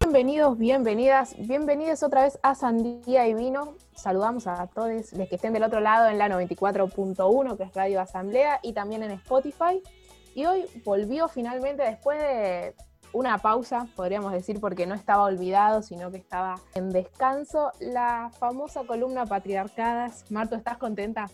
Bienvenidos, 0.00 0.58
bienvenidas, 0.58 1.34
bienvenidos 1.38 2.02
otra 2.02 2.24
vez 2.24 2.38
a 2.42 2.56
Sandía 2.56 3.28
y 3.28 3.34
Vino. 3.34 3.76
Saludamos 3.94 4.48
a 4.48 4.66
todos 4.66 5.12
los 5.12 5.28
que 5.28 5.36
estén 5.36 5.52
del 5.52 5.62
otro 5.62 5.78
lado 5.78 6.08
en 6.08 6.18
la 6.18 6.28
94.1, 6.28 7.56
que 7.56 7.62
es 7.62 7.74
Radio 7.74 8.00
Asamblea, 8.00 8.58
y 8.62 8.72
también 8.72 9.04
en 9.04 9.12
Spotify. 9.12 9.80
Y 10.34 10.46
hoy 10.46 10.66
volvió 10.84 11.28
finalmente 11.28 11.84
después 11.84 12.18
de 12.18 12.74
una 13.12 13.38
pausa, 13.38 13.86
podríamos 13.96 14.32
decir, 14.32 14.60
porque 14.60 14.86
no 14.86 14.94
estaba 14.94 15.24
olvidado, 15.24 15.82
sino 15.82 16.10
que 16.10 16.18
estaba 16.18 16.56
en 16.74 16.90
descanso, 16.90 17.72
la 17.80 18.30
famosa 18.38 18.84
columna 18.84 19.26
Patriarcadas. 19.26 20.30
Marto, 20.30 20.56
¿estás 20.56 20.78
contenta? 20.78 21.26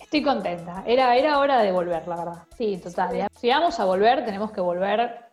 Estoy 0.00 0.22
contenta. 0.22 0.82
Era, 0.86 1.16
era 1.16 1.38
hora 1.38 1.60
de 1.60 1.72
volver, 1.72 2.06
la 2.06 2.16
verdad. 2.16 2.42
Sí, 2.56 2.78
total. 2.78 3.28
Si 3.38 3.48
vamos 3.48 3.78
a 3.80 3.84
volver, 3.84 4.24
tenemos 4.24 4.52
que 4.52 4.60
volver 4.60 5.28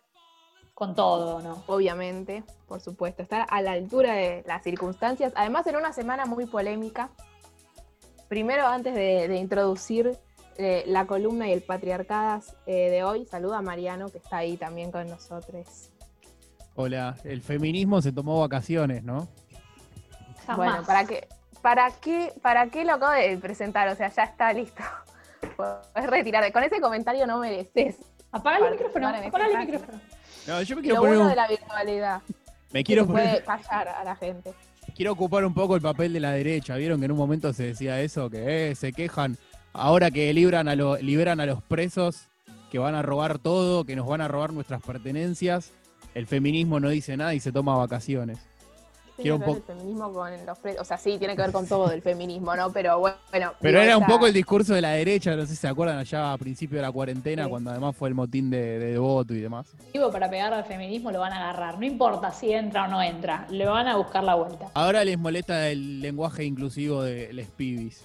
con 0.73 0.93
todo, 0.93 1.39
¿no? 1.41 1.63
Obviamente, 1.67 2.43
por 2.67 2.81
supuesto. 2.81 3.23
Estar 3.23 3.45
a 3.49 3.61
la 3.61 3.71
altura 3.71 4.13
de 4.13 4.43
las 4.45 4.63
circunstancias. 4.63 5.31
Además, 5.35 5.65
en 5.67 5.77
una 5.77 5.93
semana 5.93 6.25
muy 6.25 6.45
polémica. 6.45 7.09
Primero, 8.27 8.67
antes 8.67 8.93
de, 8.93 9.37
introducir 9.37 10.17
eh, 10.57 10.83
la 10.87 11.05
columna 11.05 11.47
y 11.47 11.53
el 11.53 11.61
patriarcadas 11.61 12.55
eh, 12.65 12.89
de 12.89 13.03
hoy, 13.03 13.25
saluda 13.25 13.57
a 13.57 13.61
Mariano, 13.61 14.09
que 14.09 14.19
está 14.19 14.37
ahí 14.37 14.57
también 14.57 14.91
con 14.91 15.07
nosotros. 15.07 15.91
Hola, 16.75 17.15
el 17.23 17.41
feminismo 17.41 18.01
se 18.01 18.11
tomó 18.11 18.39
vacaciones, 18.41 19.03
¿no? 19.03 19.27
Bueno, 20.55 20.83
¿para 20.85 21.05
qué, 21.05 21.27
para, 21.61 21.91
qué, 21.91 22.33
¿para 22.41 22.67
qué 22.67 22.85
lo 22.85 22.93
acabo 22.93 23.13
de 23.13 23.37
presentar? 23.37 23.87
O 23.89 23.95
sea, 23.95 24.09
ya 24.09 24.23
está 24.23 24.53
listo. 24.53 24.83
Puedes 25.57 26.09
retirar. 26.09 26.51
Con 26.51 26.63
ese 26.63 26.79
comentario 26.79 27.25
no 27.25 27.39
mereces. 27.39 27.97
Apaga 28.31 28.67
el 28.67 28.73
micrófono. 28.73 29.07
Apaga 29.07 29.47
el 29.47 29.57
micrófono. 29.57 29.99
No, 30.47 30.61
yo 30.61 30.75
me 30.75 30.81
quiero 30.81 30.95
lo 30.95 31.07
bueno 31.07 31.27
de 31.27 31.35
la 31.35 31.47
virtualidad. 31.47 32.21
Me 32.71 32.83
quiero 32.83 33.07
puede 33.07 33.41
callar 33.43 33.87
a 33.87 34.03
la 34.03 34.15
gente. 34.15 34.53
Quiero 34.95 35.13
ocupar 35.13 35.43
un 35.45 35.53
poco 35.53 35.75
el 35.75 35.81
papel 35.81 36.13
de 36.13 36.19
la 36.19 36.31
derecha. 36.31 36.75
¿Vieron 36.75 36.99
que 36.99 37.05
en 37.05 37.11
un 37.11 37.17
momento 37.17 37.51
se 37.53 37.63
decía 37.67 37.99
eso? 38.01 38.29
Que 38.29 38.71
eh, 38.71 38.75
se 38.75 38.93
quejan 38.93 39.37
ahora 39.75 40.11
que 40.11 40.33
libran 40.33 40.67
a 40.67 40.75
liberan 40.75 41.39
a 41.39 41.45
los 41.45 41.61
presos, 41.61 42.27
que 42.71 42.79
van 42.79 42.95
a 42.95 43.01
robar 43.01 43.39
todo, 43.39 43.85
que 43.85 43.95
nos 43.95 44.07
van 44.07 44.21
a 44.21 44.27
robar 44.27 44.53
nuestras 44.53 44.81
pertenencias. 44.81 45.71
El 46.13 46.27
feminismo 46.27 46.79
no 46.79 46.89
dice 46.89 47.17
nada 47.17 47.33
y 47.33 47.39
se 47.39 47.51
toma 47.51 47.75
vacaciones 47.75 48.39
tiene 49.15 49.39
que 49.39 49.45
ver 49.45 49.55
el 49.57 49.63
feminismo 49.63 50.13
con 50.13 50.45
los 50.45 50.57
O 50.79 50.83
sea, 50.83 50.97
sí, 50.97 51.17
tiene 51.17 51.35
que 51.35 51.41
ver 51.41 51.51
con 51.51 51.67
todo 51.67 51.91
el 51.91 52.01
feminismo, 52.01 52.55
¿no? 52.55 52.71
Pero 52.71 52.99
bueno. 52.99 53.53
Pero 53.61 53.81
era 53.81 53.97
un 53.97 54.05
poco 54.05 54.27
el 54.27 54.33
discurso 54.33 54.73
de 54.73 54.81
la 54.81 54.91
derecha, 54.91 55.35
no 55.35 55.43
sé 55.43 55.49
si 55.49 55.55
se 55.55 55.67
acuerdan 55.67 55.97
allá 55.97 56.33
a 56.33 56.37
principio 56.37 56.77
de 56.77 56.81
la 56.81 56.91
cuarentena, 56.91 57.47
cuando 57.47 57.71
además 57.71 57.95
fue 57.95 58.09
el 58.09 58.15
motín 58.15 58.49
de, 58.49 58.97
voto 58.97 59.33
y 59.33 59.39
demás. 59.39 59.67
Digo, 59.93 60.11
para 60.11 60.29
pegar 60.29 60.53
al 60.53 60.65
feminismo 60.65 61.11
lo 61.11 61.19
van 61.19 61.33
a 61.33 61.49
agarrar. 61.49 61.79
No 61.79 61.85
importa 61.85 62.31
si 62.31 62.51
entra 62.51 62.85
o 62.85 62.87
no 62.87 63.01
entra, 63.01 63.45
le 63.49 63.65
van 63.65 63.87
a 63.87 63.95
buscar 63.97 64.23
la 64.23 64.35
vuelta. 64.35 64.69
Ahora 64.73 65.03
les 65.03 65.17
molesta 65.17 65.69
el 65.69 66.01
lenguaje 66.01 66.43
inclusivo 66.43 67.03
de 67.03 67.31
les 67.33 67.47
pibis. 67.47 68.03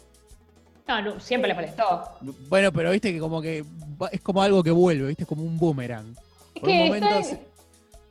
No, 0.90 1.00
no, 1.00 1.20
siempre 1.20 1.46
les 1.46 1.56
molestó. 1.56 2.02
Bueno, 2.48 2.72
pero 2.72 2.90
viste 2.90 3.12
que 3.12 3.20
como 3.20 3.40
que 3.40 3.64
es 4.10 4.20
como 4.22 4.42
algo 4.42 4.60
que 4.60 4.72
vuelve, 4.72 5.06
viste, 5.06 5.24
como 5.24 5.44
un 5.44 5.56
boomerang. 5.56 6.16
Es 6.56 6.62
que 6.62 7.40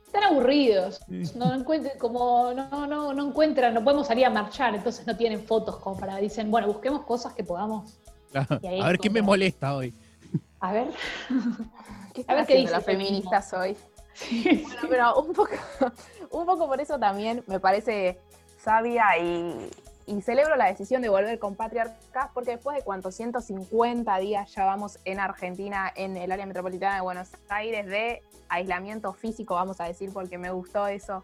están 0.06 0.24
aburridos, 0.24 1.02
no 1.36 1.54
encuentran, 1.54 1.98
como 1.98 2.54
no, 2.54 2.86
no, 2.86 3.12
no 3.12 3.28
encuentran, 3.28 3.74
no 3.74 3.84
podemos 3.84 4.06
salir 4.06 4.24
a 4.24 4.30
marchar, 4.30 4.74
entonces 4.74 5.06
no 5.06 5.14
tienen 5.14 5.44
fotos 5.44 5.76
como 5.76 5.98
para, 5.98 6.16
dicen, 6.16 6.50
bueno, 6.50 6.68
busquemos 6.68 7.04
cosas 7.04 7.34
que 7.34 7.44
podamos. 7.44 7.98
a 8.34 8.88
ver 8.88 8.98
qué 8.98 9.10
me 9.10 9.20
molesta 9.20 9.76
hoy. 9.76 9.92
A 10.60 10.72
ver. 10.72 10.88
a 12.26 12.34
ver 12.34 12.46
qué 12.46 12.56
dicen 12.56 12.72
las 12.72 12.84
feministas 12.84 13.52
hoy. 13.52 13.76
Bueno, 14.42 14.80
pero 14.88 15.20
un 15.20 15.32
poco, 15.34 15.52
un 16.30 16.46
poco 16.46 16.66
por 16.66 16.80
eso 16.80 16.98
también 16.98 17.44
me 17.46 17.60
parece 17.60 18.18
sabia 18.58 19.18
y, 19.18 19.70
y 20.10 20.22
celebro 20.22 20.56
la 20.56 20.66
decisión 20.66 21.02
de 21.02 21.08
volver 21.08 21.38
con 21.38 21.54
Patriarcas 21.54 22.30
porque 22.34 22.52
después 22.52 22.76
de 22.76 22.82
cuántos 22.82 23.14
150 23.14 24.18
días 24.18 24.52
ya 24.52 24.64
vamos 24.64 24.98
en 25.04 25.20
Argentina, 25.20 25.92
en 25.94 26.16
el 26.16 26.32
área 26.32 26.46
metropolitana 26.46 26.96
de 26.96 27.00
Buenos 27.00 27.30
Aires, 27.48 27.86
de 27.86 28.20
aislamiento 28.48 29.12
físico, 29.12 29.54
vamos 29.54 29.80
a 29.80 29.84
decir, 29.84 30.12
porque 30.12 30.36
me 30.36 30.50
gustó 30.50 30.88
eso 30.88 31.22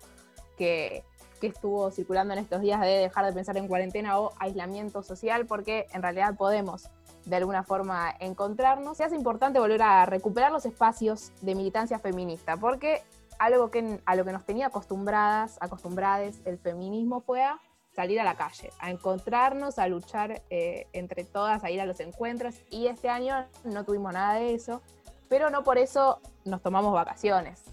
que, 0.56 1.04
estuvo 1.42 1.92
circulando 1.92 2.32
en 2.32 2.40
estos 2.40 2.60
días 2.60 2.80
de 2.80 2.88
dejar 2.88 3.24
de 3.24 3.32
pensar 3.32 3.56
en 3.56 3.68
cuarentena 3.68 4.18
o 4.18 4.32
aislamiento 4.40 5.04
social, 5.04 5.46
porque 5.46 5.86
en 5.92 6.02
realidad 6.02 6.34
podemos 6.36 6.88
de 7.24 7.36
alguna 7.36 7.62
forma 7.62 8.12
encontrarnos. 8.18 8.96
Se 8.96 9.04
hace 9.04 9.14
importante 9.14 9.60
volver 9.60 9.80
a 9.82 10.06
recuperar 10.06 10.50
los 10.50 10.66
espacios 10.66 11.30
de 11.42 11.54
militancia 11.54 12.00
feminista, 12.00 12.56
porque 12.56 13.04
algo 13.38 13.70
que 13.70 14.00
a 14.06 14.16
lo 14.16 14.24
que 14.24 14.32
nos 14.32 14.44
tenía 14.44 14.66
acostumbradas, 14.66 15.56
acostumbradas 15.60 16.40
el 16.44 16.58
feminismo 16.58 17.20
fue 17.20 17.44
a 17.44 17.60
salir 17.96 18.20
a 18.20 18.24
la 18.24 18.36
calle, 18.36 18.70
a 18.78 18.90
encontrarnos, 18.90 19.78
a 19.78 19.88
luchar 19.88 20.42
eh, 20.50 20.86
entre 20.92 21.24
todas, 21.24 21.64
a 21.64 21.70
ir 21.70 21.80
a 21.80 21.86
los 21.86 21.98
encuentros. 22.00 22.54
Y 22.70 22.86
este 22.88 23.08
año 23.08 23.46
no 23.64 23.84
tuvimos 23.84 24.12
nada 24.12 24.34
de 24.34 24.54
eso, 24.54 24.82
pero 25.28 25.48
no 25.48 25.64
por 25.64 25.78
eso 25.78 26.20
nos 26.44 26.62
tomamos 26.62 26.92
vacaciones. 26.92 27.64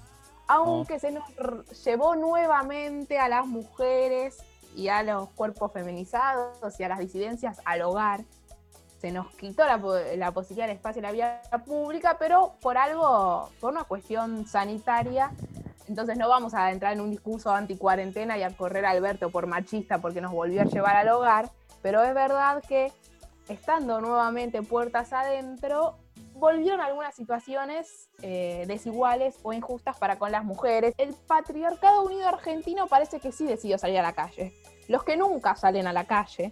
Aunque 0.47 0.99
se 0.99 1.11
nos 1.11 1.23
llevó 1.83 2.15
nuevamente 2.15 3.19
a 3.19 3.27
las 3.27 3.45
mujeres 3.45 4.37
y 4.75 4.87
a 4.87 5.03
los 5.03 5.29
cuerpos 5.29 5.71
feminizados 5.73 6.79
y 6.79 6.83
a 6.83 6.89
las 6.89 6.99
disidencias 6.99 7.61
al 7.65 7.81
hogar, 7.81 8.23
se 8.99 9.11
nos 9.11 9.27
quitó 9.35 9.65
la, 9.65 9.77
la 10.15 10.31
posibilidad 10.31 10.67
del 10.67 10.77
espacio 10.77 10.99
en 10.99 11.03
la 11.03 11.11
vía 11.11 11.41
pública, 11.65 12.15
pero 12.17 12.53
por 12.61 12.77
algo, 12.77 13.49
por 13.59 13.73
una 13.73 13.83
cuestión 13.83 14.47
sanitaria, 14.47 15.31
entonces 15.87 16.17
no 16.17 16.29
vamos 16.29 16.53
a 16.53 16.71
entrar 16.71 16.93
en 16.93 17.01
un 17.01 17.11
discurso 17.11 17.51
anti-cuarentena 17.51 18.37
y 18.37 18.43
a 18.43 18.55
correr 18.55 18.85
a 18.85 18.91
Alberto 18.91 19.29
por 19.29 19.47
machista 19.47 19.99
porque 19.99 20.21
nos 20.21 20.31
volvió 20.31 20.61
a 20.61 20.65
llevar 20.65 20.95
al 20.95 21.09
hogar, 21.09 21.49
pero 21.81 22.03
es 22.03 22.13
verdad 22.13 22.63
que 22.67 22.91
estando 23.49 23.99
nuevamente 23.99 24.61
puertas 24.61 25.13
adentro, 25.13 25.97
volvieron 26.35 26.81
algunas 26.81 27.15
situaciones 27.15 28.09
eh, 28.21 28.65
desiguales 28.67 29.35
o 29.43 29.53
injustas 29.53 29.97
para 29.97 30.17
con 30.17 30.31
las 30.31 30.43
mujeres. 30.43 30.93
El 30.97 31.13
patriarcado 31.13 32.03
unido 32.03 32.27
argentino 32.27 32.87
parece 32.87 33.19
que 33.19 33.31
sí 33.31 33.45
decidió 33.45 33.77
salir 33.77 33.99
a 33.99 34.01
la 34.01 34.13
calle. 34.13 34.53
Los 34.87 35.03
que 35.03 35.17
nunca 35.17 35.55
salen 35.55 35.87
a 35.87 35.93
la 35.93 36.05
calle, 36.05 36.51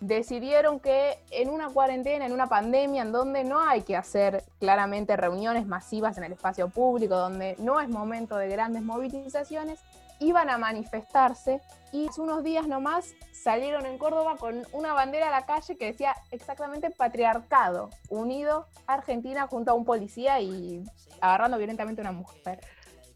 decidieron 0.00 0.80
que 0.80 1.18
en 1.30 1.48
una 1.48 1.68
cuarentena, 1.70 2.26
en 2.26 2.32
una 2.32 2.46
pandemia, 2.46 3.02
en 3.02 3.12
donde 3.12 3.44
no 3.44 3.60
hay 3.60 3.82
que 3.82 3.96
hacer 3.96 4.44
claramente 4.58 5.16
reuniones 5.16 5.66
masivas 5.66 6.18
en 6.18 6.24
el 6.24 6.32
espacio 6.32 6.68
público, 6.68 7.16
donde 7.16 7.56
no 7.58 7.80
es 7.80 7.88
momento 7.88 8.36
de 8.36 8.48
grandes 8.48 8.82
movilizaciones, 8.82 9.80
iban 10.18 10.48
a 10.48 10.58
manifestarse 10.58 11.60
y 11.92 12.08
hace 12.08 12.20
unos 12.20 12.42
días 12.42 12.66
nomás 12.66 13.14
salieron 13.32 13.86
en 13.86 13.98
Córdoba 13.98 14.36
con 14.38 14.62
una 14.72 14.92
bandera 14.92 15.28
a 15.28 15.30
la 15.30 15.46
calle 15.46 15.76
que 15.76 15.86
decía 15.86 16.14
exactamente 16.30 16.90
patriarcado, 16.90 17.90
unido 18.08 18.66
Argentina 18.86 19.46
junto 19.46 19.70
a 19.70 19.74
un 19.74 19.84
policía 19.84 20.40
y 20.40 20.82
agarrando 21.20 21.58
violentamente 21.58 22.00
a 22.00 22.04
una 22.04 22.12
mujer. 22.12 22.60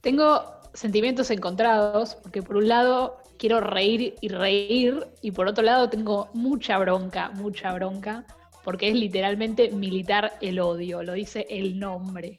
Tengo 0.01 0.45
sentimientos 0.73 1.31
encontrados, 1.31 2.15
porque 2.17 2.43
por 2.43 2.57
un 2.57 2.69
lado 2.69 3.20
quiero 3.41 3.59
reír 3.61 4.15
y 4.21 4.29
reír, 4.29 5.07
y 5.23 5.31
por 5.31 5.49
otro 5.49 5.65
lado 5.65 5.89
tengo 5.89 6.29
mucha 6.35 6.77
bronca, 6.79 7.31
mucha 7.31 7.73
bronca, 7.73 8.27
porque 8.63 8.91
es 8.91 8.95
literalmente 8.95 9.71
militar 9.71 10.35
el 10.43 10.61
odio, 10.61 11.03
lo 11.03 11.15
dice 11.15 11.47
el 11.49 11.81
nombre. 11.81 12.39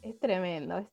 Es 0.00 0.18
tremendo. 0.18 0.90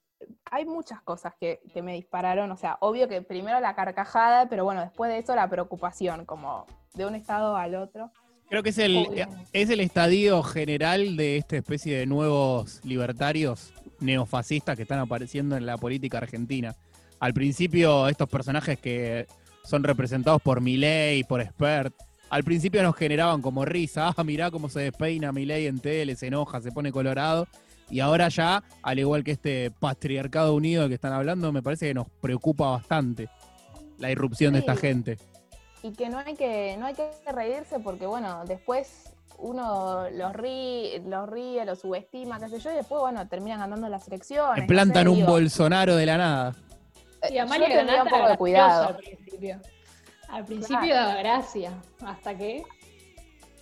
Hay 0.51 0.65
muchas 0.65 1.01
cosas 1.03 1.33
que, 1.39 1.61
me 1.81 1.93
dispararon, 1.93 2.51
o 2.51 2.57
sea, 2.57 2.77
obvio 2.81 3.07
que 3.07 3.21
primero 3.21 3.61
la 3.61 3.75
carcajada, 3.75 4.49
pero 4.49 4.65
bueno, 4.65 4.81
después 4.81 5.09
de 5.09 5.19
eso 5.19 5.33
la 5.35 5.49
preocupación, 5.49 6.25
como 6.25 6.65
de 6.93 7.05
un 7.05 7.15
estado 7.15 7.55
al 7.55 7.75
otro. 7.75 8.11
Creo 8.49 8.61
que 8.61 8.69
es 8.69 8.77
el, 8.77 9.07
es 9.53 9.69
el 9.69 9.79
estadio 9.79 10.43
general 10.43 11.15
de 11.15 11.37
esta 11.37 11.55
especie 11.55 11.97
de 11.97 12.05
nuevos 12.05 12.83
libertarios 12.83 13.73
neofascistas 13.99 14.75
que 14.75 14.81
están 14.81 14.99
apareciendo 14.99 15.55
en 15.55 15.65
la 15.65 15.77
política 15.77 16.17
argentina 16.17 16.75
al 17.19 17.33
principio 17.33 18.07
estos 18.07 18.29
personajes 18.29 18.79
que 18.79 19.27
son 19.63 19.83
representados 19.83 20.41
por 20.41 20.61
Milei, 20.61 21.23
por 21.23 21.43
Spert, 21.43 21.93
al 22.29 22.43
principio 22.43 22.83
nos 22.83 22.95
generaban 22.95 23.41
como 23.41 23.65
risa, 23.65 24.13
ah, 24.15 24.23
mirá 24.23 24.51
cómo 24.51 24.69
se 24.69 24.81
despeina 24.81 25.31
Milei 25.31 25.67
en 25.67 25.79
tele, 25.79 26.15
se 26.15 26.27
enoja, 26.27 26.61
se 26.61 26.71
pone 26.71 26.91
colorado, 26.91 27.47
y 27.89 28.01
ahora 28.01 28.27
ya, 28.27 28.63
al 28.81 28.99
igual 28.99 29.23
que 29.23 29.31
este 29.31 29.71
patriarcado 29.71 30.53
unido 30.53 30.81
del 30.81 30.89
que 30.89 30.95
están 30.95 31.13
hablando, 31.13 31.51
me 31.51 31.61
parece 31.61 31.87
que 31.87 31.93
nos 31.93 32.09
preocupa 32.21 32.69
bastante 32.71 33.29
la 33.97 34.11
irrupción 34.11 34.53
de 34.53 34.59
esta 34.59 34.75
gente. 34.75 35.17
Y 35.83 35.91
que 35.91 36.09
no 36.09 36.19
hay 36.19 36.35
que, 36.35 36.75
no 36.77 36.85
hay 36.85 36.95
que 36.95 37.09
reírse 37.31 37.79
porque, 37.79 38.05
bueno, 38.05 38.43
después 38.45 39.13
uno 39.37 40.09
los 40.09 40.33
ríe, 40.33 41.01
los 41.07 41.29
ríe, 41.29 41.63
los 41.65 41.79
subestima, 41.79 42.39
qué 42.39 42.49
sé 42.49 42.59
yo, 42.59 42.71
y 42.71 42.75
después, 42.75 42.99
bueno, 42.99 43.25
terminan 43.27 43.61
andando 43.61 43.87
las 43.87 44.07
elecciones. 44.07 44.65
Plantan 44.67 45.07
un 45.07 45.25
Bolsonaro 45.25 45.95
de 45.95 46.05
la 46.05 46.17
nada. 46.17 46.55
Y 47.29 47.37
Amalia 47.37 47.69
Granata 47.69 48.03
un 48.03 48.09
poco 48.09 48.29
de 48.29 48.37
cuidado. 48.37 48.87
Al 48.87 48.95
principio. 48.97 49.61
Al 50.29 50.45
principio 50.45 50.95
daba 50.95 51.15
gracia, 51.15 51.81
hasta 52.05 52.35
que... 52.35 52.63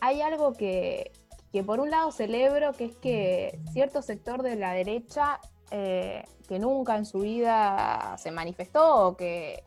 Hay 0.01 0.21
algo 0.21 0.53
que, 0.53 1.11
que 1.51 1.63
por 1.63 1.79
un 1.79 1.89
lado 1.89 2.11
celebro, 2.11 2.73
que 2.73 2.85
es 2.85 2.95
que 2.95 3.59
cierto 3.71 4.01
sector 4.01 4.43
de 4.43 4.55
la 4.55 4.73
derecha 4.73 5.39
eh, 5.71 6.23
que 6.47 6.59
nunca 6.59 6.95
en 6.95 7.05
su 7.05 7.19
vida 7.19 8.15
se 8.17 8.29
manifestó 8.29 9.07
o 9.07 9.17
que 9.17 9.63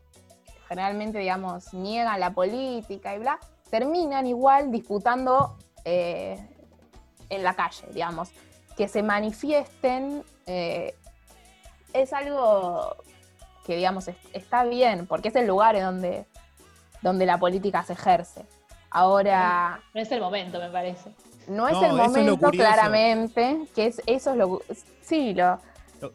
generalmente, 0.67 1.19
digamos, 1.19 1.73
niegan 1.73 2.19
la 2.19 2.31
política 2.31 3.15
y 3.15 3.19
bla, 3.19 3.39
terminan 3.69 4.27
igual 4.27 4.71
disputando 4.71 5.57
eh, 5.83 6.37
en 7.29 7.43
la 7.43 7.53
calle, 7.55 7.87
digamos. 7.91 8.31
Que 8.77 8.87
se 8.87 9.03
manifiesten 9.03 10.23
eh, 10.45 10.95
es 11.93 12.13
algo 12.13 12.95
que, 13.69 13.75
digamos, 13.75 14.09
está 14.33 14.63
bien, 14.63 15.05
porque 15.05 15.27
es 15.27 15.35
el 15.35 15.45
lugar 15.45 15.75
en 15.75 15.83
donde, 15.83 16.25
donde 17.03 17.27
la 17.27 17.37
política 17.37 17.83
se 17.83 17.93
ejerce. 17.93 18.43
Ahora... 18.89 19.79
No 19.93 20.01
es 20.01 20.11
el 20.11 20.19
momento, 20.19 20.59
me 20.59 20.71
parece. 20.71 21.11
No 21.47 21.67
es 21.67 21.77
el 21.79 21.93
momento, 21.93 22.49
claramente, 22.49 23.59
que 23.75 23.85
es, 23.85 24.01
eso 24.07 24.31
es 24.31 24.37
lo... 24.37 24.63
Sí, 25.03 25.35
lo... 25.35 25.59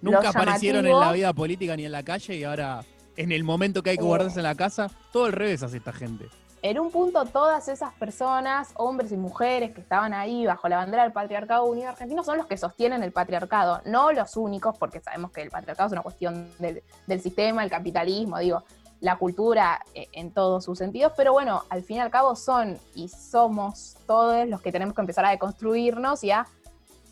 Nunca 0.02 0.30
aparecieron 0.30 0.84
en 0.84 0.98
la 0.98 1.12
vida 1.12 1.32
política 1.32 1.76
ni 1.76 1.84
en 1.84 1.92
la 1.92 2.02
calle 2.02 2.34
y 2.34 2.42
ahora, 2.42 2.84
en 3.16 3.30
el 3.30 3.44
momento 3.44 3.84
que 3.84 3.90
hay 3.90 3.98
que 3.98 4.02
guardarse 4.02 4.40
en 4.40 4.44
la 4.44 4.56
casa, 4.56 4.90
todo 5.12 5.26
al 5.26 5.32
revés 5.32 5.62
hace 5.62 5.76
esta 5.76 5.92
gente 5.92 6.26
en 6.64 6.78
un 6.78 6.90
punto 6.90 7.26
todas 7.26 7.68
esas 7.68 7.92
personas, 7.92 8.72
hombres 8.76 9.12
y 9.12 9.18
mujeres 9.18 9.72
que 9.74 9.82
estaban 9.82 10.14
ahí 10.14 10.46
bajo 10.46 10.66
la 10.66 10.78
bandera 10.78 11.02
del 11.02 11.12
patriarcado 11.12 11.66
unido 11.66 11.90
argentino, 11.90 12.24
son 12.24 12.38
los 12.38 12.46
que 12.46 12.56
sostienen 12.56 13.02
el 13.02 13.12
patriarcado, 13.12 13.82
no 13.84 14.12
los 14.12 14.38
únicos, 14.38 14.74
porque 14.78 14.98
sabemos 14.98 15.30
que 15.30 15.42
el 15.42 15.50
patriarcado 15.50 15.88
es 15.88 15.92
una 15.92 16.00
cuestión 16.00 16.50
del, 16.58 16.82
sistema, 17.20 17.62
el 17.62 17.68
capitalismo, 17.68 18.38
digo, 18.38 18.64
la 19.00 19.18
cultura 19.18 19.84
eh, 19.92 20.08
en 20.12 20.32
todos 20.32 20.64
sus 20.64 20.78
sentidos, 20.78 21.12
pero 21.14 21.34
bueno, 21.34 21.64
al 21.68 21.82
fin 21.82 21.98
y 21.98 22.00
al 22.00 22.10
cabo 22.10 22.34
son 22.34 22.78
y 22.94 23.08
somos 23.08 23.98
todos 24.06 24.48
los 24.48 24.62
que 24.62 24.72
tenemos 24.72 24.94
que 24.94 25.02
empezar 25.02 25.26
a 25.26 25.30
deconstruirnos 25.32 26.24
y 26.24 26.30
a 26.30 26.46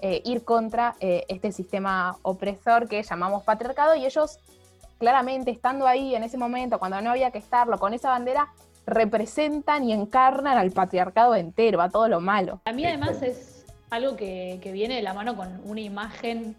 eh, 0.00 0.22
ir 0.24 0.44
contra 0.44 0.96
eh, 0.98 1.26
este 1.28 1.52
sistema 1.52 2.16
opresor 2.22 2.88
que 2.88 3.02
llamamos 3.02 3.44
patriarcado 3.44 3.96
y 3.96 4.06
ellos 4.06 4.38
claramente 4.98 5.50
estando 5.50 5.86
ahí 5.86 6.14
en 6.14 6.22
ese 6.22 6.38
momento, 6.38 6.78
cuando 6.78 7.02
no 7.02 7.10
había 7.10 7.30
que 7.30 7.38
estarlo, 7.38 7.78
con 7.78 7.92
esa 7.92 8.08
bandera, 8.08 8.48
representan 8.86 9.84
y 9.84 9.92
encarnan 9.92 10.58
al 10.58 10.70
patriarcado 10.70 11.34
entero, 11.34 11.80
a 11.80 11.90
todo 11.90 12.08
lo 12.08 12.20
malo. 12.20 12.60
A 12.64 12.72
mí 12.72 12.84
además 12.84 13.22
es 13.22 13.66
algo 13.90 14.16
que, 14.16 14.58
viene 14.72 14.96
de 14.96 15.02
la 15.02 15.14
mano 15.14 15.36
con 15.36 15.60
una 15.64 15.80
imagen 15.80 16.56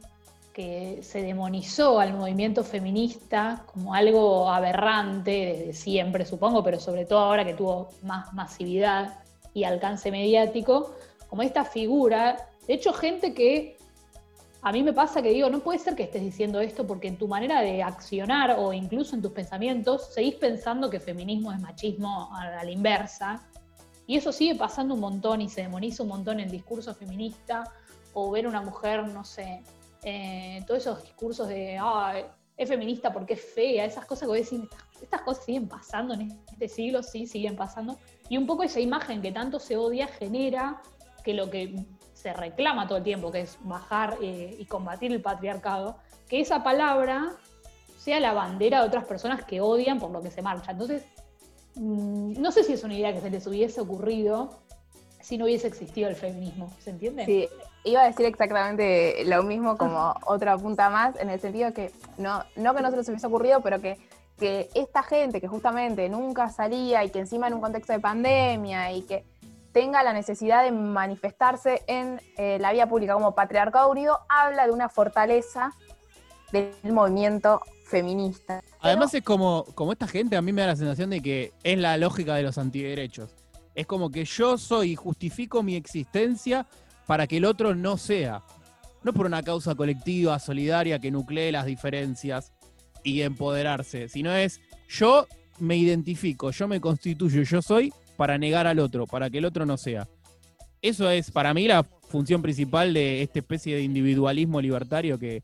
que 0.54 1.00
se 1.02 1.24
demonizó 1.24 2.00
al 2.00 2.14
movimiento 2.14 2.64
feminista 2.64 3.64
como 3.74 3.96
algo 3.96 4.50
aberrante 4.50 5.32
desde 5.32 5.74
siempre, 5.74 6.26
supongo, 6.26 6.64
pero 6.64 6.80
sobre 6.80 7.06
todo 7.06 7.20
ahora 7.20 7.44
que 7.44 7.56
tuvo 7.56 7.90
más 8.04 8.32
masividad 8.34 9.20
y 9.56 9.64
alcance 9.64 10.12
mediático, 10.12 10.94
como 11.28 11.42
esta 11.42 11.66
figura, 11.66 12.38
de 12.68 12.76
hecho 12.76 12.94
gente 12.94 13.34
que 13.34 13.78
a 14.66 14.72
mí 14.72 14.82
me 14.82 14.94
pasa 14.94 15.22
que 15.22 15.30
digo, 15.30 15.50
no 15.50 15.60
puede 15.60 15.78
ser 15.78 15.94
que 15.94 16.04
estés 16.04 16.22
diciendo 16.22 16.62
esto 16.62 16.88
porque 16.88 17.10
en 17.10 17.18
tu 17.18 17.28
manera 17.28 17.62
de 17.62 17.84
accionar 17.84 18.56
o 18.58 18.72
incluso 18.72 19.14
en 19.14 19.22
tus 19.22 19.34
pensamientos 19.34 20.14
seguís 20.14 20.36
pensando 20.36 20.90
que 20.90 21.02
feminismo 21.02 21.52
es 21.52 21.60
machismo 21.60 22.34
a 22.34 22.64
la 22.64 22.72
inversa. 22.72 23.46
Y 24.08 24.16
eso 24.16 24.32
sigue 24.32 24.56
pasando 24.56 24.94
un 24.94 25.02
montón 25.02 25.42
y 25.42 25.50
se 25.50 25.64
demoniza 25.64 26.04
un 26.04 26.10
montón 26.10 26.40
el 26.40 26.50
discurso 26.50 26.96
feminista 26.96 27.66
o 28.14 28.32
ver 28.32 28.48
una 28.48 28.62
mujer, 28.62 29.06
no 29.08 29.26
sé, 29.26 29.64
eh, 30.04 30.62
todos 30.66 30.82
esos 30.82 31.04
discursos 31.04 31.48
de, 31.50 31.80
es 32.56 32.70
feminista 32.70 33.12
porque 33.12 33.34
es 33.34 33.42
fea, 33.42 33.84
esas 33.84 34.06
cosas 34.06 34.22
que 34.22 34.28
voy 34.28 34.40
a 34.40 35.04
estas 35.04 35.22
cosas 35.22 35.44
siguen 35.44 35.68
pasando 35.68 36.14
en 36.14 36.40
este 36.52 36.70
siglo, 36.70 37.04
sí, 37.04 37.28
siguen 37.28 37.58
pasando. 37.58 37.98
Y 38.30 38.38
un 38.38 38.46
poco 38.46 38.64
esa 38.64 38.80
imagen 38.80 39.22
que 39.22 39.34
tanto 39.34 39.60
se 39.60 39.76
odia 39.76 40.08
genera 40.08 40.82
que 41.26 41.34
lo 41.34 41.50
que 41.50 41.86
se 42.24 42.32
reclama 42.32 42.88
todo 42.88 43.00
el 43.00 43.04
tiempo, 43.04 43.34
que 43.34 43.42
es 43.42 43.58
bajar 43.62 44.18
eh, 44.22 44.56
y 44.58 44.66
combatir 44.66 45.12
el 45.12 45.22
patriarcado, 45.22 45.98
que 46.30 46.40
esa 46.40 46.64
palabra 46.64 47.34
sea 47.98 48.22
la 48.22 48.32
bandera 48.32 48.80
de 48.80 48.88
otras 48.88 49.04
personas 49.04 49.44
que 49.44 49.60
odian 49.60 50.00
por 50.00 50.10
lo 50.10 50.22
que 50.22 50.32
se 50.32 50.42
marcha. 50.42 50.72
Entonces, 50.72 51.04
mm, 51.76 52.42
no 52.42 52.52
sé 52.54 52.64
si 52.64 52.72
es 52.72 52.84
una 52.86 52.96
idea 52.96 53.14
que 53.14 53.20
se 53.20 53.30
les 53.30 53.46
hubiese 53.46 53.82
ocurrido 53.82 54.52
si 55.20 55.38
no 55.38 55.46
hubiese 55.46 55.68
existido 55.68 56.10
el 56.10 56.16
feminismo, 56.16 56.70
¿se 56.80 56.90
entiende? 56.90 57.26
Sí, 57.26 57.48
iba 57.86 58.02
a 58.02 58.06
decir 58.06 58.26
exactamente 58.26 59.24
lo 59.26 59.42
mismo 59.44 59.78
como 59.78 60.14
otra 60.26 60.58
punta 60.58 60.90
más, 60.90 61.18
en 61.18 61.30
el 61.30 61.40
sentido 61.40 61.74
que 61.74 61.92
no, 62.18 62.44
no 62.58 62.74
que 62.74 62.82
no 62.82 62.90
se 62.90 62.98
les 62.98 63.08
hubiese 63.08 63.28
ocurrido, 63.28 63.62
pero 63.62 63.80
que, 63.80 63.98
que 64.38 64.70
esta 64.74 65.02
gente 65.02 65.40
que 65.40 65.48
justamente 65.48 66.10
nunca 66.10 66.50
salía 66.50 67.06
y 67.06 67.10
que 67.10 67.20
encima 67.20 67.48
en 67.48 67.54
un 67.54 67.62
contexto 67.62 67.94
de 67.94 68.00
pandemia 68.00 68.92
y 68.92 69.04
que 69.04 69.26
tenga 69.74 70.04
la 70.04 70.14
necesidad 70.14 70.64
de 70.64 70.72
manifestarse 70.72 71.82
en 71.88 72.22
eh, 72.38 72.58
la 72.60 72.72
vía 72.72 72.88
pública 72.88 73.16
como 73.16 73.36
patriarcado 73.36 73.90
unido, 73.90 74.20
habla 74.30 74.68
de 74.68 74.72
una 74.72 74.88
fortaleza 74.88 75.74
del 76.52 76.72
movimiento 76.84 77.60
feminista. 77.88 78.62
Además 78.80 79.14
es 79.14 79.24
como, 79.24 79.66
como 79.74 79.92
esta 79.92 80.08
gente, 80.08 80.38
a 80.38 80.42
mí 80.42 80.54
me 80.54 80.62
da 80.62 80.68
la 80.68 80.76
sensación 80.76 81.10
de 81.10 81.22
que 81.22 81.52
es 81.64 81.78
la 81.78 81.98
lógica 81.98 82.36
de 82.36 82.44
los 82.44 82.58
antiderechos. 82.58 83.36
Es 83.74 83.88
como 83.88 84.12
que 84.12 84.24
yo 84.24 84.58
soy 84.60 84.92
y 84.92 84.96
justifico 84.96 85.64
mi 85.64 85.76
existencia 85.76 86.68
para 87.08 87.26
que 87.26 87.38
el 87.38 87.46
otro 87.46 87.74
no 87.74 87.98
sea. 87.98 88.44
No 89.02 89.12
por 89.14 89.26
una 89.26 89.44
causa 89.44 89.76
colectiva, 89.76 90.38
solidaria, 90.40 91.00
que 91.00 91.12
nuclee 91.12 91.52
las 91.52 91.66
diferencias 91.66 92.54
y 93.04 93.22
empoderarse, 93.22 94.08
sino 94.08 94.32
es 94.32 94.62
yo 94.88 95.28
me 95.60 95.76
identifico, 95.76 96.52
yo 96.52 96.68
me 96.68 96.80
constituyo, 96.80 97.42
yo 97.42 97.62
soy 97.62 97.94
para 98.24 98.38
negar 98.38 98.68
al 98.68 98.80
otro, 98.80 99.06
para 99.06 99.30
que 99.30 99.40
el 99.40 99.44
otro 99.44 99.66
no 99.66 99.76
sea. 99.76 100.08
Eso 100.82 101.10
es 101.10 101.30
para 101.30 101.54
mí 101.54 101.68
la 101.68 101.84
función 101.84 102.42
principal 102.42 102.94
de 102.94 103.22
esta 103.22 103.40
especie 103.40 103.76
de 103.76 103.82
individualismo 103.82 104.62
libertario 104.62 105.20
que, 105.20 105.44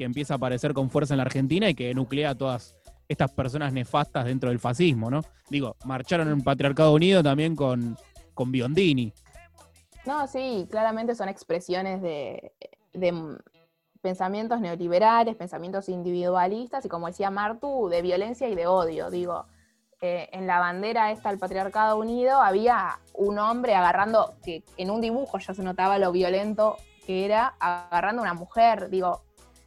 empieza 0.00 0.34
a 0.34 0.36
aparecer 0.38 0.74
con 0.74 0.90
fuerza 0.90 1.14
en 1.14 1.18
la 1.18 1.22
Argentina 1.22 1.70
y 1.70 1.76
que 1.76 1.94
nuclea 1.94 2.30
a 2.30 2.34
todas 2.34 2.74
estas 3.06 3.30
personas 3.30 3.72
nefastas 3.72 4.24
dentro 4.24 4.48
del 4.48 4.58
fascismo, 4.58 5.08
¿no? 5.08 5.22
Digo, 5.48 5.76
marcharon 5.84 6.28
en 6.32 6.42
Patriarcado 6.42 6.92
Unido 6.92 7.22
también 7.22 7.54
con, 7.54 7.96
con 8.34 8.50
Biondini. 8.50 9.12
No, 10.04 10.26
sí, 10.26 10.66
claramente 10.68 11.14
son 11.14 11.28
expresiones 11.28 12.02
de, 12.02 12.50
de 12.92 13.38
pensamientos 14.02 14.60
neoliberales, 14.60 15.36
pensamientos 15.36 15.88
individualistas 15.88 16.84
y 16.84 16.88
como 16.88 17.06
decía 17.06 17.30
Martu, 17.30 17.88
de 17.88 18.02
violencia 18.02 18.48
y 18.48 18.56
de 18.56 18.66
odio. 18.66 19.12
Digo, 19.12 19.46
eh, 20.02 20.28
en 20.32 20.46
la 20.46 20.58
bandera 20.58 21.10
esta 21.10 21.30
del 21.30 21.38
Patriarcado 21.38 21.96
Unido 21.98 22.40
había 22.40 22.98
un 23.14 23.38
hombre 23.38 23.74
agarrando, 23.74 24.34
que 24.44 24.62
en 24.76 24.90
un 24.90 25.00
dibujo 25.00 25.38
ya 25.38 25.54
se 25.54 25.62
notaba 25.62 25.98
lo 25.98 26.12
violento 26.12 26.76
que 27.06 27.24
era, 27.24 27.54
agarrando 27.60 28.20
a 28.20 28.24
una 28.24 28.34
mujer, 28.34 28.90
digo, 28.90 29.22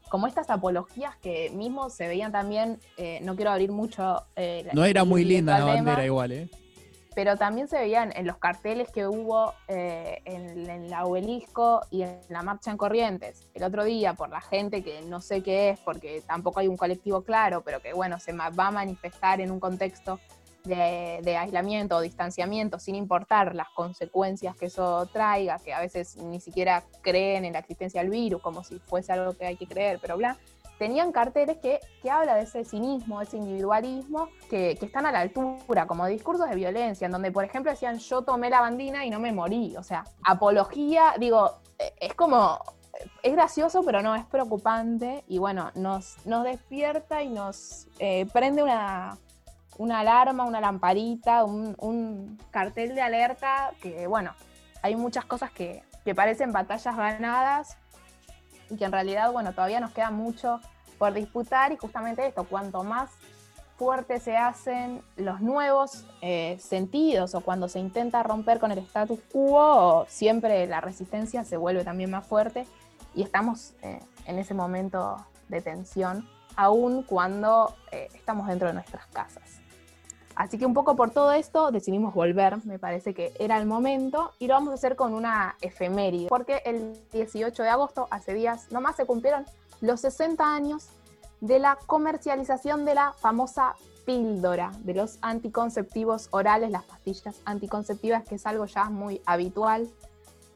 como 0.10 0.28
estas 0.28 0.50
apologías 0.50 1.16
que 1.18 1.50
mismo 1.52 1.90
se 1.90 2.08
veían 2.08 2.32
también, 2.32 2.80
eh, 2.98 3.20
no 3.24 3.36
quiero 3.36 3.52
abrir 3.52 3.72
mucho... 3.72 4.24
Eh, 4.36 4.70
no 4.74 4.84
era 4.86 5.04
muy 5.04 5.24
linda 5.24 5.58
la 5.58 5.66
bandera 5.66 6.06
igual, 6.06 6.32
¿eh? 6.32 6.50
Pero 7.20 7.36
también 7.36 7.68
se 7.68 7.78
veían 7.78 8.14
en 8.16 8.26
los 8.26 8.38
carteles 8.38 8.90
que 8.92 9.06
hubo 9.06 9.54
eh, 9.68 10.22
en, 10.24 10.70
en, 10.70 10.90
la 10.90 11.04
obelisco 11.04 11.82
y 11.92 12.04
en 12.04 12.18
la 12.30 12.44
marcha 12.44 12.72
en 12.72 12.78
Corrientes. 12.78 13.46
El 13.54 13.64
otro 13.64 13.84
día 13.84 14.14
por 14.14 14.30
la 14.30 14.40
gente 14.40 14.82
que 14.86 15.02
no 15.02 15.20
sé 15.20 15.44
qué 15.44 15.72
es, 15.72 15.80
porque 15.82 16.24
tampoco 16.26 16.62
hay 16.62 16.70
un 16.70 16.78
colectivo 16.78 17.24
claro, 17.24 17.62
pero 17.62 17.82
que 17.82 17.92
bueno, 17.92 18.20
se 18.20 18.32
va 18.32 18.68
a 18.68 18.72
manifestar 18.72 19.42
en 19.42 19.52
un 19.52 19.60
contexto 19.60 20.18
de, 20.64 21.20
de, 21.22 21.36
aislamiento 21.36 21.98
o 21.98 22.00
distanciamiento, 22.00 22.80
sin 22.80 22.96
importar 22.96 23.54
las 23.54 23.68
consecuencias 23.72 24.56
que 24.56 24.68
eso 24.68 25.06
traiga, 25.08 25.60
que 25.60 25.74
a 25.74 25.82
veces 25.82 26.16
ni 26.16 26.40
siquiera 26.40 26.86
creen 27.02 27.44
en 27.44 27.52
la 27.52 27.60
existencia 27.60 28.00
del 28.00 28.12
virus, 28.12 28.42
como 28.42 28.64
si 28.64 28.80
fuese 28.80 29.12
algo 29.12 29.34
que 29.34 29.46
hay 29.46 29.58
que 29.58 29.68
creer, 29.68 30.00
pero 30.02 30.16
bla 30.16 30.38
tenían 30.80 31.12
carteles 31.12 31.58
que, 31.58 31.80
que 32.02 32.10
habla 32.10 32.36
de 32.36 32.44
ese 32.44 32.64
cinismo, 32.64 33.20
de 33.20 33.26
ese 33.26 33.38
individualismo, 33.38 34.30
que, 34.50 34.78
que, 34.80 34.86
están 34.86 35.06
a 35.06 35.12
la 35.12 35.20
altura, 35.20 35.86
como 35.86 36.08
discursos 36.08 36.50
de 36.50 36.56
violencia, 36.56 37.06
en 37.06 37.12
donde, 37.12 37.32
por 37.32 37.44
ejemplo, 37.44 37.70
decían 37.70 38.00
yo 38.00 38.24
tomé 38.24 38.50
la 38.50 38.62
bandina 38.62 39.06
y 39.06 39.10
no 39.10 39.20
me 39.20 39.32
morí. 39.34 39.76
O 39.78 39.84
sea, 39.84 40.06
apología, 40.24 41.14
digo, 41.20 41.60
eh, 41.78 41.94
es 42.00 42.14
como, 42.16 42.60
es 43.22 43.34
gracioso, 43.34 43.84
pero 43.84 44.02
no, 44.02 44.16
es 44.16 44.26
preocupante 44.26 45.24
y 45.28 45.38
bueno, 45.38 45.72
nos, 45.76 46.26
nos 46.26 46.46
despierta 46.46 47.22
y 47.22 47.30
nos 47.30 47.88
eh, 48.00 48.26
prende 48.32 48.64
una, 48.64 49.18
una 49.78 50.00
alarma, 50.00 50.46
una 50.46 50.62
lamparita, 50.62 51.44
un, 51.44 51.76
un, 51.80 52.40
cartel 52.52 52.96
de 52.96 53.02
alerta 53.02 53.72
que, 53.82 54.08
bueno, 54.08 54.34
hay 54.82 54.96
muchas 54.96 55.26
cosas 55.26 55.52
que, 55.52 55.84
que 56.06 56.16
parecen 56.16 56.54
batallas 56.54 56.96
ganadas, 56.96 57.78
y 58.70 58.78
que 58.78 58.86
en 58.86 58.92
realidad, 58.92 59.32
bueno, 59.32 59.54
todavía 59.54 59.80
nos 59.80 59.92
queda 59.92 60.12
mucho 60.12 60.60
por 60.98 61.14
disputar 61.14 61.72
y 61.72 61.78
justamente 61.78 62.26
esto, 62.28 62.44
cuanto 62.44 62.84
más 62.84 63.10
fuertes 63.78 64.24
se 64.24 64.36
hacen 64.36 65.02
los 65.16 65.40
nuevos 65.40 66.06
eh, 66.22 66.58
sentidos 66.60 67.34
o 67.34 67.42
cuando 67.42 67.70
se 67.70 67.80
intenta 67.80 68.22
romper 68.24 68.60
con 68.60 68.72
el 68.74 68.80
status 68.80 69.20
quo, 69.32 70.06
siempre 70.10 70.68
la 70.68 70.82
resistencia 70.82 71.46
se 71.46 71.56
vuelve 71.56 71.86
también 71.86 72.12
más 72.12 72.28
fuerte 72.28 72.68
y 73.16 73.24
estamos 73.24 73.74
eh, 73.82 74.02
en 74.26 74.38
ese 74.38 74.54
momento 74.54 75.26
de 75.48 75.62
tensión, 75.62 76.28
aún 76.58 77.04
cuando 77.04 77.74
eh, 77.92 78.10
estamos 78.14 78.48
dentro 78.48 78.68
de 78.68 78.74
nuestras 78.74 79.08
casas. 79.08 79.59
Así 80.40 80.58
que 80.58 80.66
un 80.66 80.74
poco 80.74 80.96
por 80.96 81.12
todo 81.12 81.34
esto 81.34 81.70
decidimos 81.70 82.14
volver, 82.14 82.66
me 82.66 82.80
parece 82.80 83.14
que 83.14 83.34
era 83.40 83.58
el 83.58 83.66
momento, 83.66 84.32
y 84.40 84.48
lo 84.48 84.54
vamos 84.54 84.72
a 84.72 84.76
hacer 84.76 84.96
con 84.96 85.14
una 85.14 85.58
efeméride, 85.60 86.30
porque 86.30 86.62
el 86.64 86.98
18 87.12 87.62
de 87.62 87.68
agosto, 87.68 88.08
hace 88.10 88.34
días 88.34 88.72
nomás, 88.72 88.96
se 88.96 89.06
cumplieron 89.06 89.44
los 89.82 90.00
60 90.00 90.42
años 90.42 90.88
de 91.42 91.60
la 91.60 91.78
comercialización 91.86 92.86
de 92.86 92.96
la 92.96 93.12
famosa 93.12 93.76
píldora, 94.06 94.72
de 94.86 94.94
los 94.94 95.20
anticonceptivos 95.22 96.30
orales, 96.32 96.72
las 96.72 96.86
pastillas 96.86 97.36
anticonceptivas, 97.44 98.24
que 98.24 98.36
es 98.36 98.46
algo 98.46 98.66
ya 98.66 98.86
muy 98.86 99.22
habitual 99.26 99.90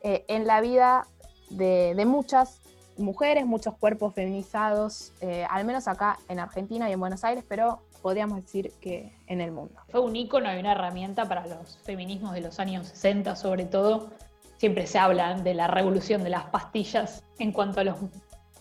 eh, 0.02 0.24
en 0.30 0.48
la 0.48 0.62
vida 0.62 1.08
de, 1.50 2.02
muchas 2.08 2.62
mujeres, 2.96 3.46
muchos 3.46 3.76
cuerpos 3.76 4.14
feminizados, 4.14 5.12
eh, 5.20 5.46
al 5.50 5.66
menos 5.66 5.90
acá 5.90 6.20
en 6.30 6.40
Argentina 6.40 6.90
y 6.90 6.94
en 6.94 7.02
Buenos 7.02 7.26
Aires, 7.26 7.44
pero 7.46 7.82
podríamos 8.04 8.44
decir 8.44 8.72
que 8.82 9.18
en 9.28 9.42
el 9.42 9.52
mundo. 9.52 9.74
Fue 9.90 10.02
un 10.02 10.16
ícono 10.16 10.54
y 10.54 10.60
una 10.60 10.74
herramienta 10.74 11.28
para 11.28 11.48
los 11.48 11.78
feminismos 11.80 12.34
de 12.34 12.42
los 12.42 12.60
años 12.60 12.88
60, 12.90 13.36
sobre 13.36 13.66
todo. 13.66 14.12
Siempre 14.58 14.86
se 14.86 15.00
habla 15.00 15.36
de 15.36 15.54
la 15.56 15.68
revolución 15.68 16.24
de 16.24 16.30
las 16.30 16.46
pastillas 16.46 17.24
en 17.40 17.52
cuanto 17.52 17.80
a 17.80 17.84
los 17.86 17.98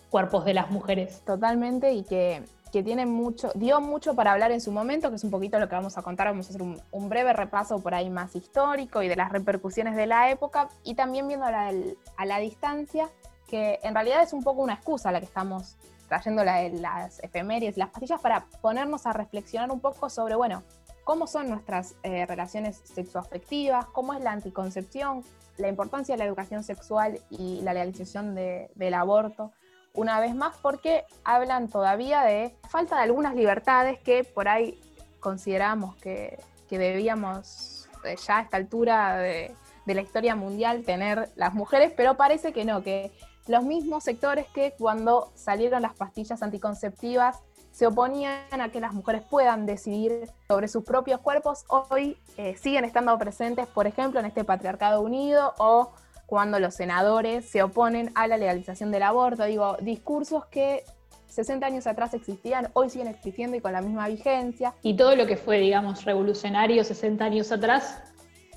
cuerpos 0.09 0.45
de 0.45 0.53
las 0.53 0.71
mujeres. 0.71 1.21
Totalmente, 1.25 1.93
y 1.93 2.03
que, 2.03 2.43
tiene 2.71 3.05
mucho, 3.05 3.51
dio 3.53 3.81
mucho 3.81 4.15
para 4.15 4.31
hablar 4.31 4.51
en 4.51 4.61
su 4.61 4.71
momento, 4.71 5.09
que 5.09 5.17
es 5.17 5.23
un 5.23 5.29
poquito 5.29 5.59
lo 5.59 5.69
que 5.69 5.75
vamos 5.75 5.97
a 5.97 6.01
contar. 6.01 6.27
Vamos 6.27 6.47
a 6.47 6.49
hacer 6.49 6.61
un, 6.63 7.09
breve 7.09 7.33
repaso 7.33 7.79
por 7.79 7.93
ahí 7.93 8.09
más 8.09 8.35
histórico 8.35 9.03
y 9.03 9.07
de 9.07 9.15
las 9.15 9.31
repercusiones 9.31 9.95
de 9.95 10.07
la 10.07 10.31
época, 10.31 10.69
y 10.83 10.95
también 10.95 11.27
viendo 11.27 11.45
a 11.45 12.25
la 12.25 12.39
distancia, 12.39 13.09
que 13.47 13.79
en 13.83 13.93
realidad 13.93 14.23
es 14.23 14.33
un 14.33 14.41
poco 14.41 14.61
una 14.61 14.73
excusa 14.73 15.11
la 15.11 15.19
que 15.19 15.25
estamos 15.25 15.75
trayendo 16.13 16.43
las 16.43 17.19
efemérides, 17.23 17.75
las 17.75 17.89
pastillas 17.89 18.21
para 18.21 18.45
ponernos 18.61 19.07
a 19.07 19.13
reflexionar 19.13 19.71
un 19.71 19.79
poco 19.79 20.11
sobre, 20.11 20.35
bueno, 20.35 20.61
cómo 21.03 21.25
son 21.25 21.49
nuestras 21.49 21.95
eh, 22.03 22.27
relaciones 22.27 22.81
sexoafectivas, 22.83 23.87
cómo 23.87 24.13
es 24.13 24.21
la 24.21 24.31
anticoncepción, 24.31 25.23
la 25.57 25.69
importancia 25.69 26.13
de 26.13 26.19
la 26.19 26.25
educación 26.25 26.63
sexual 26.63 27.19
y 27.31 27.61
la 27.61 27.73
legalización 27.73 28.35
del 28.35 28.93
aborto. 28.93 29.51
Una 29.95 30.19
vez 30.19 30.35
más, 30.35 30.55
porque 30.57 31.03
hablan 31.23 31.67
todavía 31.67 32.21
de 32.21 32.55
falta 32.69 32.97
de 32.97 33.01
algunas 33.01 33.33
libertades 33.33 33.99
que 33.99 34.23
por 34.23 34.47
ahí 34.47 34.79
consideramos 35.19 35.95
que, 35.95 36.39
debíamos 36.69 37.87
eh, 38.03 38.15
ya 38.27 38.39
a 38.39 38.41
esta 38.41 38.57
altura 38.57 39.17
de, 39.17 39.51
de 39.85 39.93
la 39.93 40.01
historia 40.01 40.35
mundial 40.35 40.83
tener 40.83 41.29
las 41.35 41.53
mujeres, 41.53 41.93
pero 41.95 42.17
parece 42.17 42.51
que 42.51 42.65
no, 42.65 42.81
que 42.81 43.11
los 43.47 43.63
mismos 43.63 44.03
sectores 44.03 44.47
que 44.47 44.73
cuando 44.77 45.31
salieron 45.35 45.81
las 45.81 45.93
pastillas 45.93 46.41
anticonceptivas 46.41 47.39
se 47.71 47.87
oponían 47.87 48.61
a 48.61 48.69
que 48.69 48.79
las 48.79 48.93
mujeres 48.93 49.23
puedan 49.23 49.65
decidir 49.65 50.29
sobre 50.47 50.67
sus 50.67 50.83
propios 50.83 51.19
cuerpos, 51.19 51.65
hoy 51.69 52.17
eh, 52.37 52.55
siguen 52.55 52.85
estando 52.85 53.17
presentes, 53.17 53.65
por 53.67 53.87
ejemplo, 53.87 54.19
en 54.19 54.27
este 54.27 54.43
patriarcado 54.43 55.01
unido 55.01 55.55
o 55.57 55.91
cuando 56.27 56.59
los 56.59 56.75
senadores 56.75 57.49
se 57.49 57.63
oponen 57.63 58.11
a 58.15 58.27
la 58.27 58.37
legalización 58.37 58.91
del 58.91 59.03
aborto. 59.03 59.43
Digo, 59.45 59.77
discursos 59.81 60.45
que 60.45 60.83
60 61.27 61.65
años 61.65 61.87
atrás 61.87 62.13
existían, 62.13 62.69
hoy 62.73 62.91
siguen 62.91 63.07
existiendo 63.07 63.57
y 63.57 63.59
con 63.61 63.73
la 63.73 63.81
misma 63.81 64.07
vigencia. 64.07 64.75
Y 64.83 64.95
todo 64.95 65.15
lo 65.15 65.25
que 65.25 65.35
fue, 65.35 65.57
digamos, 65.57 66.05
revolucionario 66.05 66.83
60 66.83 67.25
años 67.25 67.51
atrás, 67.51 68.03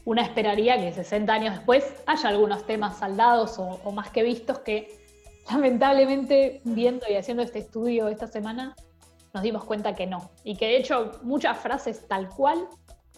una 0.07 0.23
esperaría 0.23 0.79
que 0.79 0.93
60 0.93 1.33
años 1.33 1.55
después 1.57 1.85
haya 2.07 2.29
algunos 2.29 2.65
temas 2.65 2.99
saldados 2.99 3.59
o, 3.59 3.91
más 3.91 4.09
que 4.11 4.23
vistos 4.23 4.61
que 4.61 4.97
lamentablemente 5.51 6.61
viendo 6.65 7.07
y 7.11 7.17
haciendo 7.17 7.43
este 7.43 7.59
estudio 7.59 8.09
esta 8.09 8.29
semana 8.29 8.75
nos 9.35 9.43
dimos 9.43 9.65
cuenta 9.65 9.95
que 9.95 10.07
no. 10.07 10.31
Y 10.45 10.57
que 10.57 10.67
de 10.67 10.77
hecho 10.79 11.13
muchas 11.23 11.59
frases 11.59 12.07
tal 12.07 12.29
cual, 12.31 12.69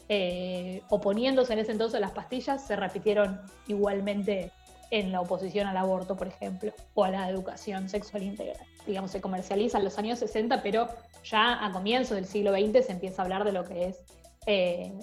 eh, 0.09 0.83
oponiéndose 0.89 1.53
en 1.53 1.61
ese 1.61 1.73
entonces 1.73 1.99
a 1.99 2.01
las 2.01 2.11
pastillas, 2.11 2.67
se 2.67 2.75
repitieron 2.75 3.41
igualmente 3.69 4.51
en 4.91 5.13
la 5.13 5.21
oposición 5.21 5.69
al 5.69 5.77
aborto, 5.77 6.17
por 6.17 6.27
ejemplo, 6.27 6.73
o 6.95 7.05
a 7.05 7.11
la 7.11 7.29
educación 7.29 7.91
sexual 7.91 8.23
integral. 8.23 8.67
Digamos, 8.87 9.11
se 9.11 9.21
comercializa 9.21 9.77
en 9.77 9.85
los 9.85 9.99
años 9.99 10.19
60, 10.21 10.63
pero 10.63 10.89
ya 11.23 11.65
a 11.65 11.71
comienzos 11.71 12.17
del 12.17 12.25
siglo 12.25 12.53
XX 12.53 12.87
se 12.87 12.93
empieza 12.93 13.21
a 13.21 13.25
hablar 13.27 13.45
de 13.45 13.53
lo 13.53 13.65
que 13.65 13.89
es 13.89 13.99
eh, 14.47 14.99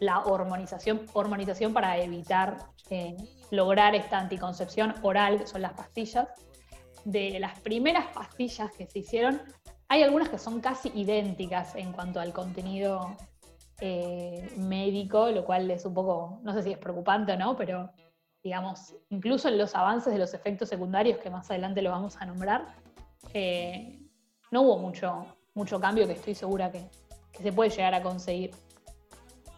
la 0.00 0.20
hormonización, 0.20 1.06
hormonización 1.12 1.72
para 1.72 1.98
evitar 1.98 2.58
eh, 2.90 3.16
lograr 3.50 3.94
esta 3.94 4.18
anticoncepción 4.18 4.94
oral, 5.02 5.38
que 5.38 5.46
son 5.46 5.62
las 5.62 5.72
pastillas. 5.72 6.28
De 7.04 7.38
las 7.38 7.58
primeras 7.60 8.06
pastillas 8.14 8.72
que 8.72 8.86
se 8.86 9.00
hicieron, 9.00 9.42
hay 9.88 10.02
algunas 10.02 10.30
que 10.30 10.38
son 10.38 10.60
casi 10.60 10.90
idénticas 10.94 11.74
en 11.74 11.92
cuanto 11.92 12.18
al 12.18 12.32
contenido 12.32 13.16
eh, 13.80 14.50
médico, 14.56 15.28
lo 15.30 15.44
cual 15.44 15.70
es 15.70 15.84
un 15.84 15.92
poco, 15.92 16.40
no 16.42 16.54
sé 16.54 16.62
si 16.62 16.72
es 16.72 16.78
preocupante 16.78 17.32
o 17.32 17.36
no, 17.36 17.56
pero 17.56 17.90
digamos, 18.42 18.94
incluso 19.10 19.48
en 19.48 19.58
los 19.58 19.74
avances 19.74 20.12
de 20.12 20.18
los 20.18 20.32
efectos 20.32 20.68
secundarios, 20.68 21.18
que 21.18 21.30
más 21.30 21.50
adelante 21.50 21.82
lo 21.82 21.90
vamos 21.90 22.16
a 22.18 22.26
nombrar, 22.26 22.74
no 24.50 24.62
hubo 24.62 24.78
mucho, 24.78 25.26
mucho 25.54 25.80
cambio 25.80 26.06
que 26.06 26.12
estoy 26.12 26.34
segura 26.34 26.70
que 26.70 27.42
se 27.42 27.52
puede 27.52 27.70
llegar 27.70 27.94
a 27.94 28.02
conseguir. 28.02 28.50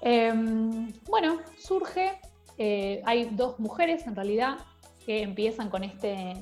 Em, 0.09 0.93
bueno, 1.09 1.41
surge, 1.59 2.21
eh, 2.59 3.03
hay 3.05 3.25
dos 3.33 3.59
mujeres 3.59 4.07
en 4.07 4.15
realidad 4.15 4.59
que 5.05 5.21
empiezan 5.23 5.69
con 5.69 5.83
este, 5.83 6.37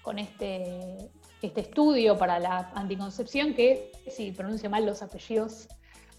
con 0.00 0.20
este, 0.20 1.10
este 1.42 1.60
estudio 1.62 2.16
para 2.16 2.38
la 2.38 2.70
anticoncepción, 2.72 3.52
que 3.52 3.90
si 4.08 4.30
pronuncio 4.30 4.70
mal 4.70 4.86
los 4.86 5.02
apellidos, 5.02 5.66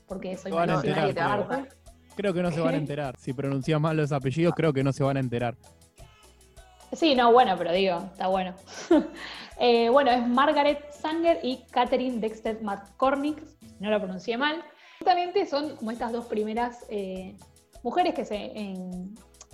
porque 0.05 0.35
soy 0.35 0.51
van 0.51 0.69
creo. 0.81 1.67
creo 2.17 2.33
que 2.33 2.41
no 2.41 2.51
se 2.51 2.59
van 2.59 2.73
a 2.73 2.77
enterar. 2.77 3.15
Si 3.19 3.31
pronuncias 3.31 3.79
mal 3.79 3.95
los 3.95 4.11
apellidos, 4.11 4.53
creo 4.53 4.73
que 4.73 4.83
no 4.83 4.91
se 4.91 5.01
van 5.01 5.15
a 5.15 5.21
enterar. 5.21 5.55
Sí, 6.91 7.15
no, 7.15 7.31
bueno, 7.31 7.55
pero 7.57 7.71
digo, 7.71 8.03
está 8.11 8.27
bueno. 8.27 8.53
Eh, 9.57 9.87
bueno, 9.87 10.11
es 10.11 10.27
Margaret 10.27 10.91
Sanger 10.91 11.39
y 11.41 11.63
Catherine 11.71 12.19
Dexter 12.19 12.61
McCormick, 12.61 13.41
no 13.79 13.89
lo 13.89 14.01
pronuncié 14.01 14.37
mal. 14.37 14.61
Justamente 14.99 15.45
son 15.45 15.75
como 15.75 15.91
estas 15.91 16.11
dos 16.11 16.25
primeras 16.25 16.85
eh, 16.89 17.37
mujeres 17.83 18.13
que 18.13 18.25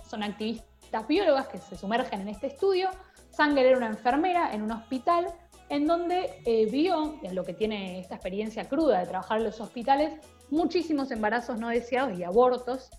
son 0.08 0.22
activistas 0.22 1.06
biólogas 1.08 1.48
que 1.48 1.58
se 1.58 1.76
sumergen 1.76 2.20
en 2.20 2.28
este 2.28 2.48
estudio. 2.48 2.90
Sanger 3.30 3.66
era 3.66 3.76
una 3.78 3.86
enfermera 3.86 4.52
en 4.52 4.62
un 4.62 4.72
hospital 4.72 5.26
en 5.68 5.86
donde 5.86 6.42
eh, 6.44 6.66
vio, 6.70 7.18
es 7.22 7.32
lo 7.32 7.44
que 7.44 7.54
tiene 7.54 7.98
esta 7.98 8.16
experiencia 8.16 8.68
cruda 8.68 9.00
de 9.00 9.06
trabajar 9.06 9.38
en 9.38 9.44
los 9.44 9.58
hospitales, 9.58 10.12
muchísimos 10.50 11.10
embarazos 11.10 11.58
no 11.58 11.68
deseados 11.68 12.18
y 12.18 12.24
abortos. 12.24 12.90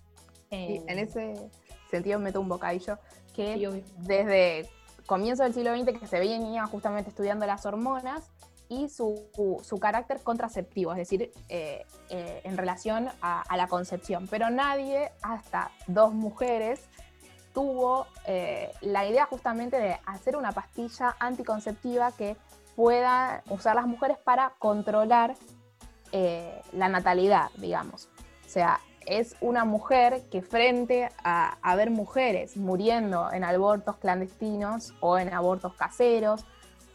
Eh, 0.49 0.81
en 0.87 0.99
ese 0.99 1.35
sentido 1.89 2.19
meto 2.19 2.41
un 2.41 2.49
bocadillo 2.49 2.97
que 3.35 3.83
desde 3.99 4.69
comienzo 5.05 5.43
del 5.43 5.53
siglo 5.53 5.75
XX 5.75 5.99
que 5.99 6.07
se 6.07 6.19
venía 6.19 6.65
justamente 6.65 7.09
estudiando 7.09 7.45
las 7.45 7.65
hormonas, 7.65 8.31
y 8.73 8.89
su, 8.89 9.79
carácter 9.79 10.21
contraceptivo, 10.21 10.91
es 10.91 10.97
decir, 10.97 11.31
eh, 11.49 11.85
eh, 12.09 12.41
en 12.43 12.57
relación 12.57 13.09
a, 13.21 13.43
la 13.55 13.67
concepción. 13.67 14.27
Pero 14.27 14.49
nadie, 14.49 15.11
hasta 15.21 15.71
dos 15.87 16.13
mujeres, 16.13 16.81
tuvo 17.53 18.07
eh, 18.25 18.71
la 18.81 19.05
idea 19.07 19.25
justamente 19.25 19.77
de 19.79 19.97
hacer 20.05 20.35
una 20.35 20.51
pastilla 20.51 21.15
anticonceptiva 21.19 22.11
que 22.11 22.35
pueda 22.75 23.43
usar 23.49 23.75
las 23.75 23.85
mujeres 23.85 24.17
para 24.17 24.53
controlar 24.59 25.35
la 26.73 26.89
natalidad, 26.89 27.49
digamos. 27.57 28.07
O 28.45 28.49
sea, 28.49 28.79
es 29.07 29.35
una 29.41 29.65
mujer 29.65 30.21
que 30.29 30.43
frente 30.43 31.09
a, 31.23 31.57
a 31.63 31.75
ver 31.75 31.89
mujeres 31.89 32.55
muriendo 32.55 33.31
en 33.31 33.43
abortos 33.43 33.97
clandestinos 33.97 34.93
o 34.99 35.17
en 35.17 35.33
abortos 35.33 35.73
caseros, 35.73 36.45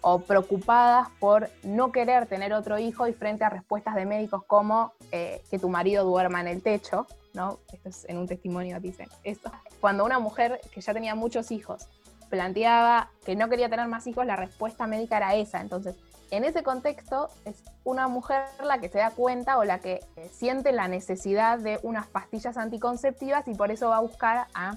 o 0.00 0.20
preocupadas 0.20 1.08
por 1.18 1.50
no 1.62 1.92
querer 1.92 2.26
tener 2.26 2.52
otro 2.52 2.78
hijo 2.78 3.06
y 3.06 3.12
frente 3.12 3.44
a 3.44 3.50
respuestas 3.50 3.94
de 3.94 4.06
médicos 4.06 4.44
como 4.44 4.92
eh, 5.12 5.42
que 5.50 5.58
tu 5.58 5.68
marido 5.68 6.04
duerma 6.04 6.40
en 6.40 6.48
el 6.48 6.62
techo, 6.62 7.06
¿no? 7.34 7.58
Esto 7.72 7.88
es 7.88 8.04
en 8.08 8.18
un 8.18 8.26
testimonio 8.26 8.80
dicen 8.80 9.08
esto. 9.24 9.50
Cuando 9.80 10.04
una 10.04 10.18
mujer 10.18 10.60
que 10.72 10.80
ya 10.80 10.92
tenía 10.92 11.14
muchos 11.14 11.50
hijos 11.50 11.88
planteaba 12.28 13.10
que 13.24 13.36
no 13.36 13.48
quería 13.48 13.68
tener 13.68 13.88
más 13.88 14.06
hijos, 14.06 14.26
la 14.26 14.36
respuesta 14.36 14.86
médica 14.86 15.16
era 15.16 15.34
esa. 15.34 15.60
Entonces, 15.60 15.96
en 16.30 16.44
ese 16.44 16.62
contexto 16.62 17.28
es 17.44 17.62
una 17.84 18.06
mujer 18.06 18.44
la 18.62 18.78
que 18.78 18.88
se 18.88 18.98
da 18.98 19.10
cuenta 19.10 19.58
o 19.58 19.64
la 19.64 19.78
que 19.78 20.00
eh, 20.16 20.30
siente 20.30 20.72
la 20.72 20.88
necesidad 20.88 21.58
de 21.58 21.80
unas 21.82 22.06
pastillas 22.06 22.56
anticonceptivas 22.56 23.48
y 23.48 23.54
por 23.54 23.70
eso 23.70 23.88
va 23.88 23.96
a 23.96 24.00
buscar 24.00 24.46
a 24.52 24.76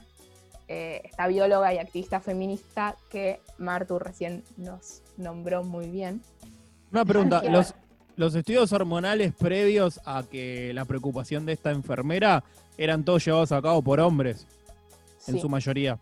eh, 0.70 1.02
esta 1.04 1.28
bióloga 1.28 1.74
y 1.74 1.80
activista 1.80 2.22
feminista 2.22 2.96
que 3.10 3.42
Martu 3.58 4.00
recién 4.00 4.46
nos 4.56 5.02
nombró 5.22 5.64
muy 5.64 5.90
bien. 5.90 6.22
Una 6.92 7.06
pregunta, 7.06 7.42
los, 7.44 7.74
los 8.16 8.36
estudios 8.36 8.72
hormonales 8.74 9.34
previos 9.34 10.02
a 10.06 10.24
que 10.24 10.74
la 10.74 10.86
preocupación 10.86 11.46
de 11.46 11.54
esta 11.54 11.72
enfermera 11.72 12.44
eran 12.78 13.04
todos 13.04 13.24
llevados 13.24 13.52
a 13.52 13.62
cabo 13.62 13.82
por 13.82 14.00
hombres, 14.00 14.48
en 15.28 15.40
su 15.40 15.48
mayoría. 15.48 16.00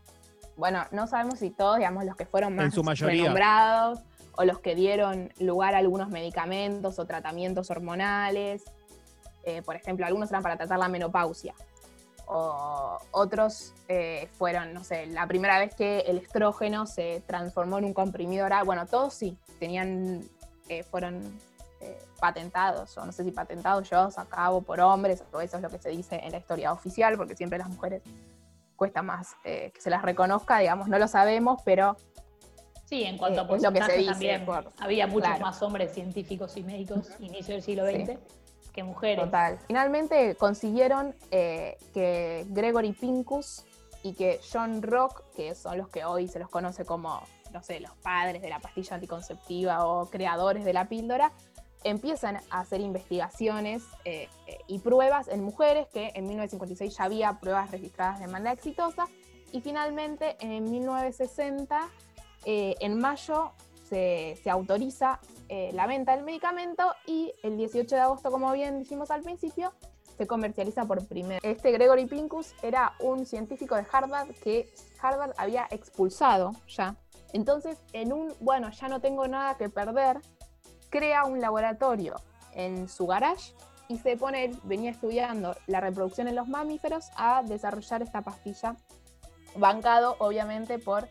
Bueno, 0.57 0.83
no 0.91 1.07
sabemos 1.07 1.39
si 1.39 1.51
todos, 1.51 1.77
digamos, 1.77 2.05
los 2.05 2.15
que 2.15 2.25
fueron 2.25 2.55
más 2.55 2.75
renombrados 2.99 3.99
o 4.35 4.43
los 4.43 4.59
que 4.59 4.75
dieron 4.75 5.31
lugar 5.39 5.75
a 5.75 5.77
algunos 5.77 6.09
medicamentos 6.09 6.99
o 6.99 7.05
tratamientos 7.05 7.69
hormonales. 7.69 8.63
eh, 9.45 9.61
por 9.61 9.75
ejemplo, 9.75 10.05
algunos 10.05 10.29
eran 10.29 10.43
para 10.43 10.57
tratar 10.57 10.79
la 10.79 10.89
menopausia, 10.89 11.53
o 12.31 12.99
otros 13.09 13.73
eh, 13.87 14.29
fueron, 14.37 14.71
no 14.71 14.83
sé, 14.83 15.07
la 15.07 15.25
primera 15.25 15.57
vez 15.57 15.73
que 15.73 16.01
el 16.01 16.19
estrógeno 16.19 16.85
se 16.85 17.23
transformó 17.25 17.79
en 17.79 17.85
un 17.85 17.93
comprimido 17.93 18.45
oral. 18.45 18.65
Bueno, 18.65 18.85
todos 18.85 19.15
sí, 19.15 19.35
tenían, 19.59 20.23
eh, 20.69 20.83
fueron 20.83 21.39
eh, 21.81 21.97
patentados, 22.19 22.95
o 22.99 23.05
no 23.05 23.11
sé 23.11 23.23
si 23.23 23.31
patentados, 23.31 23.89
llevados 23.89 24.19
a 24.19 24.25
cabo 24.25 24.61
por 24.61 24.79
hombres, 24.79 25.23
o 25.31 25.41
eso 25.41 25.57
es 25.57 25.63
lo 25.63 25.71
que 25.71 25.79
se 25.79 25.89
dice 25.89 26.19
en 26.23 26.31
la 26.31 26.37
historia 26.37 26.71
oficial, 26.71 27.17
porque 27.17 27.35
siempre 27.35 27.57
las 27.57 27.69
mujeres 27.69 28.03
cuesta 28.75 29.01
más 29.01 29.35
que 29.43 29.73
se 29.77 29.89
las 29.89 30.03
reconozca, 30.03 30.59
digamos, 30.59 30.87
no 30.87 30.99
lo 30.99 31.07
sabemos, 31.07 31.61
pero... 31.65 31.97
Sí, 32.85 33.03
en 33.03 33.17
cuanto 33.17 33.41
a 33.41 33.43
lo 33.43 33.73
que 33.73 33.83
se 33.83 33.97
dice, 33.97 34.11
también, 34.11 34.47
había 34.79 35.07
muchos 35.07 35.39
más 35.39 35.61
hombres 35.61 35.93
científicos 35.93 36.55
y 36.57 36.63
médicos 36.63 37.09
inicio 37.19 37.55
del 37.55 37.63
siglo 37.63 37.85
XX 37.85 38.38
mujeres. 38.83 39.25
Total. 39.25 39.59
Finalmente 39.67 40.35
consiguieron 40.35 41.15
eh, 41.31 41.77
que 41.93 42.45
Gregory 42.49 42.93
Pincus 42.93 43.65
y 44.03 44.13
que 44.13 44.39
John 44.51 44.81
Rock, 44.81 45.23
que 45.35 45.55
son 45.55 45.77
los 45.77 45.89
que 45.89 46.05
hoy 46.05 46.27
se 46.27 46.39
los 46.39 46.49
conoce 46.49 46.85
como, 46.85 47.21
no 47.51 47.63
sé, 47.63 47.79
los 47.79 47.95
padres 47.97 48.41
de 48.41 48.49
la 48.49 48.59
pastilla 48.59 48.95
anticonceptiva 48.95 49.85
o 49.85 50.09
creadores 50.09 50.63
de 50.63 50.73
la 50.73 50.87
píldora, 50.87 51.31
empiezan 51.83 52.37
a 52.49 52.59
hacer 52.59 52.81
investigaciones 52.81 53.83
eh, 54.05 54.27
y 54.67 54.79
pruebas 54.79 55.27
en 55.27 55.43
mujeres, 55.43 55.87
que 55.87 56.11
en 56.15 56.27
1956 56.27 56.97
ya 56.97 57.03
había 57.03 57.39
pruebas 57.39 57.71
registradas 57.71 58.19
de 58.19 58.27
manera 58.27 58.51
exitosa, 58.51 59.07
y 59.51 59.61
finalmente 59.61 60.37
en 60.41 60.63
1960, 60.69 61.89
eh, 62.45 62.75
en 62.79 62.99
mayo, 62.99 63.51
se, 63.89 64.49
autoriza 64.49 65.19
eh, 65.47 65.71
la 65.73 65.87
venta 65.87 66.15
del 66.15 66.23
medicamento 66.23 66.93
y 67.05 67.33
el 67.43 67.57
18 67.57 67.95
de 67.95 68.01
agosto, 68.01 68.31
como 68.31 68.51
bien 68.53 68.79
dijimos 68.79 69.11
al 69.11 69.21
principio, 69.21 69.73
se 70.17 70.27
comercializa 70.27 70.85
por 70.85 71.05
primera 71.07 71.39
vez. 71.41 71.57
Este 71.57 71.71
Gregory 71.71 72.05
Pincus 72.05 72.53
era 72.61 72.93
un 72.99 73.25
científico 73.25 73.75
de 73.75 73.85
Harvard 73.91 74.31
que 74.43 74.69
Harvard 75.01 75.33
había 75.37 75.67
expulsado 75.71 76.51
ya. 76.67 76.95
Entonces, 77.33 77.77
en 77.93 78.11
un, 78.11 78.33
bueno, 78.39 78.69
ya 78.71 78.87
no 78.87 79.01
tengo 79.01 79.27
nada 79.27 79.55
que 79.55 79.69
perder, 79.69 80.19
crea 80.89 81.25
un 81.25 81.39
laboratorio 81.39 82.15
en 82.53 82.89
su 82.89 83.07
garage 83.07 83.53
y 83.87 83.97
se 83.97 84.17
pone, 84.17 84.51
venía 84.63 84.91
estudiando 84.91 85.55
la 85.67 85.79
reproducción 85.79 86.27
en 86.27 86.35
los 86.35 86.47
mamíferos, 86.47 87.09
a 87.15 87.43
desarrollar 87.43 88.01
esta 88.01 88.21
pastilla, 88.21 88.75
bancado 89.55 90.15
obviamente 90.19 90.79
por 90.79 91.07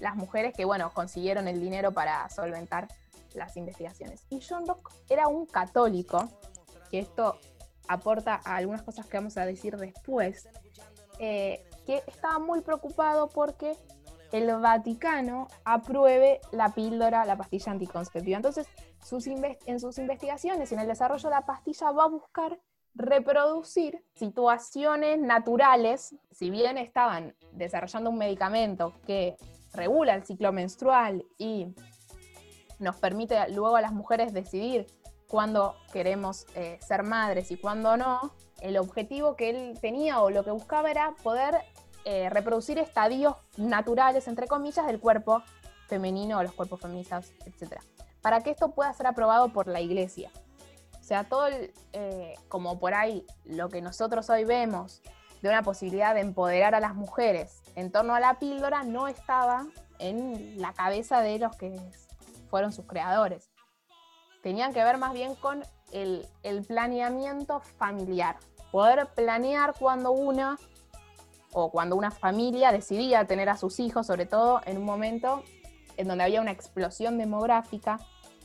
las 0.00 0.16
mujeres 0.16 0.54
que, 0.54 0.64
bueno, 0.64 0.92
consiguieron 0.92 1.48
el 1.48 1.60
dinero 1.60 1.92
para 1.92 2.28
solventar 2.30 2.88
las 3.34 3.56
investigaciones. 3.56 4.24
Y 4.30 4.40
John 4.40 4.64
Locke 4.66 4.92
era 5.08 5.28
un 5.28 5.46
católico, 5.46 6.28
que 6.90 7.00
esto 7.00 7.38
aporta 7.88 8.40
a 8.44 8.56
algunas 8.56 8.82
cosas 8.82 9.06
que 9.06 9.16
vamos 9.16 9.36
a 9.36 9.46
decir 9.46 9.76
después, 9.76 10.48
eh, 11.18 11.64
que 11.86 12.02
estaba 12.06 12.38
muy 12.38 12.60
preocupado 12.62 13.28
porque 13.28 13.76
el 14.32 14.52
Vaticano 14.58 15.48
apruebe 15.64 16.40
la 16.52 16.70
píldora, 16.70 17.24
la 17.24 17.36
pastilla 17.36 17.72
anticonceptiva. 17.72 18.36
Entonces, 18.36 18.66
sus 19.02 19.26
en 19.26 19.80
sus 19.80 19.98
investigaciones, 19.98 20.72
en 20.72 20.80
el 20.80 20.88
desarrollo 20.88 21.28
de 21.28 21.34
la 21.34 21.46
pastilla, 21.46 21.92
va 21.92 22.04
a 22.04 22.08
buscar 22.08 22.58
reproducir 22.94 24.02
situaciones 24.14 25.18
naturales, 25.18 26.14
si 26.30 26.50
bien 26.50 26.78
estaban 26.78 27.36
desarrollando 27.52 28.10
un 28.10 28.18
medicamento 28.18 28.94
que 29.06 29.36
regula 29.76 30.14
el 30.14 30.24
ciclo 30.24 30.52
menstrual 30.52 31.24
y 31.38 31.74
nos 32.78 32.96
permite 32.96 33.48
luego 33.50 33.76
a 33.76 33.80
las 33.80 33.92
mujeres 33.92 34.32
decidir 34.32 34.86
cuándo 35.28 35.76
queremos 35.92 36.46
eh, 36.54 36.78
ser 36.86 37.02
madres 37.02 37.50
y 37.50 37.56
cuándo 37.56 37.96
no, 37.96 38.32
el 38.60 38.76
objetivo 38.78 39.36
que 39.36 39.50
él 39.50 39.78
tenía 39.80 40.20
o 40.20 40.30
lo 40.30 40.44
que 40.44 40.50
buscaba 40.50 40.90
era 40.90 41.14
poder 41.22 41.56
eh, 42.04 42.30
reproducir 42.30 42.78
estadios 42.78 43.34
naturales, 43.56 44.28
entre 44.28 44.46
comillas, 44.46 44.86
del 44.86 45.00
cuerpo 45.00 45.42
femenino 45.88 46.38
o 46.38 46.42
los 46.42 46.52
cuerpos 46.52 46.80
feministas, 46.80 47.32
etc. 47.44 47.80
Para 48.22 48.40
que 48.40 48.50
esto 48.50 48.70
pueda 48.72 48.92
ser 48.92 49.06
aprobado 49.06 49.52
por 49.52 49.66
la 49.68 49.80
iglesia. 49.80 50.30
O 51.00 51.02
sea, 51.02 51.24
todo 51.24 51.48
eh, 51.92 52.34
como 52.48 52.78
por 52.78 52.94
ahí 52.94 53.24
lo 53.44 53.68
que 53.68 53.80
nosotros 53.80 54.28
hoy 54.30 54.44
vemos 54.44 55.02
de 55.42 55.48
una 55.48 55.62
posibilidad 55.62 56.14
de 56.14 56.20
empoderar 56.20 56.74
a 56.74 56.80
las 56.80 56.94
mujeres 56.94 57.62
en 57.76 57.92
torno 57.92 58.14
a 58.14 58.20
la 58.20 58.38
píldora 58.38 58.82
no 58.82 59.06
estaba 59.06 59.66
en 59.98 60.60
la 60.60 60.72
cabeza 60.72 61.20
de 61.20 61.38
los 61.38 61.54
que 61.56 61.78
fueron 62.50 62.72
sus 62.72 62.86
creadores. 62.86 63.50
Tenían 64.42 64.72
que 64.72 64.82
ver 64.82 64.98
más 64.98 65.12
bien 65.12 65.34
con 65.34 65.62
el, 65.92 66.26
planeamiento 66.66 67.60
familiar. 67.60 68.36
Poder 68.72 69.08
planear 69.14 69.74
cuando 69.78 70.10
una 70.10 70.58
o 71.52 71.70
cuando 71.70 71.96
una 71.96 72.10
familia 72.10 72.72
decidía 72.72 73.26
tener 73.26 73.48
a 73.48 73.56
sus 73.56 73.78
hijos, 73.78 74.06
sobre 74.06 74.26
todo 74.26 74.60
en 74.64 74.78
un 74.78 74.84
momento 74.84 75.42
en 75.96 76.08
donde 76.08 76.24
había 76.24 76.40
una 76.40 76.50
explosión 76.50 77.18
demográfica 77.18 77.98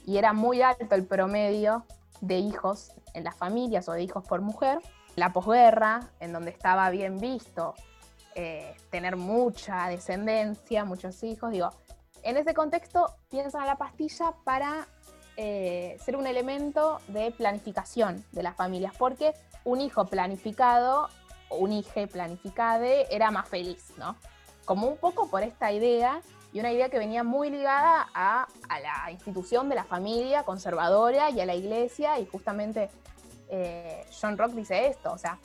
y 0.06 0.18
era 0.18 0.34
muy 0.34 0.62
alto 0.62 0.96
el 0.96 1.06
promedio 1.06 1.86
de 2.22 2.38
hijos 2.38 2.92
en 3.14 3.24
las 3.24 3.36
familias 3.36 3.88
o 3.90 3.94
de 3.94 4.04
hijos 4.04 4.26
por 4.26 4.42
mujer. 4.42 4.80
La 5.16 5.34
posguerra, 5.34 6.10
en 6.20 6.32
donde 6.32 6.52
estaba 6.52 6.90
bien 6.90 7.18
visto 7.18 7.76
eh, 8.36 8.76
tener 8.90 9.16
mucha 9.16 9.88
descendencia, 9.88 10.86
muchos 10.86 11.24
hijos, 11.24 11.52
digo, 11.52 11.70
en 12.24 12.38
ese 12.38 12.54
contexto 12.54 13.16
piensan 13.30 13.64
a 13.64 13.66
la 13.66 13.78
pastilla 13.78 14.34
para 14.44 14.88
eh, 15.38 15.98
ser 16.04 16.16
un 16.16 16.28
elemento 16.28 17.00
de 17.08 17.32
planificación 17.32 18.24
de 18.32 18.44
las 18.44 18.56
familias, 18.56 18.94
porque 18.98 19.34
un 19.64 19.82
hijo 19.82 20.06
planificado 20.06 21.10
un 21.52 21.74
hijo 21.74 22.08
planificade 22.08 23.14
era 23.14 23.32
más 23.32 23.48
feliz, 23.48 23.94
¿no? 23.98 24.16
Como 24.66 24.88
un 24.88 24.98
poco 24.98 25.30
por 25.30 25.44
esta 25.44 25.72
idea 25.72 26.22
y 26.54 26.60
una 26.60 26.72
idea 26.72 26.90
que 26.90 27.00
venía 27.00 27.24
muy 27.24 27.50
ligada 27.50 28.10
a, 28.14 28.48
la 28.82 29.12
institución 29.12 29.70
de 29.70 29.76
la 29.76 29.84
familia 29.84 30.44
conservadora 30.44 31.30
y 31.30 31.40
a 31.40 31.46
la 31.46 31.56
iglesia, 31.56 32.20
y 32.20 32.26
justamente 32.26 32.90
eh, 33.50 34.06
John 34.20 34.38
Rock 34.38 34.52
dice 34.52 34.88
esto, 34.88 35.12
o 35.12 35.18
sea, 35.18 35.38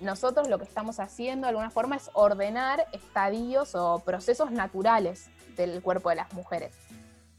nosotros 0.00 0.48
lo 0.48 0.58
que 0.58 0.64
estamos 0.64 1.00
haciendo 1.00 1.46
de 1.46 1.50
alguna 1.50 1.70
forma 1.70 1.96
es 1.96 2.10
ordenar 2.12 2.86
estadios 2.92 3.74
o 3.74 4.00
procesos 4.00 4.50
naturales 4.50 5.28
del 5.56 5.82
cuerpo 5.82 6.10
de 6.10 6.16
las 6.16 6.32
mujeres. 6.34 6.74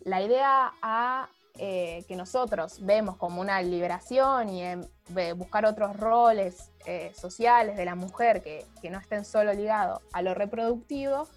La 0.01 0.21
idea 0.21 0.73
a 0.81 1.29
eh, 1.59 2.05
que 2.07 2.15
nosotros 2.15 2.85
vemos 2.85 3.17
como 3.17 3.41
una 3.41 3.61
liberación 3.63 4.49
y 4.49 4.63
buscar 5.35 5.65
otros 5.65 5.97
roles 5.97 6.71
eh, 6.85 7.11
sociales 7.15 7.77
de 7.77 7.85
la 7.85 7.95
mujer 7.95 8.43
que, 8.43 8.65
no 8.89 8.99
estén 8.99 9.25
solo 9.25 9.53
ligados 9.53 10.01
a 10.13 10.21
lo 10.21 10.35
reproductivo, 10.35 11.27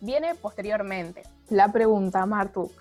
viene 0.00 0.34
posteriormente. 0.34 1.22
La 1.48 1.70
pregunta, 1.70 2.26
Martu, 2.26 2.72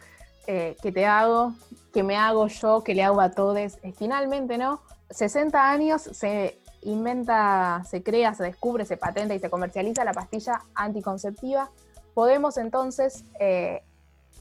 eh, 0.48 0.76
que 0.82 0.92
te 0.92 1.06
hago, 1.06 1.54
que 1.94 2.02
me 2.02 2.18
hago 2.18 2.48
yo, 2.48 2.84
que 2.84 2.96
le 2.96 3.04
hago 3.04 3.22
a 3.22 3.30
todos, 3.30 3.78
finalmente, 3.96 4.58
¿no? 4.58 4.82
60 5.12 5.70
años 5.70 6.02
se 6.02 6.60
inventa, 6.82 7.84
se 7.90 8.04
crea, 8.04 8.34
se 8.34 8.44
descubre, 8.44 8.86
se 8.86 8.98
patenta 8.98 9.34
y 9.34 9.40
se 9.40 9.50
comercializa 9.50 10.04
la 10.04 10.14
pastilla 10.14 10.62
anticonceptiva 10.76 11.70
podemos 12.18 12.58
entonces 12.58 13.26
eh, 13.40 13.84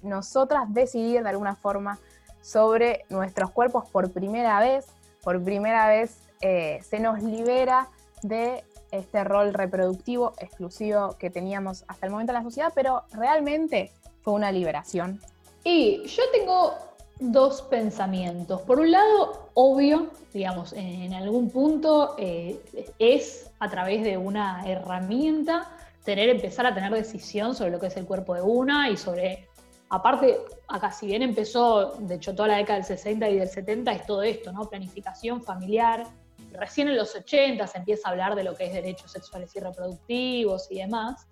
nosotras 0.03 0.73
decidir 0.73 1.23
de 1.23 1.29
alguna 1.29 1.57
forma 1.57 1.99
sobre 2.41 3.05
nuestros 3.11 3.51
cuerpos 3.51 3.87
por 3.91 4.11
primera 4.13 4.61
vez, 4.61 4.87
por 5.23 5.45
primera 5.45 5.87
vez 5.87 6.17
eh, 6.41 6.81
se 6.89 7.01
nos 7.01 7.23
libera 7.23 7.91
de 8.23 8.65
este 8.93 9.25
rol 9.25 9.53
reproductivo 9.53 10.33
exclusivo 10.39 11.19
que 11.19 11.29
teníamos 11.29 11.85
hasta 11.87 12.07
el 12.07 12.13
momento 12.13 12.33
en 12.33 12.39
la 12.39 12.45
sociedad, 12.45 12.73
pero 12.75 13.03
realmente 13.13 13.93
fue 14.23 14.33
una 14.33 14.51
liberación. 14.51 15.21
Y 15.63 16.03
yo 16.07 16.23
tengo 16.33 16.79
dos 17.19 17.63
pensamientos. 17.63 18.61
Por 18.63 18.81
un 18.81 18.91
lado, 18.91 19.51
obvio, 19.55 20.11
digamos, 20.33 20.73
en 20.75 21.15
algún 21.15 21.51
punto 21.51 22.15
eh, 22.19 22.61
es 22.99 23.51
a 23.59 23.71
través 23.71 24.05
de 24.05 24.19
una 24.19 24.63
herramienta 24.67 25.71
tener, 26.05 26.29
empezar 26.29 26.67
a 26.67 26.75
tener 26.75 26.93
decisión 26.93 27.55
sobre 27.55 27.71
lo 27.71 27.81
que 27.81 27.87
es 27.87 27.97
el 27.97 28.05
cuerpo 28.05 28.35
de 28.35 28.43
una 28.43 28.91
y 28.91 28.97
sobre, 28.97 29.49
aparte, 29.89 30.39
acá 30.69 30.93
si 30.93 31.07
bien 31.07 31.23
empezó, 31.23 31.93
de 31.99 32.17
hecho 32.17 32.35
toda 32.35 32.49
la 32.49 32.57
década 32.59 32.79
del 32.79 32.87
60 32.87 33.29
y 33.31 33.39
del 33.39 33.49
70 33.49 33.93
es 33.93 34.07
todo 34.07 34.23
esto, 34.23 34.53
¿no? 34.53 34.69
Planificación 34.69 35.43
familiar. 35.43 36.07
Recién 36.53 36.89
en 36.89 36.97
los 36.97 37.15
80 37.15 37.67
se 37.67 37.79
empieza 37.79 38.09
a 38.09 38.13
hablar 38.13 38.35
de 38.35 38.45
lo 38.45 38.55
que 38.55 38.67
es 38.67 38.73
derechos 38.73 39.11
sexuales 39.11 39.55
y 39.57 39.61
reproductivos 39.61 40.71
y 40.71 40.79
demás. 40.79 41.27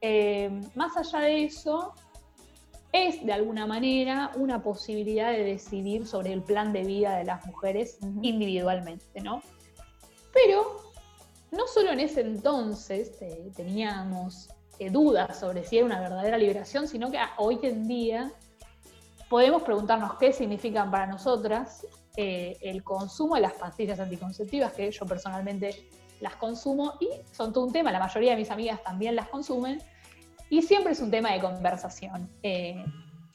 Eh, 0.00 0.50
más 0.74 0.96
allá 0.96 1.20
de 1.20 1.44
eso, 1.44 1.92
es 2.92 3.24
de 3.24 3.32
alguna 3.32 3.66
manera 3.66 4.30
una 4.36 4.62
posibilidad 4.62 5.30
de 5.30 5.44
decidir 5.44 6.06
sobre 6.06 6.32
el 6.32 6.42
plan 6.42 6.72
de 6.72 6.84
vida 6.84 7.16
de 7.16 7.24
las 7.24 7.44
mujeres 7.46 7.98
individualmente, 8.22 9.20
¿no? 9.20 9.42
Pero 10.32 10.82
no 11.50 11.66
solo 11.66 11.92
en 11.92 12.00
ese 12.00 12.20
entonces 12.20 13.12
eh, 13.20 13.50
teníamos 13.56 14.48
eh, 14.78 14.90
dudas 14.90 15.38
sobre 15.38 15.64
si 15.64 15.78
era 15.78 15.86
una 15.86 16.00
verdadera 16.00 16.38
liberación, 16.38 16.88
sino 16.88 17.10
que 17.10 17.18
hoy 17.36 17.58
en 17.62 17.88
día 17.88 18.32
podemos 19.28 19.62
preguntarnos 19.62 20.14
qué 20.14 20.32
significan 20.32 20.90
para 20.90 21.06
nosotras 21.06 21.86
eh, 22.16 22.56
el 22.62 22.82
consumo 22.82 23.34
de 23.34 23.42
las 23.42 23.54
pastillas 23.54 24.00
anticonceptivas, 24.00 24.72
que 24.72 24.90
yo 24.90 25.06
personalmente 25.06 25.88
las 26.20 26.36
consumo 26.36 26.94
y 27.00 27.08
son 27.32 27.52
todo 27.52 27.64
un 27.64 27.72
tema, 27.72 27.92
la 27.92 28.00
mayoría 28.00 28.32
de 28.32 28.38
mis 28.38 28.50
amigas 28.50 28.82
también 28.82 29.14
las 29.14 29.28
consumen, 29.28 29.82
y 30.50 30.62
siempre 30.62 30.92
es 30.92 31.00
un 31.00 31.10
tema 31.10 31.32
de 31.32 31.40
conversación 31.40 32.30
eh, 32.42 32.84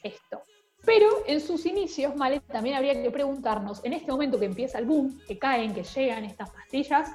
esto. 0.02 0.42
Pero 0.84 1.08
en 1.26 1.40
sus 1.40 1.64
inicios, 1.64 2.14
Male, 2.14 2.40
también 2.40 2.76
habría 2.76 3.00
que 3.00 3.10
preguntarnos, 3.10 3.82
en 3.84 3.94
este 3.94 4.12
momento 4.12 4.38
que 4.38 4.44
empieza 4.44 4.78
el 4.78 4.84
boom, 4.84 5.18
que 5.26 5.38
caen, 5.38 5.72
que 5.72 5.82
llegan 5.82 6.24
estas 6.24 6.50
pastillas, 6.50 7.10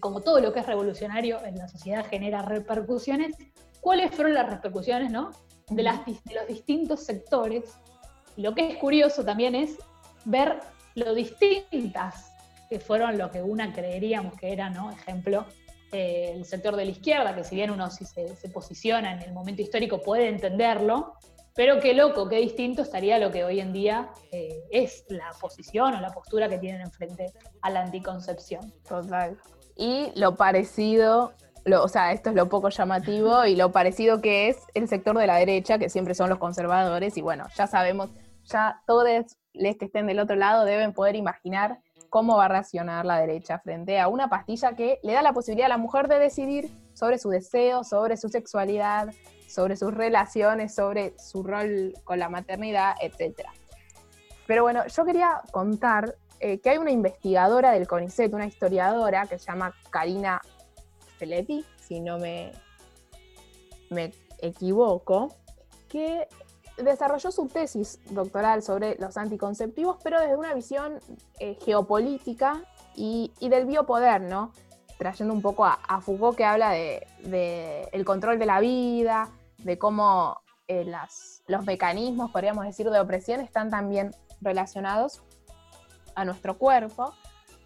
como 0.00 0.20
todo 0.20 0.40
lo 0.40 0.52
que 0.52 0.60
es 0.60 0.66
revolucionario 0.66 1.42
en 1.44 1.56
la 1.56 1.66
sociedad 1.66 2.06
genera 2.06 2.42
repercusiones, 2.42 3.34
¿cuáles 3.80 4.14
fueron 4.14 4.34
las 4.34 4.50
repercusiones 4.50 5.10
¿no? 5.10 5.30
de, 5.70 5.82
de 5.82 6.34
los 6.34 6.46
distintos 6.46 7.04
sectores? 7.04 7.74
lo 8.36 8.54
que 8.54 8.68
es 8.68 8.76
curioso 8.76 9.24
también 9.24 9.54
es 9.54 9.76
ver 10.24 10.60
lo 10.94 11.14
distintas 11.14 12.32
que 12.68 12.80
fueron 12.80 13.18
lo 13.18 13.30
que 13.30 13.42
una 13.42 13.72
creeríamos 13.72 14.34
que 14.34 14.52
era, 14.52 14.70
¿no? 14.70 14.90
Ejemplo, 14.90 15.44
eh, 15.92 16.32
el 16.34 16.44
sector 16.44 16.76
de 16.76 16.84
la 16.84 16.90
izquierda, 16.92 17.34
que 17.34 17.42
si 17.42 17.56
bien 17.56 17.70
uno 17.70 17.90
si 17.90 18.04
se, 18.04 18.26
posiciona 18.52 19.12
en 19.12 19.22
el 19.22 19.32
momento 19.32 19.60
histórico 19.60 20.00
puede 20.00 20.28
entenderlo, 20.28 21.14
pero 21.54 21.80
qué 21.80 21.94
loco, 21.94 22.28
qué 22.28 22.36
distinto 22.36 22.82
estaría 22.82 23.18
lo 23.18 23.32
que 23.32 23.44
hoy 23.44 23.58
en 23.58 23.72
día 23.72 24.10
eh, 24.30 24.62
es 24.70 25.04
la 25.08 25.30
posición 25.40 25.94
o 25.94 26.00
la 26.00 26.12
postura 26.12 26.48
que 26.48 26.58
tienen 26.58 26.82
enfrente 26.82 27.32
a 27.62 27.70
la 27.70 27.80
anticoncepción. 27.80 28.72
Total. 28.88 29.36
Y 29.76 30.12
lo 30.14 30.36
parecido, 30.36 31.32
o 31.66 31.88
sea, 31.88 32.12
esto 32.12 32.30
es 32.30 32.36
lo 32.36 32.48
poco 32.48 32.68
llamativo 32.68 33.44
y 33.44 33.56
lo 33.56 33.72
parecido 33.72 34.20
que 34.20 34.48
es 34.48 34.58
el 34.74 34.86
sector 34.88 35.18
de 35.18 35.26
la 35.26 35.36
derecha, 35.36 35.78
que 35.78 35.88
siempre 35.88 36.14
son 36.14 36.28
los 36.28 36.38
conservadores, 36.38 37.16
y 37.16 37.20
bueno, 37.20 37.46
ya 37.56 37.66
sabemos, 37.66 38.10
ya 38.44 38.80
todos 38.86 39.08
los 39.54 39.76
que 39.76 39.86
estén 39.86 40.06
del 40.06 40.20
otro 40.20 40.36
lado 40.36 40.64
deben 40.64 40.92
poder 40.92 41.16
imaginar 41.16 41.80
cómo 42.10 42.36
va 42.36 42.46
a 42.46 42.48
reaccionar 42.48 43.06
la 43.06 43.18
derecha 43.18 43.60
frente 43.60 43.98
a 43.98 44.08
una 44.08 44.28
pastilla 44.28 44.74
que 44.74 44.98
le 45.02 45.12
da 45.12 45.22
la 45.22 45.32
posibilidad 45.32 45.66
a 45.66 45.70
la 45.70 45.78
mujer 45.78 46.08
de 46.08 46.18
decidir 46.18 46.70
sobre 46.92 47.18
su 47.18 47.30
deseo, 47.30 47.84
sobre 47.84 48.16
su 48.16 48.28
sexualidad, 48.28 49.14
sobre 49.46 49.76
sus 49.76 49.94
relaciones, 49.94 50.74
sobre 50.74 51.14
su 51.18 51.42
rol 51.42 51.94
con 52.04 52.18
la 52.18 52.28
maternidad, 52.28 52.94
etc. 53.00 53.46
Pero 54.46 54.62
bueno, 54.62 54.86
yo 54.86 55.04
quería 55.04 55.40
contar 55.52 56.16
eh, 56.40 56.60
que 56.60 56.70
hay 56.70 56.78
una 56.78 56.90
investigadora 56.90 57.70
del 57.70 57.86
CONICET, 57.86 58.32
una 58.34 58.46
historiadora 58.46 59.26
que 59.26 59.38
se 59.38 59.46
llama 59.46 59.72
Karina 59.90 60.40
Feletti, 61.18 61.64
si 61.76 62.00
no 62.00 62.18
me, 62.18 62.52
me 63.90 64.12
equivoco, 64.38 65.36
que 65.88 66.28
desarrolló 66.82 67.30
su 67.30 67.46
tesis 67.48 67.98
doctoral 68.10 68.62
sobre 68.62 68.96
los 68.98 69.16
anticonceptivos, 69.16 69.96
pero 70.02 70.20
desde 70.20 70.36
una 70.36 70.54
visión 70.54 71.00
eh, 71.38 71.56
geopolítica 71.64 72.62
y, 72.94 73.32
del 73.40 73.66
biopoder, 73.66 74.20
¿no? 74.20 74.52
Trayendo 74.98 75.32
un 75.32 75.42
poco 75.42 75.64
a, 75.64 76.00
Foucault 76.02 76.36
que 76.36 76.44
habla 76.44 76.70
de, 76.70 77.88
el 77.92 78.04
control 78.04 78.38
de 78.38 78.46
la 78.46 78.60
vida, 78.60 79.30
de 79.58 79.78
cómo 79.78 80.40
eh, 80.68 80.90
los 81.46 81.64
mecanismos, 81.64 82.30
podríamos 82.30 82.64
decir, 82.64 82.88
de 82.90 83.00
opresión 83.00 83.40
están 83.40 83.70
también 83.70 84.14
relacionados 84.40 85.22
a 86.14 86.24
nuestro 86.24 86.58
cuerpo. 86.58 87.14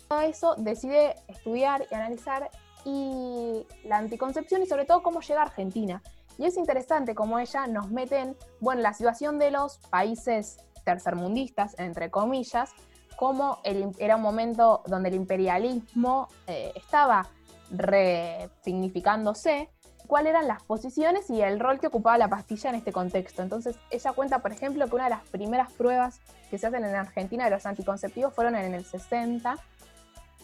Todo 0.08 0.20
eso 0.20 0.54
decide 0.56 1.16
estudiar 1.28 1.86
y 1.90 1.94
analizar 1.94 2.50
y 2.84 3.66
la 3.84 3.98
anticoncepción 3.98 4.62
y 4.62 4.66
sobre 4.66 4.84
todo 4.84 5.02
cómo 5.02 5.20
llega 5.20 5.40
a 5.40 5.44
Argentina. 5.44 6.02
Y 6.38 6.46
es 6.46 6.56
interesante 6.56 7.14
cómo 7.14 7.38
ella 7.38 7.66
nos 7.66 7.90
mete 7.90 8.18
en, 8.18 8.36
bueno, 8.60 8.82
la 8.82 8.92
situación 8.92 9.38
de 9.38 9.50
los 9.50 9.78
países 9.90 10.58
tercermundistas, 10.84 11.78
entre 11.78 12.10
comillas, 12.10 12.72
cómo 13.16 13.58
era 13.98 14.16
un 14.16 14.22
momento 14.22 14.82
donde 14.86 15.10
el 15.10 15.14
imperialismo 15.14 16.28
eh, 16.46 16.72
estaba 16.74 17.28
resignificándose, 17.70 19.70
cuáles 20.06 20.30
eran 20.30 20.48
las 20.48 20.62
posiciones 20.62 21.30
y 21.30 21.40
el 21.40 21.60
rol 21.60 21.80
que 21.80 21.86
ocupaba 21.86 22.18
la 22.18 22.28
pastilla 22.28 22.70
en 22.70 22.76
este 22.76 22.92
contexto. 22.92 23.42
Entonces, 23.42 23.76
ella 23.90 24.12
cuenta, 24.12 24.40
por 24.40 24.52
ejemplo, 24.52 24.86
que 24.88 24.94
una 24.94 25.04
de 25.04 25.10
las 25.10 25.26
primeras 25.28 25.72
pruebas 25.72 26.20
que 26.50 26.58
se 26.58 26.66
hacen 26.66 26.84
en 26.84 26.94
Argentina 26.94 27.44
de 27.44 27.50
los 27.50 27.66
anticonceptivos 27.66 28.34
fueron 28.34 28.56
en 28.56 28.74
el 28.74 28.84
60, 28.84 29.56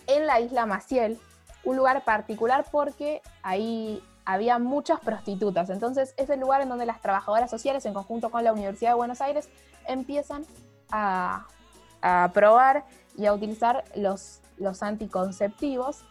en 0.07 0.26
la 0.26 0.40
isla 0.40 0.66
Maciel, 0.66 1.18
un 1.64 1.76
lugar 1.76 2.05
particular 2.05 2.64
porque 2.70 3.20
ahí 3.42 4.03
había 4.24 4.59
muchas 4.59 5.00
prostitutas. 5.00 5.70
Entonces 5.70 6.14
es 6.16 6.30
el 6.30 6.40
lugar 6.40 6.61
en 6.61 6.68
donde 6.68 6.87
las 6.87 7.00
trabajadoras 7.00 7.50
sociales, 7.50 7.85
en 7.87 7.94
conjunto 7.94 8.30
con 8.30 8.44
la 8.44 8.52
Universidad 8.52 8.90
de 8.90 8.96
Buenos 8.96 9.20
Aires, 9.20 9.48
empiezan 9.87 10.44
a, 10.90 11.46
probar 12.33 12.85
y 13.16 13.26
a 13.26 13.33
utilizar 13.33 13.85
los, 13.94 14.40
anticonceptivos. 14.80 16.04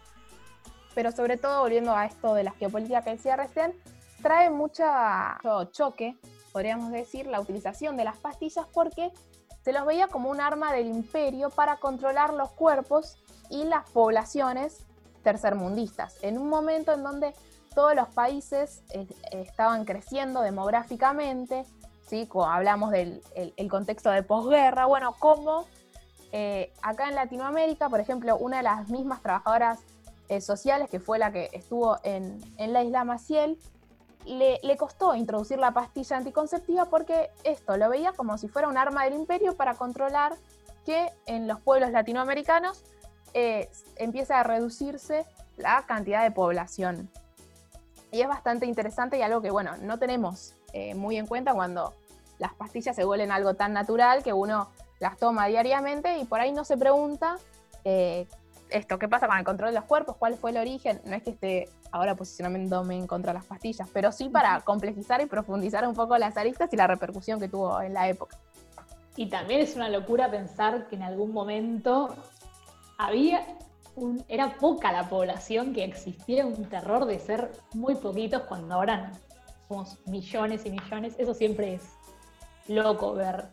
Pero 0.95 1.11
sobre 1.11 1.37
todo, 1.37 1.61
volviendo 1.61 1.95
a 1.95 2.05
esto 2.05 2.33
de 2.33 2.43
la 2.43 2.51
geopolítica 2.51 3.03
que 3.03 3.11
decía 3.11 3.35
recién, 3.35 3.73
trae 4.21 4.49
mucho 4.49 4.83
choque, 5.71 6.17
podríamos 6.51 6.91
decir, 6.91 7.27
la 7.27 7.39
utilización 7.39 7.95
de 7.95 8.03
las 8.03 8.17
pastillas 8.17 8.65
porque 8.73 9.11
se 9.63 9.73
los 9.73 9.85
veía 9.85 10.07
como 10.07 10.29
un 10.29 10.41
arma 10.41 10.73
del 10.73 10.87
imperio 10.87 11.49
para 11.49 11.77
controlar 11.77 12.33
los 12.33 12.51
cuerpos 12.51 13.17
y 13.49 13.63
las 13.65 13.89
poblaciones 13.89 14.85
tercermundistas, 15.23 16.17
en 16.23 16.37
un 16.37 16.49
momento 16.49 16.93
en 16.93 17.03
donde 17.03 17.33
todos 17.73 17.95
los 17.95 18.07
países 18.09 18.83
eh, 18.91 19.07
estaban 19.31 19.85
creciendo 19.85 20.41
demográficamente, 20.41 21.65
¿sí? 22.07 22.27
hablamos 22.45 22.91
del 22.91 23.21
contexto 23.69 24.09
de 24.09 24.23
posguerra, 24.23 24.85
bueno, 24.85 25.15
como 25.19 25.65
eh, 26.31 26.71
acá 26.81 27.07
en 27.07 27.15
Latinoamérica, 27.15 27.89
por 27.89 27.99
ejemplo, 27.99 28.37
una 28.37 28.57
de 28.57 28.63
las 28.63 28.89
mismas 28.89 29.21
trabajadoras 29.21 29.79
eh, 30.27 30.41
sociales, 30.41 30.89
que 30.89 30.99
fue 30.99 31.17
la 31.17 31.31
que 31.31 31.49
estuvo 31.53 31.97
en, 32.03 32.39
la 32.57 32.83
isla 32.83 33.03
Maciel, 33.03 33.57
le, 34.25 34.59
le, 34.61 34.77
costó 34.77 35.15
introducir 35.15 35.57
la 35.57 35.71
pastilla 35.71 36.17
anticonceptiva 36.17 36.85
porque 36.85 37.31
esto 37.43 37.77
lo 37.77 37.89
veía 37.89 38.11
como 38.11 38.37
si 38.37 38.47
fuera 38.47 38.67
un 38.67 38.77
arma 38.77 39.05
del 39.05 39.13
imperio 39.13 39.55
para 39.55 39.73
controlar 39.75 40.35
que 40.85 41.11
en 41.25 41.47
los 41.47 41.59
pueblos 41.61 41.91
latinoamericanos 41.91 42.83
empieza 43.95 44.39
a 44.39 44.43
reducirse 44.43 45.25
la 45.57 45.85
cantidad 45.85 46.23
de 46.23 46.31
población. 46.31 47.09
Y 48.11 48.21
es 48.21 48.27
bastante 48.27 48.65
interesante 48.65 49.17
y 49.17 49.21
algo 49.21 49.41
que, 49.41 49.51
bueno, 49.51 49.77
no 49.81 49.99
tenemos 49.99 50.55
eh, 50.73 50.95
muy 50.95 51.17
en 51.17 51.27
cuenta 51.27 51.53
cuando 51.53 51.93
las 52.39 52.53
pastillas 52.53 52.95
se 52.95 53.03
vuelven 53.03 53.31
algo 53.31 53.53
tan 53.53 53.73
natural 53.73 54.23
que 54.23 54.33
uno 54.33 54.69
las 54.99 55.17
toma 55.17 55.47
diariamente 55.47 56.17
y 56.17 56.25
por 56.25 56.39
ahí 56.39 56.51
no 56.51 56.65
se 56.65 56.77
pregunta 56.77 57.37
eh, 57.83 58.27
esto, 58.69 58.99
¿qué 58.99 59.07
pasa 59.07 59.27
con 59.27 59.37
el 59.37 59.43
control 59.43 59.71
de 59.71 59.79
los 59.79 59.85
cuerpos? 59.85 60.15
¿Cuál 60.17 60.35
fue 60.35 60.51
el 60.51 60.57
origen? 60.57 61.01
No 61.05 61.15
es 61.15 61.23
que 61.23 61.31
esté 61.31 61.69
ahora 61.91 62.15
posicionándome 62.15 62.95
en 62.97 63.07
contra 63.07 63.33
de 63.33 63.39
las 63.39 63.45
pastillas, 63.45 63.89
pero 63.91 64.11
sí 64.11 64.29
para 64.29 64.61
complejizar 64.61 65.21
y 65.21 65.25
profundizar 65.25 65.87
un 65.87 65.95
poco 65.95 66.17
las 66.17 66.37
aristas 66.37 66.71
y 66.71 66.75
la 66.75 66.87
repercusión 66.87 67.39
que 67.39 67.47
tuvo 67.47 67.81
en 67.81 67.93
la 67.93 68.07
época. 68.07 68.37
Y 69.15 69.27
también 69.27 69.61
es 69.61 69.75
una 69.75 69.89
locura 69.89 70.29
pensar 70.29 70.87
que 70.87 70.95
en 70.95 71.03
algún 71.03 71.33
momento 71.33 72.15
había 72.97 73.43
era 74.27 74.55
poca 74.57 74.91
la 74.91 75.09
población 75.09 75.73
que 75.73 75.83
existía 75.83 76.45
un 76.45 76.65
terror 76.65 77.05
de 77.05 77.19
ser 77.19 77.51
muy 77.73 77.95
poquitos 77.95 78.43
cuando 78.43 78.75
ahora 78.75 79.11
somos 79.67 79.97
millones 80.05 80.65
y 80.65 80.71
millones. 80.71 81.15
Eso 81.17 81.33
siempre 81.33 81.75
es 81.75 81.83
loco 82.67 83.13
ver, 83.13 83.45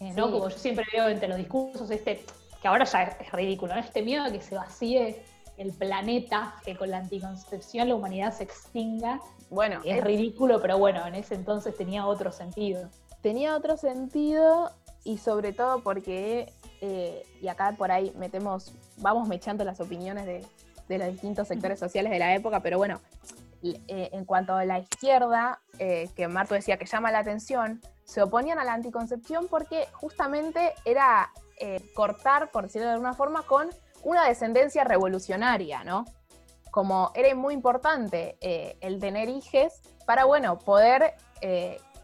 eh, 0.00 0.12
¿no? 0.14 0.30
Como 0.30 0.48
yo 0.48 0.58
siempre 0.58 0.84
veo 0.92 1.08
entre 1.08 1.28
los 1.28 1.38
discursos 1.38 1.90
este, 1.90 2.24
que 2.60 2.68
ahora 2.68 2.84
ya 2.84 3.02
es, 3.04 3.32
ridículo, 3.32 3.74
Este 3.74 4.02
miedo 4.02 4.24
a 4.24 4.30
que 4.30 4.40
se 4.40 4.54
vacíe 4.54 5.22
el 5.56 5.72
planeta, 5.72 6.54
que 6.64 6.76
con 6.76 6.90
la 6.90 6.98
anticoncepción 6.98 7.88
la 7.88 7.94
humanidad 7.94 8.32
se 8.32 8.44
extinga. 8.44 9.20
Bueno, 9.50 9.80
es, 9.84 9.96
es 9.96 10.04
ridículo, 10.04 10.60
pero 10.60 10.78
bueno, 10.78 11.06
en 11.06 11.14
ese 11.14 11.34
entonces 11.34 11.76
tenía 11.76 12.06
otro 12.06 12.32
sentido. 12.32 12.88
Tenía 13.22 13.56
otro 13.56 13.76
sentido 13.76 14.70
y 15.04 15.18
sobre 15.18 15.52
todo 15.52 15.82
porque 15.82 16.52
eh, 16.80 17.22
y 17.40 17.48
acá 17.48 17.74
por 17.76 17.90
ahí 17.90 18.12
metemos, 18.16 18.72
vamos 19.00 19.28
mechando 19.28 19.64
las 19.64 19.80
opiniones 19.80 20.26
de, 20.26 20.98
los 20.98 21.08
distintos 21.08 21.48
sectores 21.48 21.78
sociales 21.78 22.10
de 22.10 22.18
la 22.18 22.34
época, 22.34 22.60
pero 22.60 22.78
bueno, 22.78 23.00
eh, 23.62 24.10
en 24.12 24.24
cuanto 24.24 24.54
a 24.54 24.64
la 24.64 24.78
izquierda, 24.78 25.60
eh, 25.78 26.08
que 26.16 26.28
Marto 26.28 26.54
decía 26.54 26.78
que 26.78 26.86
llama 26.86 27.10
la 27.10 27.18
atención, 27.18 27.80
se 28.04 28.22
oponían 28.22 28.58
a 28.58 28.64
la 28.64 28.72
anticoncepción 28.72 29.48
porque 29.48 29.86
justamente 29.92 30.72
era 30.84 31.30
cortar, 31.92 32.52
por 32.52 32.62
decirlo 32.62 32.86
de 32.86 32.92
alguna 32.92 33.14
forma, 33.14 33.42
con 33.42 33.68
una 34.04 34.24
descendencia 34.28 34.84
revolucionaria, 34.84 35.82
¿no? 35.82 36.04
Como 36.70 37.10
era 37.16 37.34
muy 37.34 37.52
importante 37.52 38.38
el 38.40 39.00
tener 39.00 39.28
hijes 39.28 39.82
para, 40.06 40.24
bueno, 40.24 40.60
poder 40.60 41.14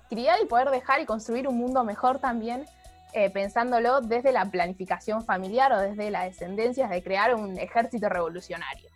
criar 0.09 0.43
y 0.43 0.47
poder 0.47 0.71
dejar 0.71 1.01
y 1.01 1.07
construir 1.07 1.47
un 1.47 1.57
mundo 1.57 1.85
mejor 1.85 2.19
también 2.19 2.67
eh, 3.15 3.31
pensándolo 3.31 4.01
desde 4.01 4.33
la 4.33 4.45
planificación 4.47 5.25
familiar 5.25 5.73
o 5.73 5.79
desde 5.79 6.11
la 6.11 6.25
descendencia 6.25 6.89
de 6.89 7.03
crear 7.03 7.35
un 7.35 7.59
ejército 7.59 8.09
revolucionario. 8.09 8.91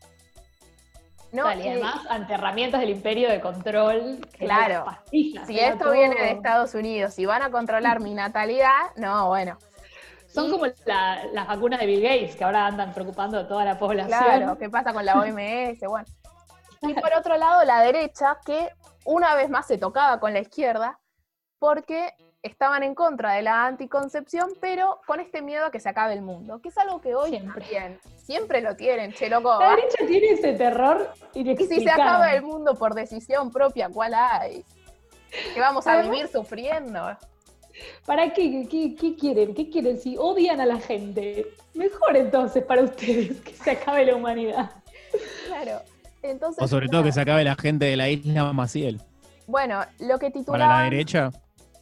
¿No? 1.31 1.45
y 1.53 1.69
además 1.69 2.07
ante 2.09 2.33
herramientas 2.35 2.81
del 2.81 2.91
imperio 2.91 3.29
de 3.29 3.41
control. 3.41 4.27
Claro. 4.39 4.87
si 5.11 5.59
esto 5.61 5.93
viene 5.93 6.15
de 6.15 6.31
Estados 6.31 6.75
Unidos 6.75 7.19
y 7.19 7.27
van 7.27 7.43
a 7.43 7.51
controlar 7.51 8.01
mi 8.03 8.15
natalidad, 8.15 8.95
no, 8.97 9.29
bueno. 9.29 9.59
Son 10.27 10.51
como 10.51 10.67
las 10.67 11.47
vacunas 11.47 11.81
de 11.81 11.87
Bill 11.87 12.03
Gates, 12.03 12.37
que 12.37 12.45
ahora 12.45 12.67
andan 12.67 12.93
preocupando 12.93 13.39
a 13.39 13.49
toda 13.49 13.65
la 13.65 13.79
población. 13.79 14.19
Claro, 14.19 14.59
¿qué 14.59 14.69
pasa 14.69 14.93
con 14.93 15.05
la 15.05 15.15
OMS? 15.21 15.81
Bueno. 15.87 16.07
Y 16.83 16.95
por 16.95 17.13
otro 17.15 17.37
lado, 17.37 17.65
la 17.65 17.83
derecha, 17.83 18.39
que 18.45 18.69
una 19.05 19.35
vez 19.35 19.49
más 19.49 19.67
se 19.67 19.79
tocaba 19.79 20.21
con 20.21 20.33
la 20.33 20.41
izquierda, 20.41 20.99
porque 21.59 22.15
estaban 22.49 22.83
en 22.83 22.95
contra 22.95 23.35
de 23.35 23.43
la 23.43 23.67
anticoncepción, 23.67 24.51
pero 24.61 25.01
con 25.07 25.21
este 25.21 25.43
miedo 25.43 25.67
a 25.67 25.71
que 25.71 25.81
se 25.81 25.89
acabe 25.89 26.15
el 26.15 26.23
mundo, 26.23 26.61
que 26.61 26.69
es 26.69 26.79
algo 26.79 27.01
que 27.01 27.15
hoy 27.15 27.31
siempre, 27.31 27.61
también, 27.61 28.01
siempre 28.17 28.61
lo 28.61 28.77
tienen, 28.77 29.13
che 29.13 29.29
loco. 29.29 29.59
La 29.61 29.71
derecha 29.71 30.07
tiene 30.07 30.31
ese 30.31 30.53
terror 30.55 31.13
Y 31.35 31.57
si 31.57 31.81
se 31.81 31.91
acaba 31.91 32.33
el 32.33 32.43
mundo 32.43 32.75
por 32.75 32.95
decisión 32.95 33.51
propia, 33.51 33.89
¿cuál 33.89 34.15
hay? 34.15 34.65
Que 35.55 35.61
vamos 35.61 35.87
a 35.87 36.03
vivir 36.03 36.29
sufriendo. 36.29 37.17
¿Para 38.07 38.33
qué? 38.33 38.67
¿Qué, 38.69 39.17
quieren? 39.17 39.55
¿Qué 39.55 39.71
quieren? 39.71 39.99
Si 39.99 40.17
odian 40.19 40.61
a 40.61 40.67
la 40.67 40.79
gente, 40.81 41.47
mejor 41.75 42.17
entonces 42.17 42.65
para 42.65 42.83
ustedes 42.83 43.41
que 43.41 43.53
se 43.53 43.71
acabe 43.73 44.05
la 44.05 44.17
humanidad. 44.17 44.71
Claro. 45.47 45.83
Entonces, 46.23 46.63
o 46.63 46.67
sobre 46.67 46.89
todo 46.89 47.05
que 47.05 47.13
se 47.13 47.21
acabe 47.21 47.45
la 47.45 47.55
gente 47.55 47.85
de 47.87 47.97
la 47.97 48.09
isla 48.09 48.53
Maciel. 48.53 49.01
Bueno, 49.47 49.81
lo 50.01 50.19
que 50.19 50.31
titulaba... 50.31 50.65
Para 50.65 50.79
la 50.79 50.91
derecha. 50.91 51.31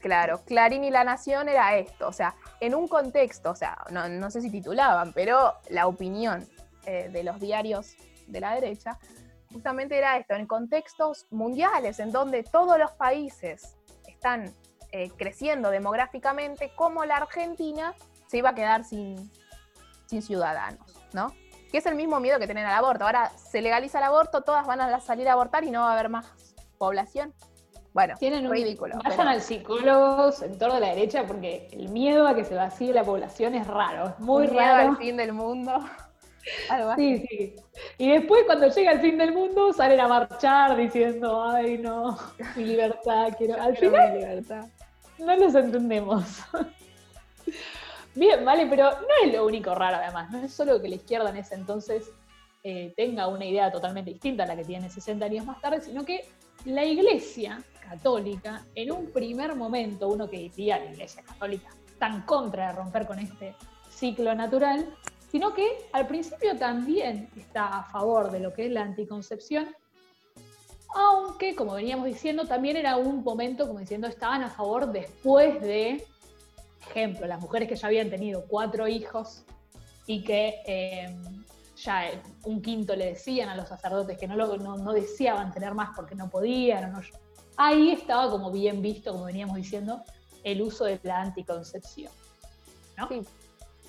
Claro, 0.06 0.40
Clarín 0.44 0.84
y 0.84 0.90
La 0.92 1.02
Nación 1.02 1.48
era 1.48 1.76
esto, 1.76 2.06
o 2.06 2.12
sea, 2.12 2.36
en 2.60 2.76
un 2.76 2.86
contexto, 2.86 3.50
o 3.50 3.56
sea, 3.56 3.76
no, 3.90 4.30
sé 4.30 4.40
si 4.40 4.52
titulaban, 4.52 5.12
pero 5.12 5.54
la 5.68 5.88
opinión 5.88 6.46
eh, 6.84 7.08
de 7.12 7.24
los 7.24 7.40
diarios 7.40 7.96
de 8.28 8.38
la 8.38 8.54
derecha 8.54 9.00
justamente 9.52 9.98
era 9.98 10.16
esto, 10.16 10.34
en 10.34 10.46
contextos 10.46 11.26
mundiales, 11.32 11.98
en 11.98 12.12
donde 12.12 12.44
todos 12.44 12.78
los 12.78 12.92
países 12.92 13.74
están 14.06 14.54
eh, 14.92 15.10
creciendo 15.16 15.70
demográficamente, 15.70 16.70
como 16.76 17.04
la 17.04 17.16
Argentina 17.16 17.92
se 18.28 18.38
iba 18.38 18.50
a 18.50 18.54
quedar 18.54 18.84
sin, 18.84 19.28
sin 20.06 20.22
ciudadanos, 20.22 20.86
¿no? 21.14 21.34
Que 21.72 21.78
es 21.78 21.86
el 21.86 21.96
mismo 21.96 22.20
miedo 22.20 22.38
que 22.38 22.46
tienen 22.46 22.66
al 22.66 22.76
aborto. 22.76 23.06
Ahora 23.06 23.30
se 23.30 23.60
legaliza 23.60 23.98
el 23.98 24.04
aborto, 24.04 24.42
todas 24.42 24.68
van 24.68 24.80
a 24.80 25.00
salir 25.00 25.28
a 25.28 25.32
abortar 25.32 25.64
y 25.64 25.72
no 25.72 25.80
va 25.80 25.90
a 25.90 25.94
haber 25.94 26.10
más 26.10 26.32
población. 26.78 27.34
Bueno, 27.96 28.14
Tienen 28.18 28.44
un, 28.44 28.52
ridículo. 28.52 28.98
Vayan 29.02 29.26
al 29.26 29.40
psicólogo, 29.40 30.30
sector 30.30 30.70
de 30.74 30.80
la 30.80 30.88
derecha, 30.88 31.26
porque 31.26 31.66
el 31.72 31.88
miedo 31.88 32.26
a 32.28 32.34
que 32.34 32.44
se 32.44 32.54
vacíe 32.54 32.92
la 32.92 33.02
población 33.02 33.54
es 33.54 33.66
raro, 33.66 34.08
es 34.10 34.18
muy 34.18 34.46
raro. 34.48 34.90
el 34.90 34.96
fin 34.98 35.16
del 35.16 35.32
mundo. 35.32 35.82
sí, 36.98 37.26
sí. 37.26 37.56
Y 37.96 38.10
después 38.10 38.42
cuando 38.44 38.68
llega 38.68 38.92
el 38.92 39.00
fin 39.00 39.16
del 39.16 39.32
mundo 39.32 39.72
salen 39.72 39.98
a 39.98 40.08
marchar 40.08 40.76
diciendo, 40.76 41.42
ay 41.42 41.78
no, 41.78 42.18
mi 42.54 42.66
libertad, 42.66 43.28
quiero. 43.38 43.62
Al 43.62 43.74
final, 43.74 44.12
libertad. 44.12 44.66
no 45.16 45.34
los 45.34 45.54
entendemos. 45.54 46.22
Bien, 48.14 48.44
vale, 48.44 48.66
pero 48.66 48.90
no 48.90 49.08
es 49.24 49.32
lo 49.32 49.46
único 49.46 49.74
raro 49.74 49.96
además, 49.96 50.30
no 50.30 50.40
es 50.40 50.52
solo 50.52 50.82
que 50.82 50.90
la 50.90 50.96
izquierda 50.96 51.30
en 51.30 51.38
ese 51.38 51.54
entonces 51.54 52.10
eh, 52.62 52.92
tenga 52.94 53.26
una 53.28 53.46
idea 53.46 53.72
totalmente 53.72 54.10
distinta 54.10 54.42
a 54.42 54.46
la 54.48 54.54
que 54.54 54.64
tiene 54.64 54.90
60 54.90 55.24
años 55.24 55.46
más 55.46 55.62
tarde, 55.62 55.80
sino 55.80 56.04
que 56.04 56.28
la 56.66 56.84
iglesia 56.84 57.62
católica, 57.88 58.64
en 58.74 58.92
un 58.92 59.10
primer 59.10 59.54
momento, 59.54 60.08
uno 60.08 60.28
que 60.28 60.38
diría 60.38 60.78
la 60.78 60.92
iglesia 60.92 61.22
católica 61.22 61.68
en 62.00 62.20
contra 62.22 62.68
de 62.68 62.72
romper 62.74 63.06
con 63.06 63.18
este 63.18 63.54
ciclo 63.90 64.34
natural, 64.34 64.86
sino 65.30 65.54
que 65.54 65.66
al 65.92 66.06
principio 66.06 66.56
también 66.56 67.28
está 67.36 67.78
a 67.78 67.84
favor 67.84 68.30
de 68.30 68.40
lo 68.40 68.52
que 68.52 68.66
es 68.66 68.72
la 68.72 68.82
anticoncepción, 68.82 69.68
aunque, 70.94 71.54
como 71.54 71.74
veníamos 71.74 72.06
diciendo, 72.06 72.46
también 72.46 72.76
era 72.76 72.96
un 72.96 73.22
momento, 73.22 73.66
como 73.66 73.80
diciendo, 73.80 74.06
estaban 74.06 74.42
a 74.42 74.48
favor 74.48 74.90
después 74.92 75.60
de, 75.60 76.06
ejemplo, 76.88 77.26
las 77.26 77.40
mujeres 77.40 77.68
que 77.68 77.76
ya 77.76 77.88
habían 77.88 78.08
tenido 78.08 78.44
cuatro 78.46 78.88
hijos 78.88 79.44
y 80.06 80.24
que 80.24 80.54
eh, 80.66 81.14
ya 81.76 82.04
un 82.44 82.62
quinto 82.62 82.96
le 82.96 83.06
decían 83.06 83.48
a 83.48 83.56
los 83.56 83.68
sacerdotes 83.68 84.16
que 84.16 84.26
no, 84.26 84.36
lo, 84.36 84.56
no, 84.56 84.92
deseaban 84.92 85.52
tener 85.52 85.74
más 85.74 85.90
porque 85.94 86.14
no 86.14 86.30
podían 86.30 86.84
o 86.84 86.88
no. 86.98 87.00
Ahí 87.56 87.90
estaba 87.90 88.30
como 88.30 88.50
bien 88.50 88.82
visto, 88.82 89.12
como 89.12 89.24
veníamos 89.24 89.56
diciendo, 89.56 90.02
el 90.44 90.62
uso 90.62 90.84
de 90.84 91.00
la 91.02 91.20
anticoncepción. 91.20 92.12
Sí, 93.08 93.22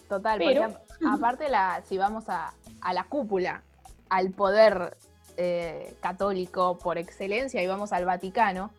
total. 0.08 0.40
Pero, 0.40 0.74
aparte, 1.08 1.50
la, 1.50 1.82
si 1.86 1.98
vamos 1.98 2.26
a, 2.28 2.54
la 2.94 3.04
cúpula, 3.06 3.64
al 4.10 4.32
poder 4.32 4.98
eh, 5.36 5.96
católico 6.02 6.78
por 6.80 6.98
excelencia 6.98 7.62
y 7.62 7.68
vamos 7.68 7.92
al 7.92 8.06
Vaticano, 8.06 8.72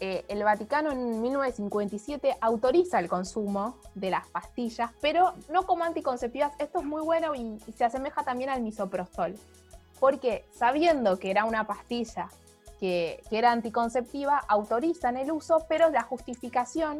eh, 0.00 0.24
el 0.28 0.42
Vaticano 0.42 0.90
en 0.90 1.22
1957 1.22 2.36
autoriza 2.40 2.98
el 2.98 3.08
consumo 3.08 3.78
de 3.94 4.10
las 4.10 4.26
pastillas, 4.28 4.90
pero 5.00 5.34
no 5.50 5.66
como 5.66 5.84
anticonceptivas. 5.84 6.52
Esto 6.58 6.80
es 6.80 6.84
muy 6.84 7.02
bueno 7.02 7.34
y, 7.34 7.58
se 7.72 7.84
asemeja 7.84 8.24
también 8.24 8.50
al 8.50 8.60
misoprostol, 8.62 9.36
porque 10.00 10.44
sabiendo 10.52 11.18
que 11.18 11.30
era 11.30 11.44
una 11.44 11.66
pastilla 11.66 12.28
que, 12.84 13.22
era 13.30 13.50
anticonceptiva, 13.50 14.38
autorizan 14.46 15.16
el 15.16 15.32
uso, 15.32 15.64
pero 15.70 15.88
la 15.88 16.02
justificación 16.02 16.98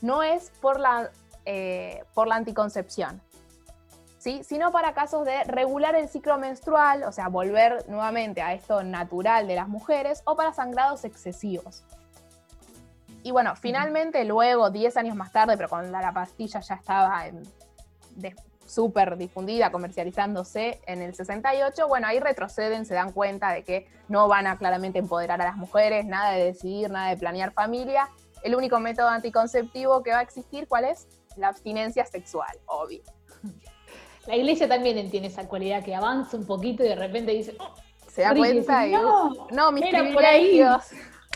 no 0.00 0.22
es 0.22 0.50
por 0.62 0.80
la, 0.80 1.10
eh, 1.44 2.04
por 2.14 2.26
la 2.26 2.36
anticoncepción, 2.36 3.20
¿sí? 4.16 4.42
sino 4.44 4.72
para 4.72 4.94
casos 4.94 5.26
de 5.26 5.44
regular 5.44 5.94
el 5.94 6.08
ciclo 6.08 6.38
menstrual, 6.38 7.02
o 7.02 7.12
sea, 7.12 7.28
volver 7.28 7.84
nuevamente 7.86 8.40
a 8.40 8.54
esto 8.54 8.82
natural 8.82 9.46
de 9.46 9.56
las 9.56 9.68
mujeres, 9.68 10.22
o 10.24 10.36
para 10.36 10.54
sangrados 10.54 11.04
excesivos. 11.04 11.84
Y 13.22 13.30
bueno, 13.30 13.56
finalmente 13.56 14.24
luego, 14.24 14.70
10 14.70 14.96
años 14.96 15.16
más 15.16 15.32
tarde, 15.32 15.58
pero 15.58 15.68
cuando 15.68 15.90
la, 15.90 16.12
pastilla 16.12 16.60
ya 16.60 16.76
estaba 16.76 17.26
súper 18.66 19.16
difundida, 19.16 19.70
comercializándose 19.70 20.80
en 20.86 21.02
el 21.02 21.14
68, 21.14 21.88
bueno, 21.88 22.06
ahí 22.06 22.20
retroceden, 22.20 22.86
se 22.86 22.94
dan 22.94 23.12
cuenta 23.12 23.52
de 23.52 23.62
que 23.62 23.86
no 24.08 24.28
van 24.28 24.46
a 24.46 24.56
claramente 24.56 24.98
empoderar 24.98 25.40
a 25.40 25.44
las 25.44 25.56
mujeres, 25.56 26.04
nada 26.06 26.32
de 26.32 26.44
decidir, 26.44 26.90
nada 26.90 27.10
de 27.10 27.16
planear 27.16 27.52
familia. 27.52 28.08
El 28.42 28.54
único 28.54 28.78
método 28.80 29.08
anticonceptivo 29.08 30.02
que 30.02 30.10
va 30.10 30.18
a 30.18 30.22
existir, 30.22 30.66
¿cuál 30.68 30.84
es? 30.84 31.06
La 31.36 31.48
abstinencia 31.48 32.04
sexual, 32.06 32.56
obvio. 32.66 33.02
La 34.26 34.36
iglesia 34.36 34.66
también 34.66 35.10
tiene 35.10 35.26
esa 35.26 35.46
cualidad 35.46 35.84
que 35.84 35.94
avanza 35.94 36.36
un 36.36 36.46
poquito 36.46 36.82
y 36.82 36.88
de 36.88 36.94
repente 36.94 37.32
dice, 37.32 37.54
oh, 37.58 37.74
se 38.10 38.22
da 38.22 38.34
cuenta 38.34 38.86
y, 38.86 38.92
no, 38.92 39.48
no, 39.50 39.72
mis 39.72 39.86
privilegios. 39.86 40.82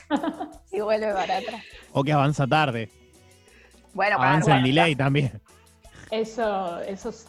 y 0.72 0.80
vuelve 0.80 1.12
para 1.12 1.38
atrás. 1.38 1.62
O 1.92 2.02
que 2.02 2.12
avanza 2.12 2.46
tarde. 2.46 2.90
Bueno, 3.92 4.16
avanza 4.16 4.56
en 4.56 4.64
delay 4.64 4.94
también. 4.94 5.42
Eso, 6.10 6.80
eso 6.80 7.10
es, 7.10 7.26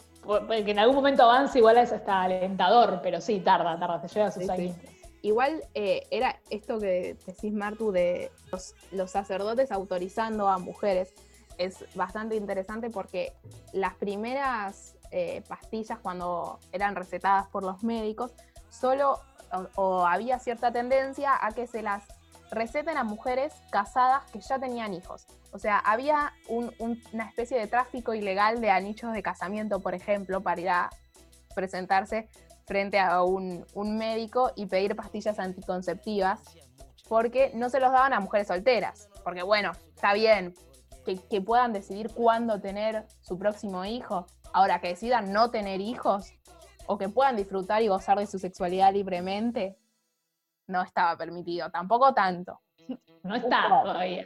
que 0.48 0.70
en 0.70 0.78
algún 0.78 0.96
momento 0.96 1.24
avance 1.24 1.58
igual 1.58 1.78
es 1.78 1.92
hasta 1.92 2.22
alentador, 2.22 3.00
pero 3.02 3.20
sí, 3.20 3.40
tarda, 3.40 3.78
tarda, 3.78 4.00
se 4.00 4.14
lleva 4.14 4.30
sus 4.30 4.48
años. 4.48 4.76
Igual 5.22 5.62
eh, 5.74 6.06
era 6.10 6.40
esto 6.48 6.78
que 6.78 7.16
decís, 7.26 7.52
Martu, 7.52 7.92
de 7.92 8.30
los, 8.50 9.10
sacerdotes 9.10 9.70
autorizando 9.70 10.48
a 10.48 10.58
mujeres. 10.58 11.12
Es 11.58 11.84
bastante 11.94 12.36
interesante 12.36 12.88
porque 12.88 13.34
las 13.72 13.94
primeras 13.94 14.96
eh, 15.10 15.42
pastillas, 15.46 15.98
cuando 15.98 16.58
eran 16.72 16.96
recetadas 16.96 17.48
por 17.48 17.62
los 17.62 17.82
médicos, 17.82 18.32
solo 18.70 19.20
o 19.74 20.06
había 20.06 20.38
cierta 20.38 20.72
tendencia 20.72 21.36
a 21.44 21.50
que 21.50 21.66
se 21.66 21.82
las 21.82 22.04
receten 22.50 22.96
a 22.96 23.04
mujeres 23.04 23.52
casadas 23.70 24.22
que 24.30 24.40
ya 24.40 24.58
tenían 24.58 24.94
hijos. 24.94 25.26
O 25.52 25.58
sea, 25.58 25.78
había 25.78 26.32
una 26.48 27.24
especie 27.24 27.58
de 27.58 27.66
tráfico 27.66 28.14
ilegal 28.14 28.60
de 28.60 28.70
anillos 28.70 29.12
de 29.12 29.22
casamiento, 29.22 29.80
por 29.80 29.94
ejemplo, 29.94 30.42
para 30.42 30.60
ir 30.60 30.68
a 30.68 30.90
presentarse 31.54 32.28
frente 32.66 33.00
a 33.00 33.22
un, 33.24 33.64
médico 33.98 34.52
y 34.54 34.66
pedir 34.66 34.94
pastillas 34.94 35.38
anticonceptivas, 35.40 36.40
porque 37.08 37.50
no 37.54 37.68
se 37.68 37.80
los 37.80 37.90
daban 37.90 38.12
a 38.12 38.20
mujeres 38.20 38.46
solteras. 38.46 39.08
Porque 39.24 39.42
bueno, 39.42 39.72
está 39.94 40.14
bien 40.14 40.54
que, 41.04 41.16
que 41.16 41.40
puedan 41.40 41.72
decidir 41.72 42.10
cuándo 42.14 42.60
tener 42.60 43.06
su 43.20 43.38
próximo 43.38 43.84
hijo. 43.84 44.26
Ahora, 44.52 44.80
que 44.80 44.88
decidan 44.88 45.32
no 45.32 45.50
tener 45.50 45.80
hijos 45.80 46.32
o 46.86 46.96
que 46.96 47.08
puedan 47.08 47.36
disfrutar 47.36 47.82
y 47.82 47.88
gozar 47.88 48.18
de 48.18 48.26
su 48.26 48.38
sexualidad 48.38 48.92
libremente, 48.92 49.76
no 50.68 50.82
estaba 50.82 51.16
permitido, 51.16 51.70
tampoco 51.70 52.14
tanto. 52.14 52.60
No 53.22 53.36
está 53.36 53.82
todavía. 53.82 54.24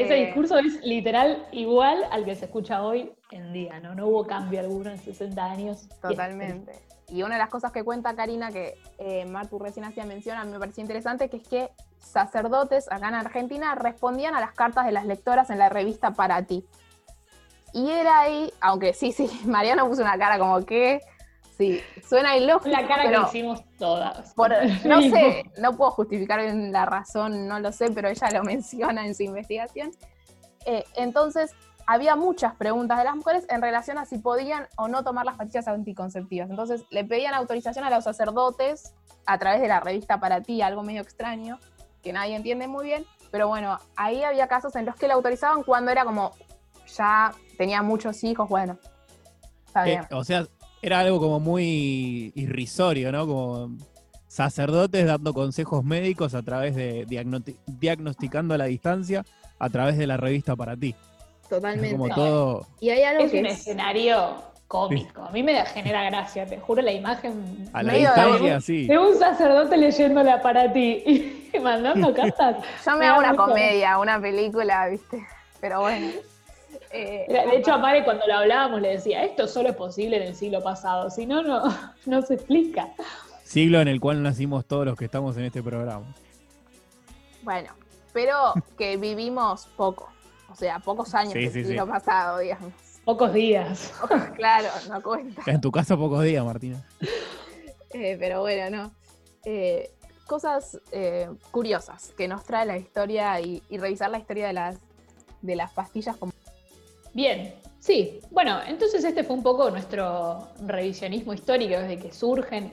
Ese 0.00 0.18
eh, 0.18 0.26
discurso 0.26 0.58
es 0.58 0.80
literal 0.82 1.46
igual 1.52 2.04
al 2.10 2.24
que 2.24 2.34
se 2.34 2.46
escucha 2.46 2.82
hoy 2.82 3.12
en 3.30 3.52
día, 3.52 3.80
¿no? 3.80 3.94
No 3.94 4.06
hubo 4.08 4.26
cambio 4.26 4.60
alguno 4.60 4.90
en 4.90 4.98
60 4.98 5.44
años. 5.44 5.88
Totalmente. 6.00 6.72
Y 7.08 7.22
una 7.22 7.34
de 7.34 7.40
las 7.40 7.50
cosas 7.50 7.72
que 7.72 7.82
cuenta 7.82 8.14
Karina, 8.14 8.50
que 8.50 8.74
eh, 8.98 9.26
Martu 9.26 9.58
recién 9.58 9.84
hacía 9.84 10.04
mención, 10.04 10.38
a 10.38 10.44
mí 10.44 10.52
me 10.52 10.58
pareció 10.58 10.80
interesante, 10.80 11.28
que 11.28 11.38
es 11.38 11.48
que 11.48 11.70
sacerdotes 11.98 12.90
acá 12.90 13.08
en 13.08 13.14
Argentina 13.14 13.74
respondían 13.74 14.34
a 14.34 14.40
las 14.40 14.52
cartas 14.52 14.86
de 14.86 14.92
las 14.92 15.04
lectoras 15.04 15.50
en 15.50 15.58
la 15.58 15.68
revista 15.68 16.12
Para 16.12 16.42
Ti. 16.44 16.64
Y 17.72 17.90
era 17.90 18.20
ahí, 18.20 18.52
aunque 18.60 18.94
sí, 18.94 19.12
sí, 19.12 19.28
Mariano 19.44 19.88
puso 19.88 20.02
una 20.02 20.16
cara 20.18 20.38
como 20.38 20.64
que 20.64 21.00
Sí, 21.60 21.82
suena 22.08 22.38
ilógico. 22.38 22.70
La 22.70 22.88
cara 22.88 23.10
que 23.10 23.20
hicimos 23.28 23.62
todas. 23.78 24.34
no 24.86 25.02
sé, 25.02 25.44
no 25.58 25.76
puedo 25.76 25.90
justificar 25.90 26.40
la 26.42 26.86
razón, 26.86 27.46
no 27.46 27.60
lo 27.60 27.70
sé, 27.70 27.90
pero 27.90 28.08
ella 28.08 28.30
lo 28.30 28.42
menciona 28.44 29.06
en 29.06 29.14
su 29.14 29.24
investigación. 29.24 29.90
Eh, 30.64 30.84
entonces, 30.96 31.54
había 31.86 32.16
muchas 32.16 32.54
preguntas 32.54 32.96
de 32.96 33.04
las 33.04 33.14
mujeres 33.14 33.44
en 33.50 33.60
relación 33.60 33.98
a 33.98 34.06
si 34.06 34.16
podían 34.16 34.68
o 34.78 34.88
no 34.88 35.04
tomar 35.04 35.26
las 35.26 35.36
pastillas 35.36 35.68
anticonceptivas. 35.68 36.48
Entonces 36.48 36.86
le 36.88 37.04
pedían 37.04 37.34
autorización 37.34 37.84
a 37.84 37.90
los 37.90 38.04
sacerdotes 38.04 38.94
a 39.26 39.36
través 39.36 39.60
de 39.60 39.68
la 39.68 39.80
revista 39.80 40.18
Para 40.18 40.40
Ti, 40.40 40.62
algo 40.62 40.82
medio 40.82 41.02
extraño, 41.02 41.58
que 42.02 42.14
nadie 42.14 42.36
entiende 42.36 42.68
muy 42.68 42.86
bien, 42.86 43.04
pero 43.30 43.48
bueno, 43.48 43.78
ahí 43.96 44.22
había 44.22 44.48
casos 44.48 44.74
en 44.76 44.86
los 44.86 44.96
que 44.96 45.08
le 45.08 45.12
autorizaban 45.12 45.62
cuando 45.62 45.90
era 45.90 46.06
como 46.06 46.32
ya 46.96 47.34
tenía 47.58 47.82
muchos 47.82 48.24
hijos, 48.24 48.48
bueno, 48.48 48.78
está 49.66 49.84
bien. 49.84 50.06
o 50.10 50.24
sea, 50.24 50.46
era 50.82 51.00
algo 51.00 51.20
como 51.20 51.40
muy 51.40 52.32
irrisorio, 52.34 53.12
¿no? 53.12 53.26
Como 53.26 53.76
sacerdotes 54.26 55.06
dando 55.06 55.34
consejos 55.34 55.84
médicos 55.84 56.34
a 56.34 56.42
través 56.42 56.74
de 56.76 57.04
diagnosticando 57.66 58.54
a 58.54 58.58
la 58.58 58.66
distancia 58.66 59.24
a 59.58 59.68
través 59.68 59.98
de 59.98 60.06
la 60.06 60.16
revista 60.16 60.56
para 60.56 60.76
ti. 60.76 60.94
Totalmente. 61.48 61.96
Como 61.96 62.08
todo... 62.14 62.66
Y 62.80 62.90
hay 62.90 63.02
algo 63.02 63.24
es 63.24 63.32
un 63.32 63.46
escenario 63.46 64.36
cómico. 64.66 65.22
A 65.22 65.30
mí 65.32 65.42
me 65.42 65.64
genera 65.66 66.04
gracia, 66.04 66.46
te 66.46 66.58
juro 66.58 66.80
la 66.80 66.92
imagen. 66.92 67.68
A 67.72 67.82
la 67.82 67.92
distancia, 67.92 68.60
sí. 68.60 68.86
De 68.86 68.98
un 68.98 69.16
sacerdote 69.18 69.76
leyéndola 69.76 70.40
para 70.40 70.72
ti 70.72 71.02
y 71.52 71.58
mandando 71.62 72.14
cartas. 72.14 72.56
Yo 72.86 72.96
me, 72.96 73.06
hago 73.06 73.18
una 73.18 73.36
comedia, 73.36 73.98
una 73.98 74.20
película, 74.20 74.88
¿viste? 74.88 75.26
Pero 75.60 75.80
bueno. 75.80 76.06
Eh, 76.92 77.26
de 77.28 77.56
hecho, 77.56 77.72
a 77.72 77.78
Mare 77.78 78.04
cuando 78.04 78.26
lo 78.26 78.34
hablábamos 78.34 78.80
le 78.80 78.90
decía, 78.90 79.24
esto 79.24 79.46
solo 79.46 79.68
es 79.70 79.76
posible 79.76 80.16
en 80.16 80.22
el 80.22 80.34
siglo 80.34 80.62
pasado, 80.62 81.10
si 81.10 81.26
no, 81.26 81.42
no, 81.42 81.62
no 82.06 82.22
se 82.22 82.34
explica. 82.34 82.88
Siglo 83.44 83.80
en 83.80 83.88
el 83.88 84.00
cual 84.00 84.22
nacimos 84.22 84.64
todos 84.66 84.84
los 84.84 84.96
que 84.96 85.06
estamos 85.06 85.36
en 85.36 85.44
este 85.44 85.62
programa. 85.62 86.06
Bueno, 87.42 87.72
pero 88.12 88.52
que 88.76 88.96
vivimos 88.96 89.66
poco, 89.76 90.08
o 90.50 90.54
sea, 90.54 90.78
pocos 90.80 91.14
años 91.14 91.34
en 91.34 91.42
el 91.42 91.52
siglo 91.52 91.86
pasado, 91.86 92.38
digamos. 92.38 92.72
Pocos 93.04 93.32
días. 93.32 93.92
claro, 94.36 94.68
no 94.88 95.02
cuenta. 95.02 95.42
En 95.46 95.60
tu 95.60 95.70
caso, 95.70 95.98
pocos 95.98 96.22
días, 96.22 96.44
Martina. 96.44 96.84
Eh, 97.92 98.16
pero 98.18 98.40
bueno, 98.40 98.76
no. 98.76 98.92
Eh, 99.44 99.90
cosas 100.26 100.78
eh, 100.92 101.28
curiosas 101.50 102.12
que 102.16 102.28
nos 102.28 102.44
trae 102.44 102.66
la 102.66 102.76
historia 102.76 103.40
y, 103.40 103.62
revisar 103.70 104.10
la 104.10 104.18
historia 104.18 104.46
de 104.46 104.52
las, 104.52 104.78
de 105.42 105.56
las 105.56 105.72
pastillas. 105.72 106.16
Como... 106.16 106.32
Bien, 107.14 107.54
sí. 107.78 108.20
Bueno, 108.30 108.60
entonces 108.66 109.04
este 109.04 109.24
fue 109.24 109.36
un 109.36 109.42
poco 109.42 109.70
nuestro 109.70 110.48
revisionismo 110.64 111.32
histórico 111.32 111.78
desde 111.80 111.98
que 111.98 112.12
surgen, 112.12 112.72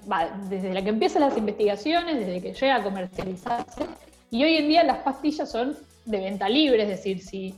desde 0.50 0.74
la 0.74 0.82
que 0.82 0.90
empiezan 0.90 1.22
las 1.22 1.38
investigaciones, 1.38 2.20
desde 2.20 2.42
que 2.42 2.54
llega 2.54 2.76
a 2.76 2.84
comercializarse. 2.84 3.86
Y 4.30 4.44
hoy 4.44 4.58
en 4.58 4.68
día 4.68 4.84
las 4.84 5.00
pastillas 5.00 5.50
son 5.50 5.78
de 6.06 6.20
venta 6.20 6.50
libre, 6.50 6.84
es 6.84 6.90
decir, 6.90 7.22
si 7.22 7.56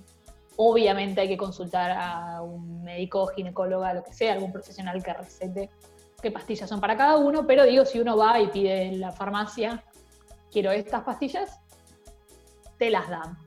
Obviamente 0.61 1.21
hay 1.21 1.29
que 1.29 1.37
consultar 1.37 1.91
a 1.91 2.41
un 2.41 2.83
médico, 2.83 3.27
ginecóloga, 3.27 3.93
lo 3.93 4.03
que 4.03 4.11
sea, 4.11 4.33
algún 4.33 4.51
profesional 4.51 5.01
que 5.01 5.13
recete 5.13 5.69
qué 6.21 6.31
pastillas 6.31 6.67
son 6.67 6.81
para 6.81 6.97
cada 6.97 7.15
uno, 7.15 7.47
pero 7.47 7.63
digo, 7.63 7.85
si 7.85 7.97
uno 7.97 8.17
va 8.17 8.41
y 8.41 8.47
pide 8.47 8.81
en 8.83 8.99
la 8.99 9.13
farmacia, 9.13 9.81
quiero 10.51 10.71
estas 10.71 11.03
pastillas, 11.03 11.61
te 12.77 12.89
las 12.89 13.07
dan. 13.07 13.37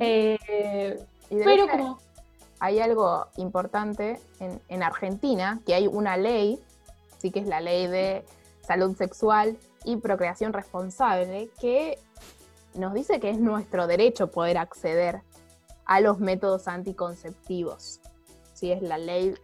Eh, 0.00 0.98
pero 1.28 1.68
como... 1.68 1.98
Hay 2.60 2.80
algo 2.80 3.26
importante 3.36 4.20
en, 4.40 4.60
en, 4.68 4.82
Argentina, 4.82 5.60
que 5.64 5.74
hay 5.74 5.86
una 5.86 6.16
ley, 6.16 6.60
sí 7.18 7.30
que 7.30 7.40
es 7.40 7.46
la 7.46 7.60
ley 7.60 7.86
de 7.86 8.24
salud 8.62 8.96
sexual 8.96 9.56
y 9.84 9.96
procreación 9.96 10.52
responsable, 10.52 11.50
que 11.60 11.98
nos 12.74 12.94
dice 12.94 13.20
que 13.20 13.30
es 13.30 13.38
nuestro 13.38 13.86
derecho 13.86 14.30
poder 14.30 14.58
acceder 14.58 15.22
a 15.84 16.00
los 16.00 16.20
métodos 16.20 16.68
anticonceptivos. 16.68 18.00
Si 18.54 18.72
es 18.72 18.82
la 18.82 18.98
ley 18.98 19.34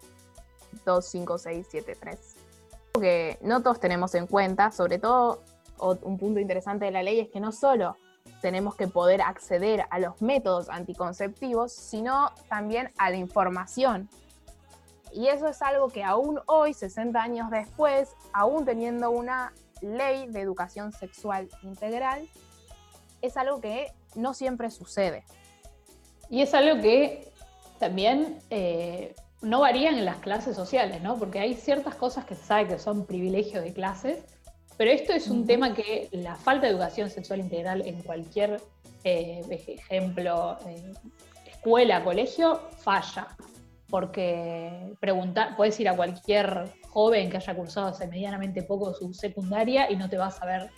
25673. 0.85 2.37
Que 2.94 3.38
no 3.42 3.62
todos 3.62 3.81
tenemos 3.81 4.14
en 4.14 4.27
cuenta, 4.27 4.70
sobre 4.70 4.98
todo 4.98 5.42
un 5.79 6.18
punto 6.18 6.40
interesante 6.40 6.85
de 6.85 6.90
la 6.90 7.03
ley 7.03 7.20
es 7.20 7.29
que 7.29 7.40
no 7.40 7.50
solo 7.50 7.96
tenemos 8.41 8.77
que 8.77 8.89
poder 8.89 9.23
acceder 9.23 9.87
a 9.89 9.99
los 9.99 10.21
métodos 10.21 10.69
anticonceptivos, 10.69 11.73
sino 11.73 12.31
también 12.49 12.93
a 12.99 13.09
la 13.09 13.17
información. 13.17 14.09
Y 15.13 15.29
eso 15.29 15.49
es 15.49 15.63
algo 15.63 15.89
que 15.89 16.05
aún 16.05 16.41
hoy, 16.47 16.75
60 16.75 17.23
años 17.23 17.51
después, 17.51 18.11
aún 18.33 18.65
teniendo 18.65 19.11
una 19.11 19.53
ley 19.81 20.27
de 20.27 20.41
educación 20.41 20.93
sexual 20.93 21.49
integral, 21.63 22.29
es 23.23 23.37
algo 23.37 23.61
que 23.61 23.93
no 24.15 24.35
siempre 24.35 24.71
sucede. 24.71 25.25
Y 26.29 26.43
es 26.43 26.53
algo 26.53 26.83
que 26.83 27.33
también 27.79 28.41
eh, 28.51 29.15
no 29.41 29.61
varían 29.61 29.97
en 29.97 30.05
las 30.05 30.19
clases 30.19 30.57
sociales, 30.57 31.01
¿no? 31.01 31.19
Porque 31.19 31.39
hay 31.39 31.55
ciertas 31.55 31.95
cosas 31.95 32.25
que 32.25 32.35
se 32.35 32.45
sabe 32.45 32.67
que 32.69 32.79
son 32.79 33.07
privilegios 33.07 33.65
de 33.65 33.73
clases, 33.73 34.25
pero 34.77 34.91
esto 34.91 35.13
es 35.13 35.29
un 35.29 35.47
tema 35.47 35.75
que 35.75 36.09
la 36.13 36.35
falta 36.35 36.67
de 36.67 36.73
educación 36.73 37.11
sexual 37.11 37.41
integral 37.41 37.87
en 37.87 38.03
cualquier 38.03 38.61
eh, 39.05 39.43
ejemplo, 39.69 40.59
eh, 40.67 40.93
escuela, 41.47 42.03
colegio, 42.03 42.61
falla. 42.79 43.29
Porque 43.89 44.95
preguntar, 44.99 45.57
puedes 45.57 45.79
ir 45.79 45.89
a 45.89 45.95
cualquier 45.95 46.73
joven 46.89 47.31
que 47.31 47.37
haya 47.37 47.55
cursado 47.55 47.89
hace 47.89 48.09
medianamente 48.09 48.63
poco 48.63 48.93
su 48.95 49.15
secundaria 49.15 49.91
y 49.91 49.97
no 49.97 50.09
te 50.09 50.17
vas 50.17 50.43
a 50.43 50.47
ver 50.47 50.71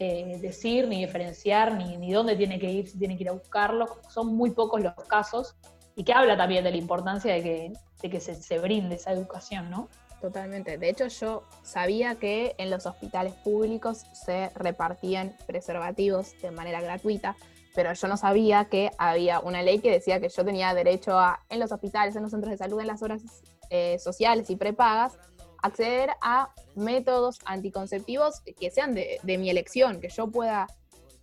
eh, 0.00 0.38
decir, 0.40 0.88
ni 0.88 1.04
diferenciar, 1.04 1.74
ni, 1.74 1.96
ni 1.98 2.12
dónde 2.12 2.34
tiene 2.34 2.58
que 2.58 2.70
ir, 2.70 2.88
si 2.88 2.98
tiene 2.98 3.16
que 3.16 3.24
ir 3.24 3.28
a 3.28 3.32
buscarlo. 3.32 3.86
Son 4.08 4.34
muy 4.34 4.50
pocos 4.50 4.80
los 4.80 4.94
casos 5.06 5.54
y 5.94 6.02
que 6.02 6.12
habla 6.12 6.36
también 6.36 6.64
de 6.64 6.70
la 6.70 6.78
importancia 6.78 7.34
de 7.34 7.42
que, 7.42 7.72
de 8.02 8.10
que 8.10 8.20
se, 8.20 8.34
se, 8.34 8.58
brinde 8.58 8.96
esa 8.96 9.12
educación, 9.12 9.70
¿no? 9.70 9.88
Totalmente. 10.20 10.76
De 10.76 10.90
hecho, 10.90 11.08
yo 11.08 11.44
sabía 11.62 12.16
que 12.16 12.54
en 12.58 12.68
los 12.68 12.84
hospitales 12.84 13.32
públicos 13.34 14.04
se 14.12 14.50
repartían 14.50 15.34
preservativos 15.46 16.38
de 16.42 16.50
manera 16.50 16.82
gratuita, 16.82 17.36
pero 17.74 17.92
yo 17.94 18.06
no 18.06 18.18
sabía 18.18 18.66
que 18.66 18.90
había 18.98 19.40
una 19.40 19.62
ley 19.62 19.78
que 19.78 19.90
decía 19.90 20.20
que 20.20 20.28
yo 20.28 20.44
tenía 20.44 20.74
derecho 20.74 21.18
a, 21.18 21.40
en 21.48 21.58
los 21.58 21.72
hospitales, 21.72 22.16
en 22.16 22.22
los 22.22 22.32
centros 22.32 22.50
de 22.50 22.58
salud, 22.58 22.80
en 22.80 22.88
las 22.88 23.02
horas 23.02 23.22
eh, 23.70 23.98
sociales 23.98 24.50
y 24.50 24.56
prepagas, 24.56 25.16
acceder 25.62 26.10
a 26.20 26.52
métodos 26.74 27.38
anticonceptivos 27.46 28.40
que 28.40 28.70
sean 28.70 28.94
de, 28.94 29.20
mi 29.38 29.48
elección, 29.48 30.00
que 30.00 30.08
yo 30.08 30.30
pueda 30.30 30.66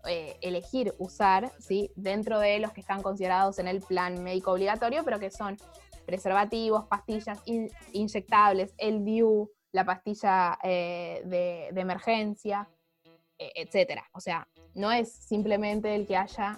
eh, 0.07 0.37
elegir 0.41 0.95
usar, 0.97 1.51
¿sí? 1.59 1.91
dentro 1.95 2.39
de 2.39 2.59
los 2.59 2.71
que 2.71 2.81
están 2.81 3.03
considerados 3.03 3.59
en 3.59 3.67
el 3.67 3.81
plan 3.81 4.23
médico 4.23 4.53
obligatorio, 4.53 5.03
pero 5.03 5.19
que 5.19 5.29
son 5.29 5.57
preservativos, 6.07 6.85
pastillas 6.85 7.43
inyectables, 7.91 8.73
el 8.77 9.03
DIU, 9.03 9.51
la 9.73 9.85
pastilla 9.85 10.57
eh, 10.63 11.21
de, 11.25 11.79
emergencia, 11.79 12.67
e, 13.37 13.51
etcétera. 13.55 14.05
O 14.13 14.21
sea, 14.21 14.47
no 14.73 14.91
es 14.91 15.11
simplemente 15.11 15.93
el 15.93 16.07
que 16.07 16.15
haya 16.15 16.57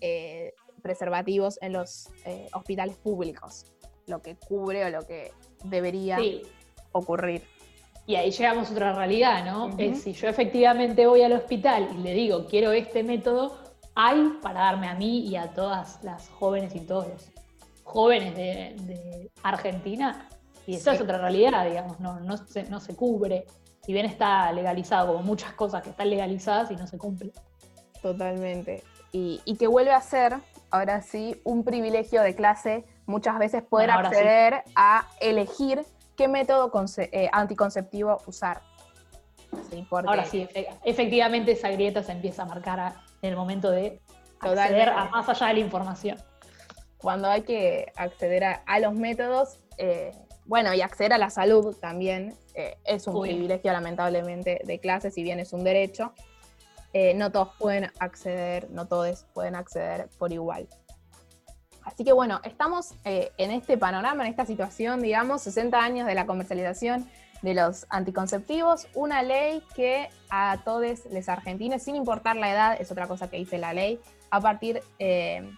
eh, 0.00 0.54
preservativos 0.82 1.58
en 1.60 1.74
los 1.74 2.08
hospitales 2.54 2.96
públicos, 2.96 3.66
lo 4.06 4.22
que 4.22 4.36
cubre 4.36 4.86
o 4.86 4.90
lo 4.90 5.06
que 5.06 5.32
debería 5.64 6.18
ocurrir. 6.92 7.42
Y 8.06 8.16
ahí 8.16 8.30
llegamos 8.30 8.70
a 8.70 8.72
otra 8.72 8.94
realidad, 8.94 9.44
¿no? 9.44 9.68
Es 9.76 10.00
si 10.00 10.14
yo 10.14 10.28
efectivamente 10.28 11.06
voy 11.06 11.20
al 11.20 11.32
hospital 11.32 11.90
y 11.94 11.98
le 11.98 12.14
digo, 12.14 12.46
quiero 12.46 12.72
este 12.72 13.02
método, 13.02 13.58
hay 13.94 14.38
para 14.40 14.60
darme 14.60 14.88
a 14.88 14.94
mí 14.94 15.26
y 15.26 15.36
a 15.36 15.52
todas 15.52 16.02
las 16.02 16.30
jóvenes 16.30 16.74
y 16.74 16.80
todos 16.80 17.08
los 17.08 17.37
jóvenes 17.88 18.34
de, 18.36 19.30
Argentina. 19.42 20.28
Y 20.66 20.74
esa 20.74 20.92
es 20.92 21.00
otra 21.00 21.18
realidad, 21.18 21.66
digamos, 21.66 21.98
no, 21.98 22.20
no, 22.20 22.36
se, 22.36 22.64
no 22.64 22.80
se 22.80 22.94
cubre. 22.94 23.46
Si 23.82 23.92
bien 23.92 24.04
está 24.04 24.52
legalizado, 24.52 25.12
como 25.12 25.22
muchas 25.24 25.54
cosas 25.54 25.82
que 25.82 25.90
están 25.90 26.10
legalizadas 26.10 26.70
y 26.70 26.76
no 26.76 26.86
se 26.86 26.98
cumple. 26.98 27.32
Totalmente. 28.02 28.84
Y, 29.12 29.40
y 29.46 29.56
que 29.56 29.66
vuelve 29.66 29.92
a 29.92 30.00
ser, 30.02 30.36
ahora 30.70 31.00
sí, 31.00 31.40
un 31.44 31.64
privilegio 31.64 32.20
de 32.22 32.34
clase 32.34 32.84
muchas 33.06 33.38
veces 33.38 33.62
poder 33.62 33.90
acceder 33.90 34.62
a 34.76 35.08
elegir 35.20 35.82
qué 36.16 36.28
método 36.28 36.70
eh, 36.98 37.30
anticonceptivo 37.32 38.18
usar. 38.26 38.60
Ahora 39.90 40.26
sí, 40.26 40.46
efectivamente 40.84 41.52
esa 41.52 41.70
grieta 41.70 42.02
se 42.02 42.12
empieza 42.12 42.42
a 42.42 42.44
marcar 42.44 42.94
en 43.22 43.30
el 43.30 43.36
momento 43.36 43.70
de 43.70 44.02
acceder 44.40 44.90
a 44.90 45.06
más 45.06 45.26
allá 45.30 45.46
de 45.46 45.54
la 45.54 45.60
información. 45.60 46.18
Cuando 47.00 47.28
hay 47.28 47.42
que 47.42 47.92
acceder 47.96 48.44
a, 48.44 48.80
los 48.80 48.94
métodos, 48.94 49.58
eh, 49.76 50.12
bueno, 50.44 50.74
y 50.74 50.80
acceder 50.80 51.12
a 51.12 51.18
la 51.18 51.30
salud 51.30 51.76
también 51.76 52.34
eh, 52.54 52.76
es 52.84 53.06
un 53.06 53.22
privilegio 53.22 53.72
lamentablemente 53.72 54.60
de 54.64 54.80
clase, 54.80 55.10
si 55.10 55.22
bien 55.22 55.38
es 55.38 55.52
un 55.52 55.64
derecho. 55.64 56.12
no 57.14 57.30
todos 57.30 57.50
pueden 57.58 57.90
acceder, 58.00 58.68
no 58.70 58.86
todos 58.86 59.26
pueden 59.34 59.54
acceder 59.54 60.08
por 60.18 60.32
igual. 60.32 60.68
Así 61.88 62.04
que 62.04 62.12
bueno, 62.12 62.40
estamos 62.44 62.94
eh, 63.06 63.32
en 63.38 63.50
este 63.50 63.78
panorama, 63.78 64.22
en 64.22 64.30
esta 64.30 64.44
situación, 64.44 65.00
digamos, 65.00 65.40
60 65.42 65.82
años 65.82 66.06
de 66.06 66.14
la 66.14 66.26
comercialización 66.26 67.08
de 67.40 67.54
los 67.54 67.86
anticonceptivos, 67.88 68.88
una 68.94 69.22
ley 69.22 69.62
que 69.74 70.10
a 70.28 70.60
todos 70.66 71.06
los 71.10 71.28
argentinos, 71.30 71.82
sin 71.82 71.96
importar 71.96 72.36
la 72.36 72.52
edad, 72.52 72.76
es 72.78 72.92
otra 72.92 73.08
cosa 73.08 73.30
que 73.30 73.38
dice 73.38 73.56
la 73.56 73.72
ley, 73.72 74.00
a 74.30 74.38
partir 74.38 74.82
eh, 74.98 75.50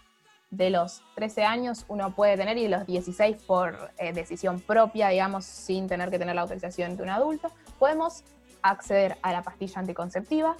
de 0.51 0.71
los 0.71 1.03
13 1.15 1.45
años 1.45 1.85
uno 1.89 2.15
puede 2.15 2.37
tener 2.37 2.59
y 2.59 2.65
de 2.65 2.69
los 2.69 2.87
16 2.87 3.43
por 3.45 3.93
eh, 3.99 4.13
decisión 4.13 4.61
propia, 4.61 5.09
digamos, 5.09 5.45
sin 5.45 5.87
tener 5.87 6.11
que 6.11 6.19
tener 6.19 6.35
la 6.35 6.43
autorización 6.43 6.97
de 6.97 7.03
un 7.03 7.09
adulto, 7.09 7.51
podemos 7.79 8.25
acceder 8.63 9.17
a 9.23 9.33
la 9.33 9.43
pastilla 9.43 9.81
anticonceptiva. 9.81 10.57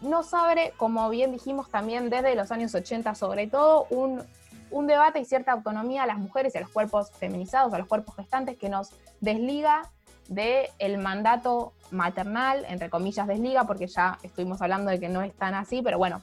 Nos 0.00 0.34
abre, 0.34 0.72
como 0.76 1.08
bien 1.10 1.32
dijimos 1.32 1.70
también 1.70 2.10
desde 2.10 2.34
los 2.34 2.50
años 2.50 2.74
80 2.74 3.14
sobre 3.14 3.46
todo, 3.46 3.86
un, 3.90 4.22
un 4.70 4.86
debate 4.86 5.20
y 5.20 5.24
cierta 5.24 5.52
autonomía 5.52 6.02
a 6.02 6.06
las 6.06 6.18
mujeres 6.18 6.54
y 6.54 6.58
a 6.58 6.62
los 6.62 6.70
cuerpos 6.70 7.10
feminizados, 7.12 7.72
a 7.72 7.78
los 7.78 7.86
cuerpos 7.86 8.16
gestantes, 8.16 8.58
que 8.58 8.68
nos 8.68 8.90
desliga 9.20 9.90
del 10.28 10.98
mandato 10.98 11.72
maternal, 11.90 12.64
entre 12.68 12.90
comillas 12.90 13.26
desliga, 13.26 13.64
porque 13.64 13.86
ya 13.86 14.18
estuvimos 14.22 14.60
hablando 14.62 14.90
de 14.90 14.98
que 14.98 15.08
no 15.08 15.22
es 15.22 15.34
tan 15.34 15.54
así, 15.54 15.82
pero 15.82 15.98
bueno, 15.98 16.22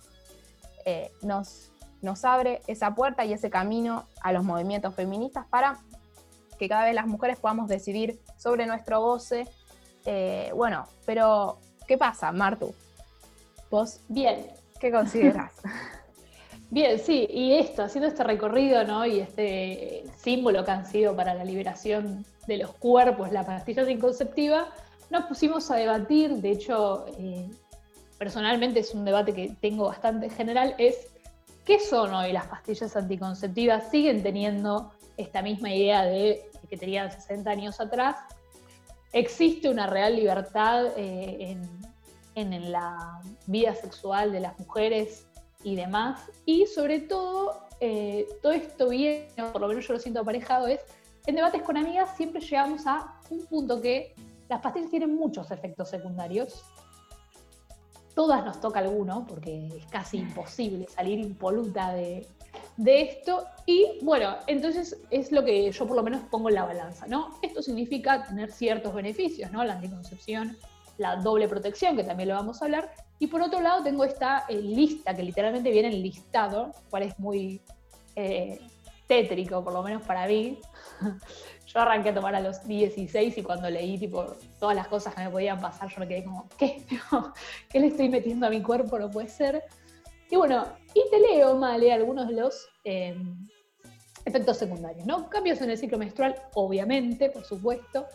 eh, 0.85 1.11
nos, 1.21 1.70
nos 2.01 2.25
abre 2.25 2.61
esa 2.67 2.95
puerta 2.95 3.25
y 3.25 3.33
ese 3.33 3.49
camino 3.49 4.05
a 4.21 4.31
los 4.31 4.43
movimientos 4.43 4.95
feministas 4.95 5.45
para 5.47 5.79
que 6.57 6.69
cada 6.69 6.85
vez 6.85 6.95
las 6.95 7.07
mujeres 7.07 7.39
podamos 7.39 7.67
decidir 7.67 8.19
sobre 8.37 8.65
nuestro 8.65 9.01
goce. 9.01 9.47
Eh, 10.05 10.51
bueno, 10.55 10.85
pero 11.05 11.59
¿qué 11.87 11.97
pasa, 11.97 12.31
Martu? 12.31 12.73
¿Vos? 13.69 14.01
Bien. 14.07 14.47
¿Qué 14.79 14.91
consideras? 14.91 15.51
Bien, 16.71 16.97
sí, 16.99 17.27
y 17.29 17.53
esto, 17.55 17.83
haciendo 17.83 18.07
este 18.07 18.23
recorrido, 18.23 18.85
¿no? 18.85 19.05
Y 19.05 19.19
este 19.19 20.05
símbolo 20.15 20.63
que 20.63 20.71
han 20.71 20.85
sido 20.85 21.13
para 21.13 21.33
la 21.33 21.43
liberación 21.43 22.25
de 22.47 22.57
los 22.57 22.71
cuerpos, 22.71 23.31
la 23.33 23.45
pastilla 23.45 23.81
anticonceptiva, 23.81 24.69
nos 25.09 25.25
pusimos 25.25 25.69
a 25.69 25.75
debatir, 25.75 26.35
de 26.35 26.51
hecho, 26.51 27.05
eh, 27.17 27.49
personalmente 28.17 28.79
es 28.79 28.93
un 28.93 29.03
debate 29.03 29.33
que 29.33 29.53
tengo 29.59 29.87
bastante 29.87 30.29
general, 30.29 30.73
es 30.77 31.10
¿qué 31.65 31.79
son 31.79 32.13
hoy 32.13 32.31
las 32.31 32.47
pastillas 32.47 32.95
anticonceptivas? 32.95 33.89
¿Siguen 33.89 34.23
teniendo 34.23 34.91
esta 35.17 35.41
misma 35.41 35.73
idea 35.73 36.03
de 36.05 36.49
que 36.69 36.77
tenían 36.77 37.11
60 37.11 37.49
años 37.49 37.79
atrás? 37.79 38.17
¿Existe 39.13 39.69
una 39.69 39.87
real 39.87 40.15
libertad 40.15 40.87
eh, 40.95 41.57
en, 42.35 42.71
la 42.71 43.21
vida 43.45 43.75
sexual 43.75 44.31
de 44.31 44.39
las 44.39 44.57
mujeres 44.57 45.27
y 45.63 45.75
demás? 45.75 46.21
Y 46.45 46.65
sobre 46.65 46.99
todo, 46.99 47.67
eh, 47.79 48.27
todo 48.41 48.53
esto 48.53 48.89
viene, 48.89 49.27
por 49.51 49.61
lo 49.61 49.67
menos 49.67 49.85
yo 49.87 49.93
lo 49.93 49.99
siento 49.99 50.21
aparejado, 50.21 50.67
es 50.67 50.79
en 51.27 51.35
debates 51.35 51.61
con 51.61 51.77
amigas 51.77 52.15
siempre 52.17 52.41
llegamos 52.41 52.87
a 52.87 53.13
un 53.29 53.45
punto 53.45 53.79
que 53.79 54.15
las 54.49 54.61
pastillas 54.61 54.89
tienen 54.89 55.15
muchos 55.15 55.51
efectos 55.51 55.89
secundarios. 55.89 56.63
Todas 58.15 58.43
nos 58.45 58.59
toca 58.59 58.79
alguno, 58.79 59.25
porque 59.27 59.67
es 59.67 59.85
casi 59.87 60.17
imposible 60.17 60.87
salir 60.87 61.19
impoluta 61.19 61.93
de, 61.93 62.27
esto. 62.77 63.45
Y 63.65 63.99
bueno, 64.01 64.35
entonces 64.47 64.99
es 65.09 65.31
lo 65.31 65.45
que 65.45 65.71
yo 65.71 65.87
por 65.87 65.95
lo 65.95 66.03
menos 66.03 66.21
pongo 66.29 66.49
en 66.49 66.55
la 66.55 66.65
balanza, 66.65 67.07
¿no? 67.07 67.37
Esto 67.41 67.61
significa 67.61 68.25
tener 68.25 68.51
ciertos 68.51 68.93
beneficios, 68.93 69.51
¿no? 69.51 69.63
La 69.63 69.73
anticoncepción, 69.73 70.57
la 70.97 71.15
doble 71.17 71.47
protección, 71.47 71.95
que 71.95 72.03
también 72.03 72.29
lo 72.29 72.35
vamos 72.35 72.61
a 72.61 72.65
hablar. 72.65 72.91
Y 73.19 73.27
por 73.27 73.41
otro 73.41 73.61
lado 73.61 73.83
tengo 73.83 74.03
esta 74.03 74.45
eh, 74.49 74.55
lista, 74.61 75.13
que 75.15 75.23
literalmente 75.23 75.71
viene 75.71 75.89
en 75.89 76.01
listado, 76.01 76.71
cual 76.89 77.03
es 77.03 77.17
muy 77.19 77.61
eh, 78.15 78.59
tétrico, 79.11 79.61
por 79.61 79.73
lo 79.73 79.83
menos 79.83 80.03
para 80.03 80.25
mí. 80.25 80.57
Yo 81.67 81.79
arranqué 81.81 82.09
a 82.09 82.13
tomar 82.13 82.33
a 82.33 82.39
los 82.39 82.65
16 82.65 83.37
y 83.37 83.43
cuando 83.43 83.69
leí 83.69 83.97
tipo 83.97 84.25
todas 84.57 84.73
las 84.73 84.87
cosas 84.87 85.13
que 85.13 85.23
me 85.23 85.29
podían 85.29 85.59
pasar, 85.59 85.89
yo 85.89 85.99
me 85.99 86.07
quedé 86.07 86.25
como, 86.25 86.49
¿qué? 86.57 86.85
¿Qué 87.69 87.79
le 87.79 87.87
estoy 87.87 88.09
metiendo 88.09 88.47
a 88.47 88.49
mi 88.49 88.61
cuerpo? 88.61 88.99
No 88.99 89.09
puede 89.09 89.29
ser. 89.29 89.63
Y 90.29 90.35
bueno, 90.35 90.65
y 90.93 91.03
te 91.09 91.19
leo, 91.19 91.55
Male, 91.55 91.93
algunos 91.93 92.27
de 92.27 92.33
los 92.33 92.67
em, 92.83 93.47
efectos 94.25 94.57
secundarios, 94.57 95.05
¿no? 95.05 95.29
Cambios 95.29 95.61
en 95.61 95.71
el 95.71 95.77
ciclo 95.77 95.97
menstrual, 95.97 96.35
obviamente, 96.55 97.29
por 97.29 97.43
supuesto. 97.45 98.05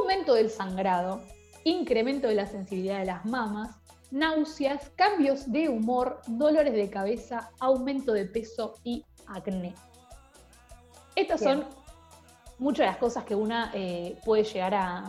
Aumento 0.00 0.34
del 0.34 0.50
sangrado, 0.50 1.20
incremento 1.64 2.28
de 2.28 2.34
la 2.36 2.46
sensibilidad 2.46 3.00
de 3.00 3.06
las 3.06 3.24
mamas, 3.24 3.76
náuseas, 4.10 4.90
cambios 4.96 5.50
de 5.50 5.68
humor, 5.68 6.20
dolores 6.26 6.74
de 6.74 6.90
cabeza, 6.90 7.50
aumento 7.60 8.12
de 8.12 8.26
peso 8.26 8.74
y 8.84 9.04
acné. 9.26 9.74
Estas 11.16 11.40
son 11.40 11.64
muchas 12.58 12.86
de 12.86 12.86
las 12.86 12.96
cosas 12.96 13.24
que 13.24 13.34
una 13.34 13.70
eh, 13.74 14.16
puede 14.24 14.44
llegar 14.44 14.74
a. 14.74 15.04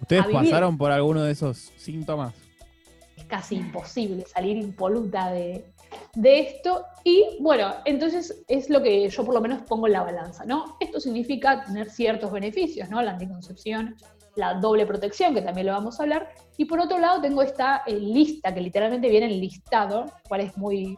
¿Ustedes 0.00 0.26
pasaron 0.32 0.78
por 0.78 0.90
alguno 0.90 1.22
de 1.22 1.32
esos 1.32 1.58
síntomas? 1.76 2.34
Es 3.16 3.24
casi 3.26 3.56
imposible 3.56 4.24
salir 4.26 4.56
impoluta 4.56 5.30
de, 5.30 5.72
esto. 6.22 6.84
Y 7.04 7.36
bueno, 7.40 7.74
entonces 7.84 8.42
es 8.48 8.70
lo 8.70 8.82
que 8.82 9.08
yo 9.08 9.24
por 9.24 9.34
lo 9.34 9.40
menos 9.40 9.62
pongo 9.62 9.86
en 9.86 9.92
la 9.92 10.02
balanza, 10.02 10.44
¿no? 10.44 10.76
Esto 10.80 11.00
significa 11.00 11.64
tener 11.64 11.90
ciertos 11.90 12.32
beneficios, 12.32 12.88
¿no? 12.88 13.02
La 13.02 13.12
anticoncepción, 13.12 13.96
la 14.36 14.54
doble 14.54 14.86
protección, 14.86 15.34
que 15.34 15.42
también 15.42 15.66
lo 15.66 15.74
vamos 15.74 16.00
a 16.00 16.04
hablar. 16.04 16.34
Y 16.56 16.64
por 16.64 16.80
otro 16.80 16.98
lado 16.98 17.20
tengo 17.20 17.42
esta 17.42 17.82
eh, 17.86 17.94
lista, 17.94 18.54
que 18.54 18.60
literalmente 18.60 19.08
viene 19.10 19.26
en 19.26 19.38
listado, 19.38 20.06
cual 20.28 20.40
es 20.40 20.56
muy 20.56 20.96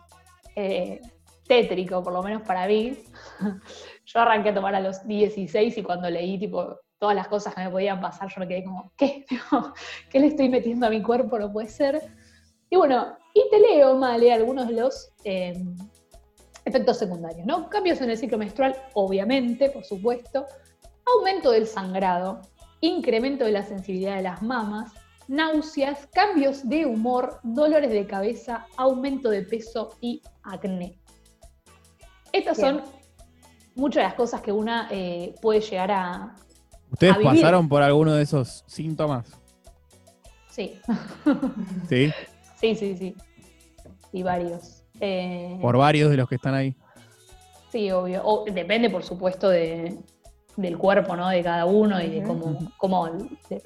eh, 0.55 1.01
tétrico, 1.47 2.03
por 2.03 2.13
lo 2.13 2.23
menos 2.23 2.43
para 2.43 2.67
mí. 2.67 2.99
Yo 4.05 4.21
arranqué 4.21 4.51
a 4.51 4.55
tomar 4.55 4.75
a 4.75 4.81
los 4.81 5.07
16 5.07 5.79
y 5.79 5.83
cuando 5.83 6.11
leí 6.11 6.39
tipo 6.39 6.81
todas 6.99 7.17
las 7.17 7.29
cosas 7.29 7.55
que 7.55 7.63
me 7.63 7.71
podían 7.71 8.01
pasar, 8.01 8.29
yo 8.29 8.41
me 8.41 8.49
quedé 8.49 8.65
como, 8.65 8.93
¿qué? 8.97 9.25
¿Qué 10.11 10.21
le 10.21 10.29
estoy 10.29 10.49
metiendo 10.49 10.87
a 10.87 10.91
mi 10.91 11.03
cuerpo? 11.03 11.39
No 11.39 11.53
puede 11.53 11.69
ser. 11.69 12.01
Y 12.71 12.77
bueno, 12.77 13.17
y 13.35 13.43
te 13.51 13.59
leo, 13.59 13.97
Male, 13.97 14.33
algunos 14.33 14.69
de 14.69 14.75
los 14.75 15.13
em, 15.25 15.77
efectos 16.65 16.99
secundarios, 16.99 17.47
¿no? 17.47 17.69
Cambios 17.69 18.01
en 18.01 18.11
el 18.11 18.19
ciclo 18.19 18.39
menstrual, 18.39 18.77
obviamente, 18.95 19.71
por 19.71 19.85
supuesto. 19.85 20.47
Aumento 21.19 21.51
del 21.51 21.67
sangrado, 21.67 22.41
incremento 22.81 23.45
de 23.45 23.53
la 23.53 23.63
sensibilidad 23.63 24.17
de 24.17 24.23
las 24.23 24.43
mamas, 24.43 24.93
náuseas, 25.29 26.07
cambios 26.13 26.69
de 26.69 26.87
humor, 26.87 27.41
dolores 27.43 27.91
de 27.91 28.07
cabeza, 28.07 28.67
aumento 28.77 29.31
de 29.31 29.43
peso 29.43 29.91
y 30.01 30.23
acné. 30.43 30.99
Estas 32.33 32.59
son 32.59 32.83
muchas 33.75 34.03
de 34.03 34.09
las 34.09 34.15
cosas 34.15 34.41
que 34.41 34.53
una 34.53 34.89
eh, 34.91 35.35
puede 35.41 35.61
llegar 35.61 35.91
a. 35.91 36.35
¿Ustedes 36.91 37.17
pasaron 37.23 37.69
por 37.69 37.83
alguno 37.83 38.13
de 38.13 38.23
esos 38.23 38.65
síntomas? 38.67 39.27
Sí. 40.51 40.79
¿Sí? 41.89 42.13
Sí, 42.61 42.75
sí, 42.75 42.97
sí. 42.97 43.17
Y 44.13 44.23
varios. 44.23 44.85
Eh, 45.01 45.59
por 45.61 45.77
varios 45.77 46.11
de 46.11 46.17
los 46.17 46.29
que 46.29 46.35
están 46.35 46.55
ahí. 46.55 46.77
Sí, 47.71 47.91
obvio. 47.91 48.45
depende, 48.53 48.91
por 48.91 49.03
supuesto, 49.03 49.49
de, 49.49 49.99
del 50.57 50.77
cuerpo, 50.77 51.17
¿no? 51.17 51.29
De 51.29 51.43
cada 51.43 51.65
uno 51.65 52.01
y 52.03 52.09
de 52.09 52.23
cómo, 52.23 52.59
cómo, 52.77 53.09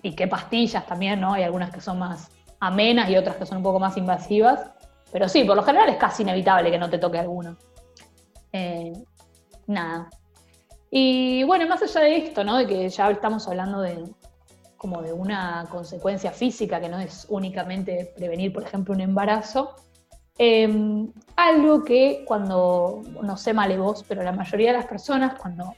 y 0.02 0.14
qué 0.14 0.28
pastillas 0.28 0.86
también, 0.86 1.20
¿no? 1.20 1.34
Hay 1.34 1.42
algunas 1.42 1.72
que 1.72 1.80
son 1.80 1.98
más 1.98 2.30
amenas 2.60 3.10
y 3.10 3.16
otras 3.16 3.36
que 3.36 3.46
son 3.46 3.58
un 3.58 3.64
poco 3.64 3.80
más 3.80 3.96
invasivas. 3.96 4.70
Pero 5.12 5.28
sí, 5.28 5.44
por 5.44 5.56
lo 5.56 5.62
general 5.62 5.88
es 5.88 5.96
casi 5.96 6.22
inevitable 6.22 6.70
que 6.70 6.78
no 6.78 6.88
te 6.88 6.98
toque 6.98 7.18
alguno. 7.18 7.56
Eh, 8.52 8.92
nada. 9.66 10.10
Y 10.90 11.42
bueno, 11.44 11.66
más 11.66 11.82
allá 11.82 12.00
de 12.00 12.16
esto, 12.16 12.44
¿no? 12.44 12.56
De 12.58 12.66
que 12.66 12.88
ya 12.88 13.10
estamos 13.10 13.46
hablando 13.48 13.80
de 13.80 14.04
como 14.76 15.02
de 15.02 15.12
una 15.12 15.66
consecuencia 15.70 16.30
física 16.32 16.80
que 16.80 16.88
no 16.88 16.98
es 16.98 17.26
únicamente 17.28 18.12
prevenir, 18.16 18.52
por 18.52 18.62
ejemplo, 18.62 18.94
un 18.94 19.00
embarazo. 19.00 19.74
Em, 20.38 21.10
algo 21.34 21.82
que 21.82 22.24
cuando, 22.26 23.02
no 23.22 23.36
sé 23.36 23.54
mal 23.54 23.76
vos, 23.78 24.04
pero 24.06 24.22
la 24.22 24.32
mayoría 24.32 24.72
de 24.72 24.78
las 24.78 24.86
personas 24.86 25.38
cuando 25.40 25.74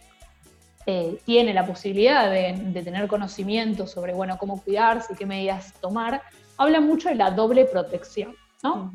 eh, 0.84 1.20
tiene 1.24 1.54
la 1.54 1.64
posibilidad 1.64 2.30
de, 2.30 2.82
tener 2.82 3.06
conocimiento 3.08 3.86
sobre, 3.86 4.14
bueno, 4.14 4.36
cómo 4.36 4.60
cuidarse 4.60 5.12
y 5.12 5.16
qué 5.16 5.26
medidas 5.26 5.74
tomar, 5.80 6.22
habla 6.56 6.80
mucho 6.80 7.08
de 7.08 7.14
la 7.14 7.30
doble 7.30 7.66
protección, 7.66 8.34
¿no? 8.62 8.90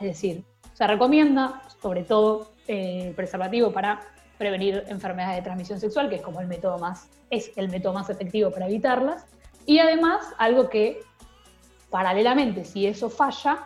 Es 0.00 0.06
decir, 0.06 0.44
se 0.74 0.86
recomienda, 0.86 1.62
sobre 1.80 2.04
todo, 2.04 2.52
eh, 2.68 3.06
el 3.08 3.14
preservativo 3.14 3.72
para 3.72 4.00
prevenir 4.40 4.84
enfermedades 4.88 5.36
de 5.36 5.42
transmisión 5.42 5.78
sexual, 5.78 6.08
que 6.08 6.16
es 6.16 6.22
como 6.22 6.40
el 6.40 6.46
método 6.46 6.78
más, 6.78 7.10
es 7.28 7.52
el 7.56 7.68
método 7.68 7.92
más 7.92 8.08
efectivo 8.08 8.50
para 8.50 8.68
evitarlas. 8.68 9.26
Y 9.66 9.80
además, 9.80 10.24
algo 10.38 10.70
que 10.70 11.02
paralelamente, 11.90 12.64
si 12.64 12.86
eso 12.86 13.10
falla, 13.10 13.58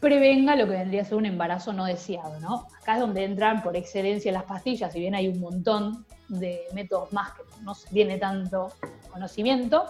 prevenga 0.00 0.56
lo 0.56 0.66
que 0.66 0.72
vendría 0.72 1.02
a 1.02 1.04
ser 1.04 1.14
un 1.14 1.26
embarazo 1.26 1.72
no 1.72 1.84
deseado, 1.84 2.40
¿no? 2.40 2.66
Acá 2.82 2.94
es 2.94 3.00
donde 3.00 3.22
entran 3.22 3.62
por 3.62 3.76
excelencia 3.76 4.32
las 4.32 4.42
pastillas, 4.42 4.92
si 4.92 4.98
bien 4.98 5.14
hay 5.14 5.28
un 5.28 5.38
montón 5.38 6.04
de 6.26 6.62
métodos 6.74 7.12
más 7.12 7.34
que 7.34 7.42
no 7.62 7.72
se 7.76 7.88
tiene 7.90 8.18
tanto 8.18 8.72
conocimiento, 9.12 9.84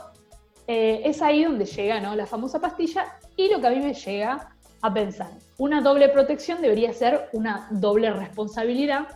eh, 0.66 1.00
es 1.06 1.22
ahí 1.22 1.44
donde 1.44 1.64
llega 1.64 2.00
¿no? 2.00 2.14
la 2.14 2.26
famosa 2.26 2.60
pastilla 2.60 3.16
y 3.34 3.50
lo 3.50 3.62
que 3.62 3.66
a 3.66 3.70
mí 3.70 3.80
me 3.80 3.94
llega 3.94 4.50
a 4.82 4.92
pensar, 4.92 5.30
una 5.56 5.80
doble 5.80 6.10
protección 6.10 6.60
debería 6.60 6.92
ser 6.92 7.30
una 7.32 7.66
doble 7.70 8.10
responsabilidad 8.10 9.06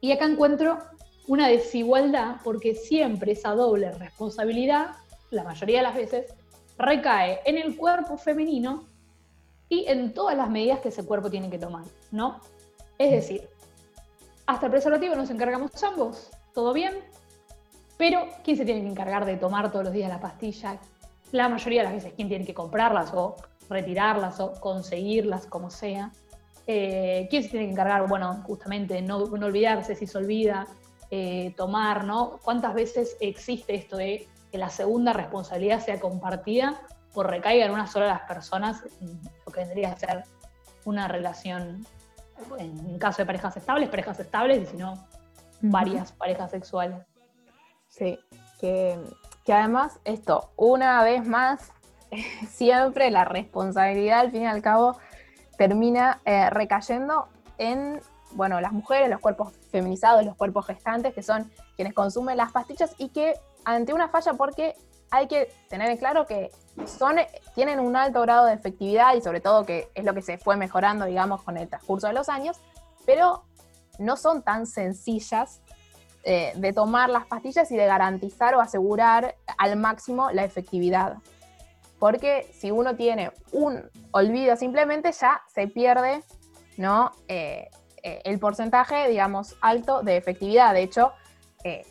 y 0.00 0.12
acá 0.12 0.26
encuentro 0.26 0.78
una 1.26 1.48
desigualdad 1.48 2.36
porque 2.42 2.74
siempre 2.74 3.32
esa 3.32 3.50
doble 3.50 3.90
responsabilidad, 3.92 4.96
la 5.30 5.44
mayoría 5.44 5.78
de 5.78 5.82
las 5.82 5.94
veces, 5.94 6.34
recae 6.78 7.40
en 7.44 7.58
el 7.58 7.76
cuerpo 7.76 8.16
femenino 8.16 8.84
y 9.68 9.84
en 9.86 10.14
todas 10.14 10.36
las 10.36 10.48
medidas 10.48 10.80
que 10.80 10.88
ese 10.88 11.04
cuerpo 11.04 11.30
tiene 11.30 11.50
que 11.50 11.58
tomar, 11.58 11.84
¿no? 12.10 12.40
Es 12.96 13.10
decir, 13.10 13.48
hasta 14.46 14.66
el 14.66 14.72
preservativo 14.72 15.14
nos 15.14 15.30
encargamos 15.30 15.82
ambos, 15.82 16.30
todo 16.54 16.72
bien, 16.72 16.94
pero 17.98 18.26
¿quién 18.44 18.56
se 18.56 18.64
tiene 18.64 18.80
que 18.80 18.88
encargar 18.88 19.26
de 19.26 19.36
tomar 19.36 19.70
todos 19.70 19.84
los 19.84 19.92
días 19.92 20.08
la 20.08 20.20
pastilla? 20.20 20.78
La 21.32 21.48
mayoría 21.48 21.80
de 21.80 21.84
las 21.84 21.92
veces, 21.92 22.12
¿quién 22.16 22.28
tiene 22.28 22.46
que 22.46 22.54
comprarlas 22.54 23.12
o 23.12 23.36
retirarlas 23.68 24.40
o 24.40 24.52
conseguirlas, 24.52 25.46
como 25.46 25.70
sea? 25.70 26.12
Eh, 26.70 27.26
¿Quién 27.30 27.42
se 27.42 27.48
tiene 27.48 27.64
que 27.64 27.72
encargar? 27.72 28.06
Bueno, 28.06 28.42
justamente 28.46 29.00
no, 29.00 29.24
no 29.24 29.46
olvidarse 29.46 29.94
si 29.94 30.06
se 30.06 30.18
olvida, 30.18 30.66
eh, 31.10 31.54
tomar, 31.56 32.04
¿no? 32.04 32.38
¿Cuántas 32.44 32.74
veces 32.74 33.16
existe 33.20 33.74
esto 33.74 33.96
de 33.96 34.28
que 34.52 34.58
la 34.58 34.68
segunda 34.68 35.14
responsabilidad 35.14 35.80
sea 35.80 35.98
compartida 35.98 36.78
o 37.14 37.22
recaiga 37.22 37.64
en 37.64 37.72
una 37.72 37.86
sola 37.86 38.04
de 38.04 38.12
las 38.12 38.20
personas, 38.22 38.82
lo 39.46 39.50
que 39.50 39.60
vendría 39.60 39.92
a 39.92 39.96
ser 39.96 40.24
una 40.84 41.08
relación, 41.08 41.86
en 42.58 42.98
caso 42.98 43.22
de 43.22 43.26
parejas 43.26 43.56
estables, 43.56 43.88
parejas 43.88 44.20
estables, 44.20 44.62
y 44.62 44.66
si 44.66 44.76
no, 44.76 45.08
varias 45.62 46.12
parejas 46.12 46.50
sexuales. 46.50 46.98
Sí, 47.88 48.18
que, 48.60 48.98
además 49.48 50.00
esto, 50.04 50.52
una 50.56 51.02
vez 51.02 51.26
más, 51.26 51.72
siempre 52.50 53.10
la 53.10 53.24
responsabilidad 53.24 54.20
al 54.20 54.32
fin 54.32 54.42
y 54.42 54.46
al 54.46 54.60
cabo 54.60 54.98
termina 55.58 56.22
eh, 56.24 56.48
recayendo 56.48 57.28
en, 57.58 58.00
bueno, 58.30 58.60
las 58.62 58.72
mujeres, 58.72 59.10
los 59.10 59.20
cuerpos 59.20 59.52
feminizados, 59.70 60.24
los 60.24 60.36
cuerpos 60.36 60.66
gestantes, 60.66 61.12
que 61.12 61.22
son 61.22 61.50
quienes 61.76 61.92
consumen 61.92 62.38
las 62.38 62.52
pastillas 62.52 62.94
y 62.96 63.10
que 63.10 63.34
ante 63.64 63.92
una 63.92 64.08
falla 64.08 64.32
porque 64.34 64.74
hay 65.10 65.26
que 65.26 65.52
tener 65.68 65.90
en 65.90 65.96
claro 65.96 66.26
que 66.26 66.50
son, 66.86 67.16
tienen 67.54 67.80
un 67.80 67.96
alto 67.96 68.22
grado 68.22 68.46
de 68.46 68.54
efectividad 68.54 69.14
y 69.14 69.20
sobre 69.20 69.40
todo 69.40 69.66
que 69.66 69.90
es 69.94 70.04
lo 70.04 70.14
que 70.14 70.22
se 70.22 70.38
fue 70.38 70.56
mejorando, 70.56 71.04
digamos, 71.04 71.42
con 71.42 71.56
el 71.56 71.68
transcurso 71.68 72.06
de 72.06 72.12
los 72.12 72.28
años, 72.28 72.58
pero 73.04 73.44
no 73.98 74.16
son 74.16 74.42
tan 74.42 74.66
sencillas 74.66 75.60
eh, 76.22 76.52
de 76.56 76.72
tomar 76.72 77.10
las 77.10 77.26
pastillas 77.26 77.70
y 77.72 77.76
de 77.76 77.86
garantizar 77.86 78.54
o 78.54 78.60
asegurar 78.60 79.34
al 79.56 79.76
máximo 79.76 80.30
la 80.30 80.44
efectividad. 80.44 81.16
Porque 81.98 82.48
si 82.52 82.70
uno 82.70 82.96
tiene 82.96 83.32
un 83.52 83.90
olvido 84.12 84.56
simplemente 84.56 85.12
ya 85.12 85.42
se 85.52 85.68
pierde 85.68 86.22
¿no? 86.76 87.10
Eh, 87.26 87.68
eh, 88.04 88.20
el 88.24 88.38
porcentaje, 88.38 89.08
digamos, 89.08 89.56
alto 89.60 90.02
de 90.02 90.16
efectividad. 90.16 90.72
De 90.72 90.82
hecho, 90.82 91.12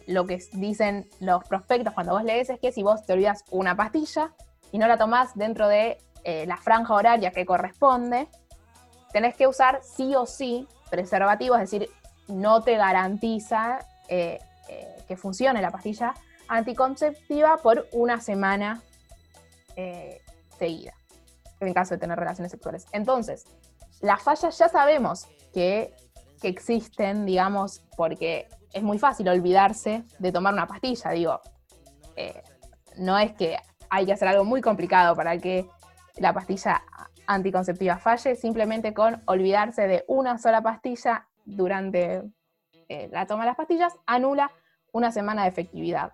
lo 0.07 0.25
que 0.25 0.39
dicen 0.53 1.07
los 1.19 1.43
prospectos 1.43 1.93
cuando 1.93 2.13
vos 2.13 2.23
lees 2.23 2.49
es 2.49 2.59
que 2.59 2.71
si 2.71 2.81
vos 2.81 3.05
te 3.05 3.13
olvidas 3.13 3.43
una 3.51 3.75
pastilla 3.75 4.33
y 4.71 4.79
no 4.79 4.87
la 4.87 4.97
tomás 4.97 5.35
dentro 5.35 5.67
de 5.67 5.97
la 6.23 6.57
franja 6.57 6.95
horaria 6.95 7.31
que 7.31 7.45
corresponde, 7.45 8.27
tenés 9.11 9.35
que 9.35 9.45
usar 9.45 9.81
sí 9.83 10.15
o 10.15 10.25
sí 10.25 10.67
preservativo, 10.89 11.55
es 11.55 11.69
decir, 11.69 11.89
no 12.27 12.61
te 12.61 12.77
garantiza 12.77 13.79
eh, 14.07 14.39
eh, 14.69 14.95
que 15.07 15.17
funcione 15.17 15.61
la 15.61 15.71
pastilla 15.71 16.13
anticonceptiva 16.47 17.57
por 17.57 17.87
una 17.91 18.21
semana 18.21 18.81
eh, 19.77 20.21
seguida, 20.59 20.93
en 21.61 21.73
caso 21.73 21.93
de 21.93 21.99
tener 21.99 22.19
relaciones 22.19 22.51
sexuales. 22.51 22.85
Entonces, 22.91 23.45
las 24.01 24.21
fallas 24.21 24.57
ya 24.57 24.67
sabemos 24.67 25.27
que, 25.53 25.93
que 26.41 26.49
existen, 26.49 27.25
digamos, 27.25 27.81
porque 27.95 28.49
es 28.73 28.83
muy 28.83 28.99
fácil 28.99 29.29
olvidarse 29.29 30.03
de 30.19 30.31
tomar 30.33 30.53
una 30.53 30.67
pastilla, 30.67 31.11
digo, 31.11 31.39
no 32.97 33.17
es 33.17 33.31
que 33.33 33.57
hay 33.89 34.05
que 34.05 34.13
hacer 34.13 34.27
algo 34.27 34.43
muy 34.43 34.61
complicado 34.61 35.15
para 35.15 35.37
que 35.37 35.69
la 36.17 36.33
pastilla 36.33 36.83
anticonceptiva 37.27 37.97
falle, 37.97 38.35
simplemente 38.35 38.93
con 38.93 39.21
olvidarse 39.25 39.87
de 39.87 40.03
una 40.07 40.37
sola 40.37 40.61
pastilla 40.61 41.27
durante 41.45 42.23
eh, 42.89 43.09
la 43.11 43.25
toma 43.25 43.43
de 43.43 43.47
las 43.47 43.57
pastillas, 43.57 43.93
anula 44.05 44.51
una 44.91 45.11
semana 45.11 45.43
de 45.43 45.49
efectividad. 45.49 46.13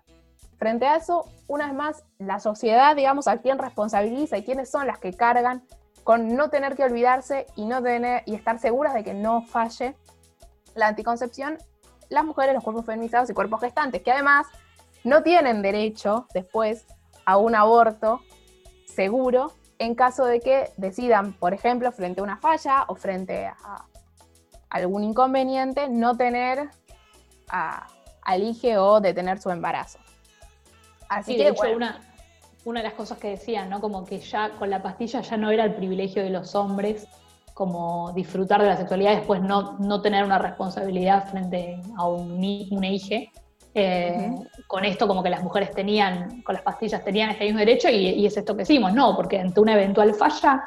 Frente 0.64 0.86
a 0.86 0.96
eso, 0.96 1.28
una 1.46 1.66
vez 1.66 1.74
más, 1.74 2.04
la 2.16 2.40
sociedad, 2.40 2.96
digamos, 2.96 3.28
a 3.28 3.36
quién 3.36 3.58
responsabiliza 3.58 4.38
y 4.38 4.44
quiénes 4.44 4.70
son 4.70 4.86
las 4.86 4.98
que 4.98 5.12
cargan 5.12 5.62
con 6.04 6.34
no 6.36 6.48
tener 6.48 6.74
que 6.74 6.84
olvidarse 6.84 7.46
y, 7.54 7.66
no 7.66 7.82
tener, 7.82 8.22
y 8.24 8.34
estar 8.34 8.58
seguras 8.58 8.94
de 8.94 9.04
que 9.04 9.12
no 9.12 9.42
falle 9.42 9.94
la 10.74 10.86
anticoncepción, 10.86 11.58
las 12.08 12.24
mujeres, 12.24 12.54
los 12.54 12.64
cuerpos 12.64 12.86
feminizados 12.86 13.28
y 13.28 13.34
cuerpos 13.34 13.60
gestantes, 13.60 14.00
que 14.00 14.10
además 14.10 14.46
no 15.04 15.22
tienen 15.22 15.60
derecho 15.60 16.28
después 16.32 16.86
a 17.26 17.36
un 17.36 17.54
aborto 17.54 18.22
seguro 18.86 19.52
en 19.78 19.94
caso 19.94 20.24
de 20.24 20.40
que 20.40 20.70
decidan, 20.78 21.34
por 21.34 21.52
ejemplo, 21.52 21.92
frente 21.92 22.22
a 22.22 22.24
una 22.24 22.38
falla 22.38 22.86
o 22.88 22.94
frente 22.94 23.48
a 23.48 23.84
algún 24.70 25.04
inconveniente, 25.04 25.90
no 25.90 26.16
tener 26.16 26.70
a, 27.50 27.86
al 28.22 28.56
o 28.78 29.00
detener 29.02 29.42
su 29.42 29.50
embarazo. 29.50 29.98
Así 31.08 31.36
que, 31.36 31.44
de 31.44 31.50
hecho, 31.50 31.70
una, 31.74 32.00
una 32.64 32.80
de 32.80 32.84
las 32.84 32.94
cosas 32.94 33.18
que 33.18 33.30
decían, 33.30 33.68
¿no? 33.70 33.80
Como 33.80 34.04
que 34.04 34.18
ya 34.18 34.50
con 34.50 34.70
la 34.70 34.82
pastilla 34.82 35.20
ya 35.20 35.36
no 35.36 35.50
era 35.50 35.64
el 35.64 35.74
privilegio 35.74 36.22
de 36.22 36.30
los 36.30 36.54
hombres, 36.54 37.06
como 37.52 38.12
disfrutar 38.12 38.60
de 38.60 38.68
la 38.68 38.76
sexualidad, 38.76 39.14
después 39.14 39.40
no, 39.40 39.76
no 39.78 40.02
tener 40.02 40.24
una 40.24 40.38
responsabilidad 40.38 41.28
frente 41.28 41.80
a 41.96 42.08
un, 42.08 42.32
un 42.70 42.84
hija. 42.84 43.30
Eh, 43.76 44.30
con 44.68 44.84
esto 44.84 45.08
como 45.08 45.20
que 45.20 45.30
las 45.30 45.42
mujeres 45.42 45.72
tenían, 45.72 46.42
con 46.42 46.54
las 46.54 46.62
pastillas 46.62 47.02
tenían 47.02 47.30
este 47.30 47.44
mismo 47.44 47.58
derecho 47.58 47.88
y, 47.88 48.06
y, 48.06 48.26
es 48.26 48.36
esto 48.36 48.54
que 48.54 48.60
decimos, 48.60 48.92
no, 48.92 49.16
porque 49.16 49.40
ante 49.40 49.58
una 49.60 49.72
eventual 49.72 50.14
falla, 50.14 50.62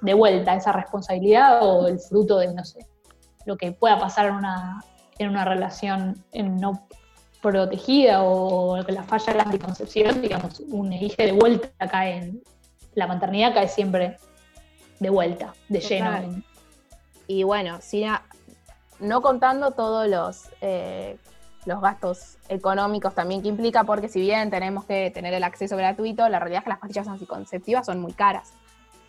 de 0.00 0.14
vuelta 0.14 0.54
esa 0.54 0.72
responsabilidad 0.72 1.62
o 1.62 1.86
el 1.86 1.98
fruto 1.98 2.38
de, 2.38 2.52
no 2.54 2.64
sé, 2.64 2.86
lo 3.46 3.56
que 3.56 3.72
pueda 3.72 3.98
pasar 3.98 4.26
en 4.26 4.34
una, 4.34 4.84
en 5.18 5.28
una 5.28 5.44
relación 5.44 6.24
no 6.34 6.86
protegida 7.40 8.22
o 8.22 8.84
que 8.84 8.92
la 8.92 9.02
falla 9.02 9.32
de 9.32 9.38
la 9.38 9.44
anticoncepción, 9.44 10.20
digamos, 10.20 10.60
un 10.68 10.92
hijo 10.92 11.16
de 11.16 11.32
vuelta 11.32 11.88
cae 11.88 12.16
en 12.16 12.42
la 12.94 13.06
maternidad 13.06 13.54
cae 13.54 13.68
siempre 13.68 14.18
de 14.98 15.10
vuelta, 15.10 15.54
de 15.68 15.80
lleno. 15.80 16.42
Y 17.26 17.44
bueno, 17.44 17.78
si 17.80 18.04
no 18.98 19.22
contando 19.22 19.70
todos 19.70 20.08
los, 20.08 20.50
eh, 20.60 21.16
los 21.64 21.80
gastos 21.80 22.36
económicos 22.48 23.14
también 23.14 23.42
que 23.42 23.48
implica, 23.48 23.84
porque 23.84 24.08
si 24.08 24.20
bien 24.20 24.50
tenemos 24.50 24.84
que 24.84 25.10
tener 25.10 25.32
el 25.32 25.44
acceso 25.44 25.76
gratuito, 25.76 26.28
la 26.28 26.38
realidad 26.38 26.58
es 26.58 26.64
que 26.64 26.70
las 26.70 26.78
pastillas 26.80 27.08
anticonceptivas 27.08 27.86
son 27.86 28.00
muy 28.00 28.12
caras. 28.12 28.52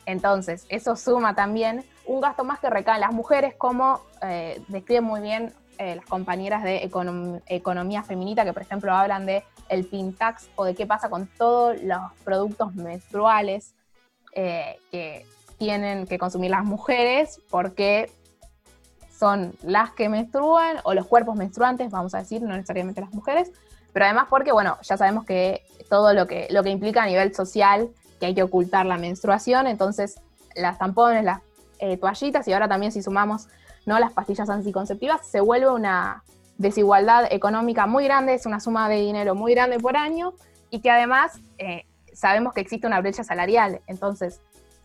Entonces, 0.05 0.65
eso 0.69 0.95
suma 0.95 1.35
también 1.35 1.85
un 2.05 2.21
gasto 2.21 2.43
más 2.43 2.59
que 2.59 2.69
recae 2.69 2.95
en 2.95 3.01
las 3.01 3.13
mujeres, 3.13 3.55
como 3.55 4.01
eh, 4.21 4.61
describen 4.67 5.03
muy 5.03 5.21
bien 5.21 5.53
eh, 5.81 5.95
las 5.95 6.05
compañeras 6.05 6.61
de 6.61 6.87
economía 7.47 8.03
feminita, 8.03 8.45
que 8.45 8.53
por 8.53 8.61
ejemplo 8.61 8.93
hablan 8.93 9.25
de 9.25 9.43
el 9.67 9.83
Pintax 9.83 10.47
o 10.55 10.63
de 10.63 10.75
qué 10.75 10.85
pasa 10.85 11.09
con 11.09 11.25
todos 11.25 11.81
los 11.81 11.99
productos 12.23 12.75
menstruales 12.75 13.73
eh, 14.35 14.77
que 14.91 15.25
tienen 15.57 16.05
que 16.05 16.19
consumir 16.19 16.51
las 16.51 16.65
mujeres, 16.65 17.41
porque 17.49 18.11
son 19.11 19.55
las 19.63 19.89
que 19.93 20.07
menstruan 20.07 20.77
o 20.83 20.93
los 20.93 21.07
cuerpos 21.07 21.35
menstruantes, 21.35 21.89
vamos 21.89 22.13
a 22.13 22.19
decir, 22.19 22.43
no 22.43 22.55
necesariamente 22.55 23.01
las 23.01 23.11
mujeres, 23.11 23.51
pero 23.91 24.05
además 24.05 24.27
porque, 24.29 24.51
bueno, 24.51 24.77
ya 24.83 24.97
sabemos 24.97 25.25
que 25.25 25.65
todo 25.89 26.13
lo 26.13 26.27
que, 26.27 26.45
lo 26.51 26.61
que 26.61 26.69
implica 26.69 27.01
a 27.01 27.07
nivel 27.07 27.33
social 27.33 27.89
que 28.19 28.27
hay 28.27 28.35
que 28.35 28.43
ocultar 28.43 28.85
la 28.85 28.99
menstruación, 28.99 29.65
entonces 29.65 30.21
las 30.55 30.77
tampones, 30.77 31.23
las 31.23 31.41
eh, 31.79 31.97
toallitas 31.97 32.47
y 32.47 32.53
ahora 32.53 32.67
también 32.67 32.91
si 32.91 33.01
sumamos 33.01 33.47
¿no? 33.85 33.99
las 33.99 34.13
pastillas 34.13 34.49
anticonceptivas, 34.49 35.25
se 35.27 35.41
vuelve 35.41 35.69
una 35.69 36.23
desigualdad 36.57 37.25
económica 37.31 37.87
muy 37.87 38.03
grande, 38.05 38.33
es 38.35 38.45
una 38.45 38.59
suma 38.59 38.87
de 38.89 38.97
dinero 38.97 39.35
muy 39.35 39.53
grande 39.53 39.79
por 39.79 39.97
año 39.97 40.33
y 40.69 40.79
que 40.79 40.91
además 40.91 41.39
eh, 41.57 41.85
sabemos 42.13 42.53
que 42.53 42.61
existe 42.61 42.87
una 42.87 43.01
brecha 43.01 43.23
salarial, 43.23 43.81
entonces 43.87 44.39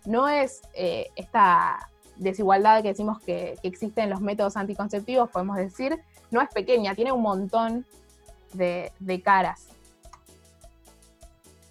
no 0.04 0.28
es 0.28 0.62
eh, 0.74 1.08
esta 1.16 1.90
desigualdad 2.16 2.82
que 2.82 2.88
decimos 2.88 3.20
que, 3.20 3.56
que, 3.60 3.68
existe 3.68 4.00
en 4.00 4.10
los 4.10 4.20
métodos 4.20 4.56
anticonceptivos, 4.56 5.28
podemos 5.30 5.56
decir, 5.56 5.98
no 6.30 6.40
es 6.40 6.48
pequeña, 6.48 6.94
tiene 6.94 7.12
un 7.12 7.22
montón 7.22 7.84
de, 8.54 8.92
de 8.98 9.20
caras. 9.20 9.68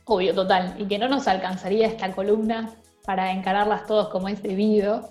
Obvio, 0.06 0.36
total. 0.36 0.76
Y 0.78 0.88
que 0.88 1.00
no 1.00 1.08
nos 1.08 1.28
alcanzaría 1.28 1.88
esta 1.88 2.12
columna 2.12 2.70
para 3.06 3.32
encararlas 3.32 3.86
todos 3.86 4.10
como 4.10 4.30
es 4.30 4.42
debido. 4.42 5.10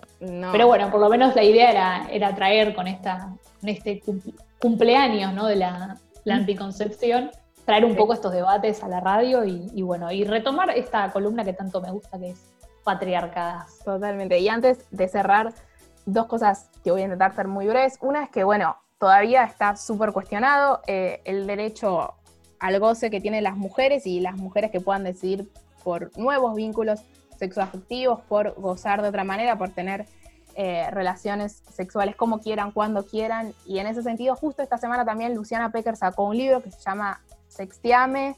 Pero 0.53 0.67
bueno, 0.67 0.91
por 0.91 1.01
lo 1.01 1.09
menos 1.09 1.35
la 1.35 1.43
idea 1.43 1.71
era, 1.71 2.09
era 2.11 2.35
traer 2.35 2.75
con, 2.75 2.87
esta, 2.87 3.35
este 3.63 4.03
cumpleaños 4.59 5.35
¿no? 5.35 5.47
de 5.47 5.57
la, 5.57 5.99
mm. 6.25 6.31
anticoncepción, 6.31 7.31
traer 7.65 7.85
un 7.85 7.97
poco 7.97 8.15
estos 8.15 8.33
debates 8.33 8.83
a 8.83 8.89
la 8.89 9.01
radio 9.01 9.45
y, 9.45 9.83
bueno, 9.83 10.11
y 10.11 10.25
retomar 10.25 10.71
esta 10.71 11.11
columna 11.13 11.45
que 11.45 11.53
tanto 11.53 11.81
me 11.81 11.91
gusta, 11.91 12.19
que 12.19 12.31
es 12.31 12.43
patriarcadas. 12.85 13.79
Totalmente. 13.85 14.39
Y 14.39 14.49
antes 14.49 14.87
de 14.91 15.09
cerrar, 15.09 15.53
dos 16.07 16.27
cosas 16.27 16.71
que 16.83 16.91
voy 16.91 17.01
a 17.01 17.05
intentar 17.05 17.35
ser 17.35 17.49
muy 17.49 17.67
breves. 17.67 17.99
Una 18.01 18.25
es 18.25 18.31
que, 18.31 18.45
bueno, 18.45 18.77
todavía 18.99 19.45
está 19.45 19.77
súper 19.77 20.13
cuestionado 20.13 20.81
eh, 20.87 21.21
el 21.25 21.47
derecho 21.47 22.15
al 22.61 22.79
goce 22.79 23.11
que 23.11 23.21
tienen 23.21 23.45
las 23.45 23.57
mujeres 23.57 24.07
y 24.07 24.21
las 24.21 24.37
mujeres 24.37 24.71
que 24.71 24.81
puedan 24.81 25.05
decidir 25.05 25.51
por 25.83 26.17
nuevos 26.17 26.55
vínculos 26.55 27.01
sexoafectivos, 27.45 28.21
por 28.23 28.55
gozar 28.55 29.03
de 29.03 29.09
otra 29.09 29.25
manera, 29.25 29.57
por 29.59 29.71
tener 29.71 30.07
eh, 30.57 30.89
relaciones 30.91 31.63
sexuales 31.73 32.17
como 32.17 32.41
quieran, 32.41 32.73
cuando 32.73 33.05
quieran. 33.05 33.53
Y 33.67 33.79
en 33.79 33.87
ese 33.87 34.03
sentido, 34.03 34.37
justo 34.37 34.63
esta 34.63 34.79
semana 34.79 35.05
también 35.05 35.35
Luciana 35.35 35.71
Pecker 35.71 35.97
sacó 35.97 36.25
un 36.25 36.37
libro 36.37 36.63
que 36.63 36.71
se 36.71 36.81
llama 36.81 37.21
Sextiame, 37.49 38.37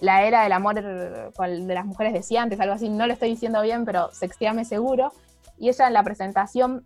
la 0.00 0.24
era 0.24 0.42
del 0.42 0.52
amor 0.52 0.74
de 0.74 1.74
las 1.74 1.86
mujeres 1.86 2.12
deseantes, 2.12 2.60
algo 2.60 2.74
así, 2.74 2.88
no 2.88 3.06
lo 3.06 3.12
estoy 3.12 3.30
diciendo 3.30 3.62
bien, 3.62 3.84
pero 3.84 4.12
Sextiame 4.12 4.64
seguro. 4.64 5.12
Y 5.58 5.68
ella 5.68 5.86
en 5.86 5.92
la 5.92 6.02
presentación 6.02 6.84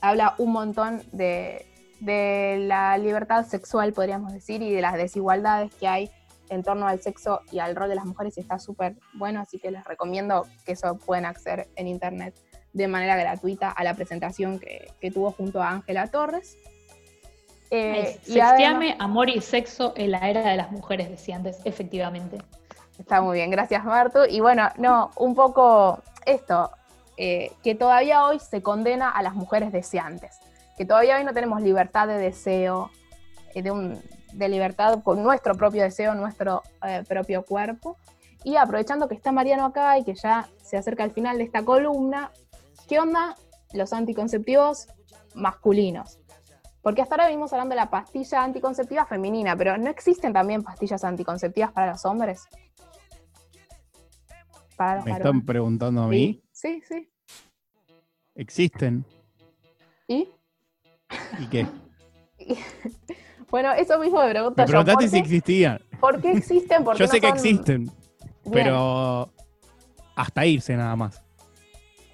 habla 0.00 0.34
un 0.38 0.52
montón 0.52 1.02
de, 1.12 1.66
de 2.00 2.58
la 2.66 2.98
libertad 2.98 3.46
sexual, 3.46 3.92
podríamos 3.92 4.32
decir, 4.32 4.62
y 4.62 4.72
de 4.72 4.80
las 4.80 4.94
desigualdades 4.94 5.74
que 5.74 5.88
hay 5.88 6.10
en 6.50 6.62
torno 6.62 6.86
al 6.86 7.00
sexo 7.00 7.40
y 7.50 7.58
al 7.58 7.76
rol 7.76 7.88
de 7.88 7.94
las 7.94 8.04
mujeres 8.04 8.36
y 8.36 8.40
está 8.40 8.58
súper 8.58 8.96
bueno, 9.14 9.40
así 9.40 9.58
que 9.58 9.70
les 9.70 9.84
recomiendo 9.84 10.46
que 10.64 10.72
eso 10.72 10.96
pueden 10.98 11.24
acceder 11.24 11.68
en 11.76 11.88
internet 11.88 12.34
de 12.72 12.88
manera 12.88 13.16
gratuita 13.16 13.70
a 13.70 13.84
la 13.84 13.94
presentación 13.94 14.58
que, 14.58 15.10
tuvo 15.12 15.32
junto 15.32 15.62
a 15.62 15.70
Ángela 15.70 16.06
Torres. 16.08 16.56
Eh, 17.70 18.18
amor 18.98 19.28
y 19.28 19.40
sexo 19.40 19.92
en 19.96 20.12
la 20.12 20.30
era 20.30 20.48
de 20.48 20.56
las 20.56 20.70
mujeres, 20.70 21.10
decía 21.10 21.36
antes, 21.36 21.58
efectivamente. 21.64 22.38
Está 22.98 23.20
muy 23.20 23.36
bien, 23.36 23.50
gracias 23.50 23.84
Martu. 23.84 24.20
Y 24.28 24.40
bueno, 24.40 24.68
no, 24.76 25.10
un 25.16 25.34
poco 25.34 26.02
esto, 26.26 26.70
eh, 27.16 27.52
que 27.62 27.74
todavía 27.74 28.24
hoy 28.24 28.38
se 28.38 28.62
condena 28.62 29.10
a 29.10 29.22
las 29.22 29.34
mujeres 29.34 29.72
deseantes, 29.72 30.38
que 30.76 30.84
todavía 30.84 31.16
hoy 31.16 31.24
no 31.24 31.32
tenemos 31.32 31.62
libertad 31.62 32.08
de 32.08 32.18
deseo, 32.18 32.90
eh, 33.54 33.62
de, 33.62 33.70
un, 33.70 34.00
de 34.32 34.48
libertad 34.48 35.02
con 35.02 35.22
nuestro 35.22 35.54
propio 35.54 35.82
deseo, 35.82 36.14
nuestro 36.14 36.62
eh, 36.82 37.04
propio 37.08 37.44
cuerpo. 37.44 37.96
Y 38.44 38.56
aprovechando 38.56 39.08
que 39.08 39.14
está 39.14 39.32
Mariano 39.32 39.64
acá 39.66 39.98
y 39.98 40.04
que 40.04 40.14
ya 40.14 40.48
se 40.62 40.76
acerca 40.76 41.02
al 41.04 41.10
final 41.10 41.38
de 41.38 41.44
esta 41.44 41.64
columna, 41.64 42.30
¿qué 42.88 43.00
onda 43.00 43.36
los 43.72 43.92
anticonceptivos 43.92 44.86
masculinos? 45.34 46.18
Porque 46.82 47.02
hasta 47.02 47.16
ahora 47.16 47.26
venimos 47.26 47.52
hablando 47.52 47.74
de 47.74 47.80
la 47.80 47.90
pastilla 47.90 48.44
anticonceptiva 48.44 49.04
femenina, 49.04 49.56
pero 49.56 49.76
¿no 49.76 49.90
existen 49.90 50.32
también 50.32 50.62
pastillas 50.62 51.04
anticonceptivas 51.04 51.72
para 51.72 51.92
los 51.92 52.04
hombres? 52.04 52.46
¿Me 55.04 55.12
están 55.12 55.44
preguntando 55.44 56.02
a 56.02 56.08
mí? 56.08 56.40
Sí, 56.52 56.80
sí. 56.86 57.10
¿Existen? 58.36 59.04
¿Y? 60.06 60.28
¿Y 61.40 61.46
qué? 61.48 61.66
Bueno, 63.50 63.72
eso 63.72 63.98
mismo 63.98 64.22
me 64.22 64.30
pregunto 64.30 64.62
me 64.62 64.66
preguntaste 64.66 65.08
si 65.08 65.18
existían. 65.18 65.80
¿Por 66.00 66.20
qué 66.20 66.32
existen? 66.32 66.84
yo 66.98 67.06
sé 67.06 67.20
que 67.20 67.28
existen, 67.28 67.90
pero 68.52 69.30
hasta 70.14 70.46
irse 70.46 70.76
nada 70.76 70.94
más. 70.96 71.22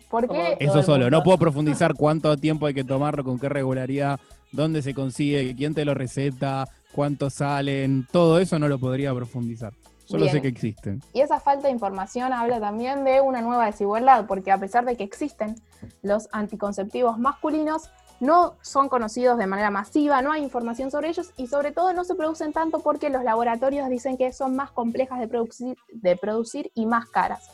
¿Por 0.09 0.29
qué? 0.29 0.57
Eso 0.61 0.83
solo, 0.83 1.11
no 1.11 1.23
puedo 1.23 1.39
profundizar 1.39 1.95
cuánto 1.99 2.37
tiempo 2.37 2.67
hay 2.67 2.75
que 2.75 2.85
tomarlo, 2.85 3.25
con 3.25 3.39
qué 3.39 3.49
regularidad, 3.49 4.21
dónde 4.53 4.81
se 4.83 4.95
consigue, 4.95 5.57
quién 5.57 5.75
te 5.75 5.85
lo 5.85 5.95
receta, 5.95 6.69
cuántos 6.93 7.35
salen, 7.35 8.07
todo 8.13 8.39
eso 8.39 8.59
no 8.59 8.69
lo 8.69 8.79
podría 8.79 9.13
profundizar. 9.13 9.73
Solo 10.05 10.29
sé 10.29 10.43
que 10.43 10.49
existen. 10.49 11.03
Y 11.15 11.21
esa 11.21 11.41
falta 11.41 11.67
de 11.67 11.73
información 11.73 12.33
habla 12.33 12.61
también 12.61 13.05
de 13.05 13.23
una 13.23 13.41
nueva 13.41 13.67
desigualdad, 13.67 14.27
porque 14.27 14.53
a 14.53 14.59
pesar 14.59 14.85
de 14.85 14.97
que 14.97 15.03
existen 15.03 15.57
los 16.03 16.29
anticonceptivos 16.31 17.19
masculinos, 17.19 17.91
no 18.21 18.55
son 18.63 18.89
conocidos 18.89 19.39
de 19.39 19.47
manera 19.47 19.71
masiva, 19.71 20.23
no 20.23 20.33
hay 20.33 20.43
información 20.43 20.91
sobre 20.91 21.09
ellos 21.09 21.31
y 21.37 21.47
sobre 21.47 21.73
todo 21.73 21.93
no 21.93 22.05
se 22.05 22.15
producen 22.15 22.53
tanto 22.53 22.81
porque 22.81 23.11
los 23.11 23.25
laboratorios 23.25 23.89
dicen 23.89 24.17
que 24.17 24.33
son 24.33 24.57
más 24.57 24.71
complejas 24.71 25.19
de 25.21 25.29
producir, 25.29 25.77
de 25.93 26.17
producir 26.17 26.71
y 26.75 26.87
más 26.87 27.07
caras. 27.07 27.51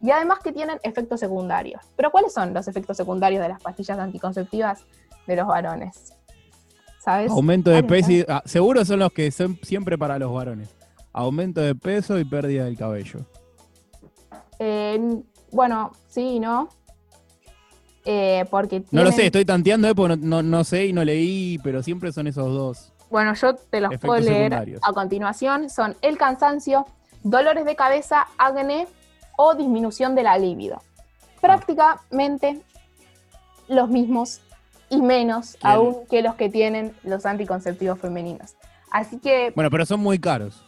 Y 0.00 0.10
además 0.10 0.40
que 0.40 0.52
tienen 0.52 0.78
efectos 0.82 1.20
secundarios. 1.20 1.80
Pero 1.96 2.10
¿cuáles 2.10 2.32
son 2.32 2.52
los 2.52 2.66
efectos 2.66 2.96
secundarios 2.96 3.40
de 3.40 3.48
las 3.48 3.62
pastillas 3.62 3.98
anticonceptivas 3.98 4.84
de 5.26 5.36
los 5.36 5.46
varones? 5.46 6.14
¿Sabes? 6.98 7.30
Aumento 7.30 7.70
de 7.70 7.82
peso, 7.82 8.10
ah, 8.28 8.42
seguro 8.44 8.84
son 8.84 9.00
los 9.00 9.12
que 9.12 9.30
son 9.30 9.58
siempre 9.62 9.96
para 9.96 10.18
los 10.18 10.32
varones. 10.32 10.68
Aumento 11.12 11.60
de 11.60 11.74
peso 11.74 12.18
y 12.18 12.24
pérdida 12.24 12.64
del 12.64 12.76
cabello. 12.76 13.20
Eh, 14.58 15.22
bueno, 15.50 15.92
sí 16.08 16.22
y 16.22 16.40
no. 16.40 16.68
Eh, 18.04 18.44
porque 18.50 18.82
No 18.90 19.04
lo 19.04 19.12
sé, 19.12 19.26
estoy 19.26 19.44
tanteando, 19.44 19.88
eh, 19.88 19.94
porque 19.94 20.16
no, 20.16 20.64
sé 20.64 20.86
y 20.86 20.92
no 20.92 21.04
leí, 21.04 21.58
pero 21.62 21.82
siempre 21.82 22.12
son 22.12 22.26
esos 22.26 22.52
dos. 22.52 22.92
Bueno, 23.10 23.34
yo 23.34 23.54
te 23.54 23.80
los 23.80 23.96
puedo 23.98 24.20
leer 24.20 24.54
a 24.54 24.92
continuación. 24.92 25.70
Son 25.70 25.96
el 26.02 26.16
cansancio, 26.16 26.86
dolores 27.22 27.64
de 27.64 27.76
cabeza, 27.76 28.26
acné 28.38 28.88
o 29.36 29.54
disminución 29.54 30.14
de 30.14 30.22
la 30.22 30.38
libido. 30.38 30.82
Prácticamente 31.40 32.60
los 33.68 33.88
mismos 33.88 34.40
y 34.90 35.00
menos 35.00 35.56
aún 35.62 36.06
que 36.10 36.22
los 36.22 36.34
que 36.34 36.48
tienen 36.48 36.94
los 37.02 37.24
anticonceptivos 37.26 37.98
femeninos. 37.98 38.54
Así 38.90 39.18
que... 39.18 39.52
Bueno, 39.54 39.70
pero 39.70 39.86
son 39.86 40.00
muy 40.00 40.18
caros. 40.18 40.62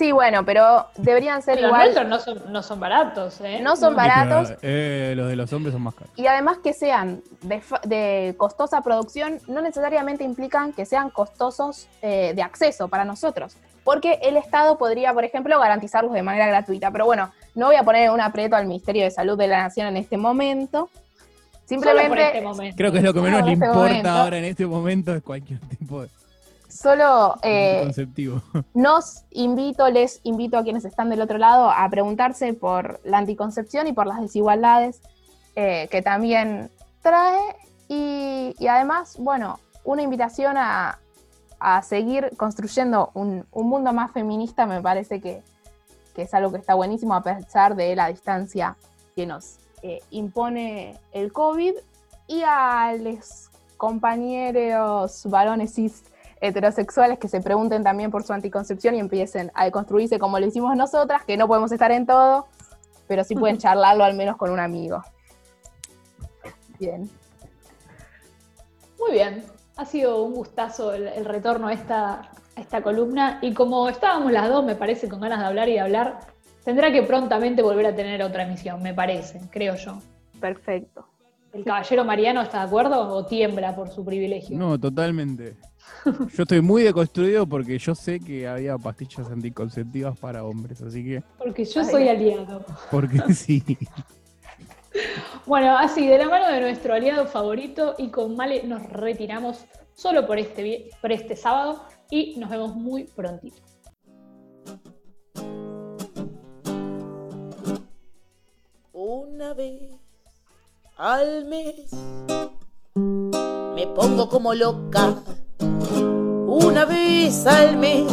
Sí, 0.00 0.12
bueno, 0.12 0.46
pero 0.46 0.86
deberían 0.96 1.42
ser 1.42 1.60
igual. 1.60 1.94
Los 1.94 2.08
no 2.08 2.18
son, 2.18 2.40
no 2.50 2.62
son 2.62 2.80
baratos, 2.80 3.38
¿eh? 3.42 3.60
No 3.60 3.76
son 3.76 3.94
baratos. 3.94 4.54
Eh, 4.62 5.12
los 5.14 5.28
de 5.28 5.36
los 5.36 5.52
hombres 5.52 5.74
son 5.74 5.82
más 5.82 5.94
caros. 5.94 6.10
Y 6.16 6.26
además 6.26 6.56
que 6.64 6.72
sean 6.72 7.22
de, 7.42 8.34
costosa 8.38 8.80
producción, 8.80 9.40
no 9.46 9.60
necesariamente 9.60 10.24
implican 10.24 10.72
que 10.72 10.86
sean 10.86 11.10
costosos 11.10 11.86
eh, 12.00 12.32
de 12.34 12.40
acceso 12.40 12.88
para 12.88 13.04
nosotros. 13.04 13.58
Porque 13.84 14.18
el 14.22 14.38
Estado 14.38 14.78
podría, 14.78 15.12
por 15.12 15.24
ejemplo, 15.24 15.60
garantizarlos 15.60 16.14
de 16.14 16.22
manera 16.22 16.46
gratuita. 16.46 16.90
Pero 16.90 17.04
bueno, 17.04 17.30
no 17.54 17.66
voy 17.66 17.76
a 17.76 17.82
poner 17.82 18.10
un 18.10 18.22
aprieto 18.22 18.56
al 18.56 18.64
Ministerio 18.64 19.04
de 19.04 19.10
Salud 19.10 19.36
de 19.36 19.48
la 19.48 19.64
Nación 19.64 19.86
en 19.88 19.98
este 19.98 20.16
momento. 20.16 20.88
Simplemente. 21.66 22.38
Este 22.38 22.74
Creo 22.74 22.90
que 22.90 22.98
es 22.98 23.04
lo 23.04 23.12
que 23.12 23.20
menos 23.20 23.44
le 23.44 23.52
este 23.52 23.66
importa 23.66 24.22
ahora 24.22 24.38
en 24.38 24.44
este 24.46 24.64
momento 24.64 25.14
es 25.14 25.22
cualquier 25.22 25.60
tipo 25.60 26.00
de 26.00 26.08
Solo 26.70 27.36
eh, 27.42 27.90
nos 28.74 29.24
invito, 29.30 29.90
les 29.90 30.20
invito 30.22 30.56
a 30.56 30.62
quienes 30.62 30.84
están 30.84 31.10
del 31.10 31.20
otro 31.20 31.36
lado 31.36 31.70
a 31.70 31.88
preguntarse 31.90 32.54
por 32.54 33.00
la 33.04 33.18
anticoncepción 33.18 33.86
y 33.88 33.92
por 33.92 34.06
las 34.06 34.20
desigualdades 34.20 35.00
eh, 35.56 35.88
que 35.90 36.00
también 36.00 36.70
trae. 37.02 37.40
Y, 37.88 38.54
además, 38.68 39.16
bueno, 39.18 39.58
una 39.84 40.02
invitación 40.02 40.56
a, 40.56 40.98
seguir 41.82 42.30
construyendo 42.36 43.10
un, 43.12 43.44
mundo 43.52 43.92
más 43.92 44.12
feminista 44.12 44.64
me 44.64 44.80
parece 44.80 45.20
que, 45.20 45.42
es 46.16 46.34
algo 46.34 46.52
que 46.52 46.58
está 46.58 46.74
buenísimo 46.74 47.14
a 47.14 47.22
pesar 47.22 47.74
de 47.74 47.96
la 47.96 48.08
distancia 48.08 48.76
que 49.16 49.26
nos 49.26 49.56
eh, 49.82 50.00
impone 50.10 50.98
el 51.12 51.32
COVID. 51.32 51.74
Y 52.28 52.42
a 52.46 52.94
los 52.96 53.50
compañeros 53.76 55.24
varones 55.24 55.74
cis 55.74 56.04
heterosexuales 56.40 57.18
que 57.18 57.28
se 57.28 57.40
pregunten 57.40 57.82
también 57.82 58.10
por 58.10 58.22
su 58.22 58.32
anticoncepción 58.32 58.94
y 58.94 58.98
empiecen 58.98 59.50
a 59.54 59.64
deconstruirse 59.64 60.18
como 60.18 60.38
lo 60.38 60.46
hicimos 60.46 60.76
nosotras, 60.76 61.24
que 61.24 61.36
no 61.36 61.46
podemos 61.46 61.70
estar 61.72 61.90
en 61.92 62.06
todo, 62.06 62.46
pero 63.06 63.24
sí 63.24 63.34
pueden 63.34 63.58
charlarlo 63.58 64.04
al 64.04 64.14
menos 64.14 64.36
con 64.36 64.50
un 64.50 64.60
amigo. 64.60 65.02
Bien. 66.78 67.10
Muy 68.98 69.12
bien. 69.12 69.44
Ha 69.76 69.84
sido 69.84 70.22
un 70.22 70.34
gustazo 70.34 70.92
el, 70.92 71.24
retorno 71.24 71.68
a 71.68 71.72
esta, 71.72 72.30
a 72.56 72.60
esta 72.60 72.82
columna 72.82 73.38
y 73.40 73.54
como 73.54 73.88
estábamos 73.88 74.32
las 74.32 74.48
dos, 74.48 74.64
me 74.64 74.74
parece, 74.74 75.08
con 75.08 75.20
ganas 75.20 75.40
de 75.40 75.46
hablar 75.46 75.68
y 75.68 75.74
de 75.74 75.80
hablar, 75.80 76.20
tendrá 76.64 76.92
que 76.92 77.02
prontamente 77.02 77.62
volver 77.62 77.86
a 77.86 77.94
tener 77.94 78.22
otra 78.22 78.42
emisión, 78.42 78.82
me 78.82 78.92
parece, 78.92 79.40
creo 79.50 79.74
yo. 79.76 79.98
Perfecto. 80.38 81.09
¿El 81.52 81.64
caballero 81.64 82.04
Mariano 82.04 82.42
está 82.42 82.60
de 82.60 82.66
acuerdo 82.66 83.08
o 83.08 83.26
tiembla 83.26 83.74
por 83.74 83.88
su 83.88 84.04
privilegio? 84.04 84.56
No, 84.56 84.78
totalmente. 84.78 85.56
Yo 86.04 86.44
estoy 86.44 86.60
muy 86.60 86.82
deconstruido 86.82 87.46
porque 87.46 87.78
yo 87.78 87.94
sé 87.94 88.20
que 88.20 88.46
había 88.46 88.78
pastillas 88.78 89.28
anticonceptivas 89.30 90.18
para 90.18 90.44
hombres, 90.44 90.80
así 90.82 91.04
que. 91.04 91.22
Porque 91.38 91.64
yo 91.64 91.84
soy 91.84 92.08
aliado. 92.08 92.64
Porque 92.90 93.18
sí. 93.34 93.62
Bueno, 95.46 95.76
así, 95.76 96.06
de 96.06 96.18
la 96.18 96.28
mano 96.28 96.48
de 96.48 96.60
nuestro 96.60 96.94
aliado 96.94 97.26
favorito 97.26 97.96
y 97.98 98.08
con 98.08 98.36
Male 98.36 98.62
nos 98.62 98.82
retiramos 98.84 99.64
solo 99.94 100.26
por 100.26 100.38
este, 100.38 100.90
por 101.00 101.10
este 101.10 101.34
sábado 101.34 101.82
y 102.10 102.36
nos 102.38 102.50
vemos 102.50 102.76
muy 102.76 103.04
prontito. 103.04 103.62
Una 108.92 109.54
vez 109.54 109.99
al 111.00 111.46
mes 111.46 111.90
me 113.74 113.86
pongo 113.86 114.28
como 114.28 114.52
loca 114.52 115.14
una 116.46 116.84
vez 116.84 117.46
al 117.46 117.78
mes 117.78 118.12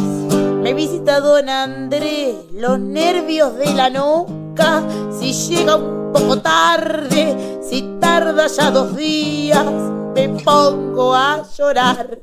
me 0.62 0.72
visita 0.72 1.20
don 1.20 1.50
Andrés 1.50 2.34
los 2.52 2.78
nervios 2.78 3.56
de 3.56 3.74
la 3.74 3.90
nuca. 3.90 4.82
Si 5.18 5.32
llega 5.32 5.76
un 5.76 6.12
poco 6.12 6.40
tarde, 6.40 7.60
si 7.62 7.96
tarda 8.00 8.48
ya 8.48 8.70
dos 8.70 8.96
días, 8.96 9.64
me 10.14 10.28
pongo 10.44 11.14
a 11.14 11.44
llorar 11.56 12.18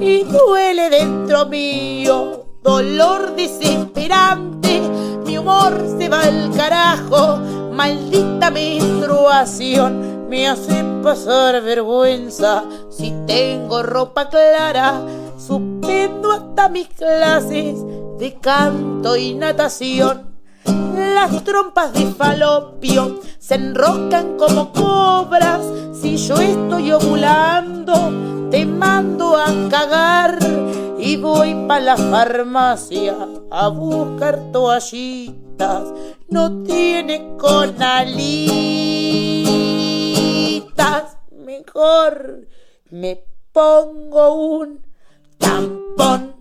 y 0.00 0.24
duele 0.24 0.90
dentro 0.90 1.46
mío 1.46 2.46
dolor 2.62 3.34
desesperante. 3.36 4.82
Mi 5.24 5.38
humor 5.38 5.82
se 5.98 6.08
va 6.08 6.22
al 6.22 6.50
carajo, 6.54 7.38
maldita 7.78 8.50
menstruación 8.50 10.28
me 10.28 10.48
hace 10.48 10.82
pasar 11.00 11.62
vergüenza. 11.62 12.64
Si 12.90 13.14
tengo 13.24 13.84
ropa 13.84 14.28
clara, 14.28 15.00
suspendo 15.38 16.32
hasta 16.32 16.68
mis 16.68 16.88
clases 16.88 17.76
de 18.18 18.36
canto 18.40 19.16
y 19.16 19.34
natación. 19.34 20.26
Las 20.64 21.44
trompas 21.44 21.92
de 21.92 22.06
falopio 22.06 23.20
se 23.38 23.54
enroscan 23.54 24.36
como 24.36 24.72
cobras. 24.72 25.62
Si 25.92 26.16
yo 26.16 26.34
estoy 26.34 26.90
ovulando, 26.90 27.94
te 28.50 28.66
mando 28.66 29.36
a 29.36 29.46
cagar 29.70 30.36
y 30.98 31.16
voy 31.16 31.54
pa' 31.68 31.78
la 31.78 31.96
farmacia 31.96 33.14
a 33.52 33.68
buscar 33.68 34.50
toallitas. 34.50 35.47
No 35.58 36.62
tiene 36.62 37.36
conalitas. 37.36 38.38
Mejor 41.32 42.46
me 42.90 43.24
pongo 43.52 44.34
un 44.34 44.80
tampón. 45.38 46.37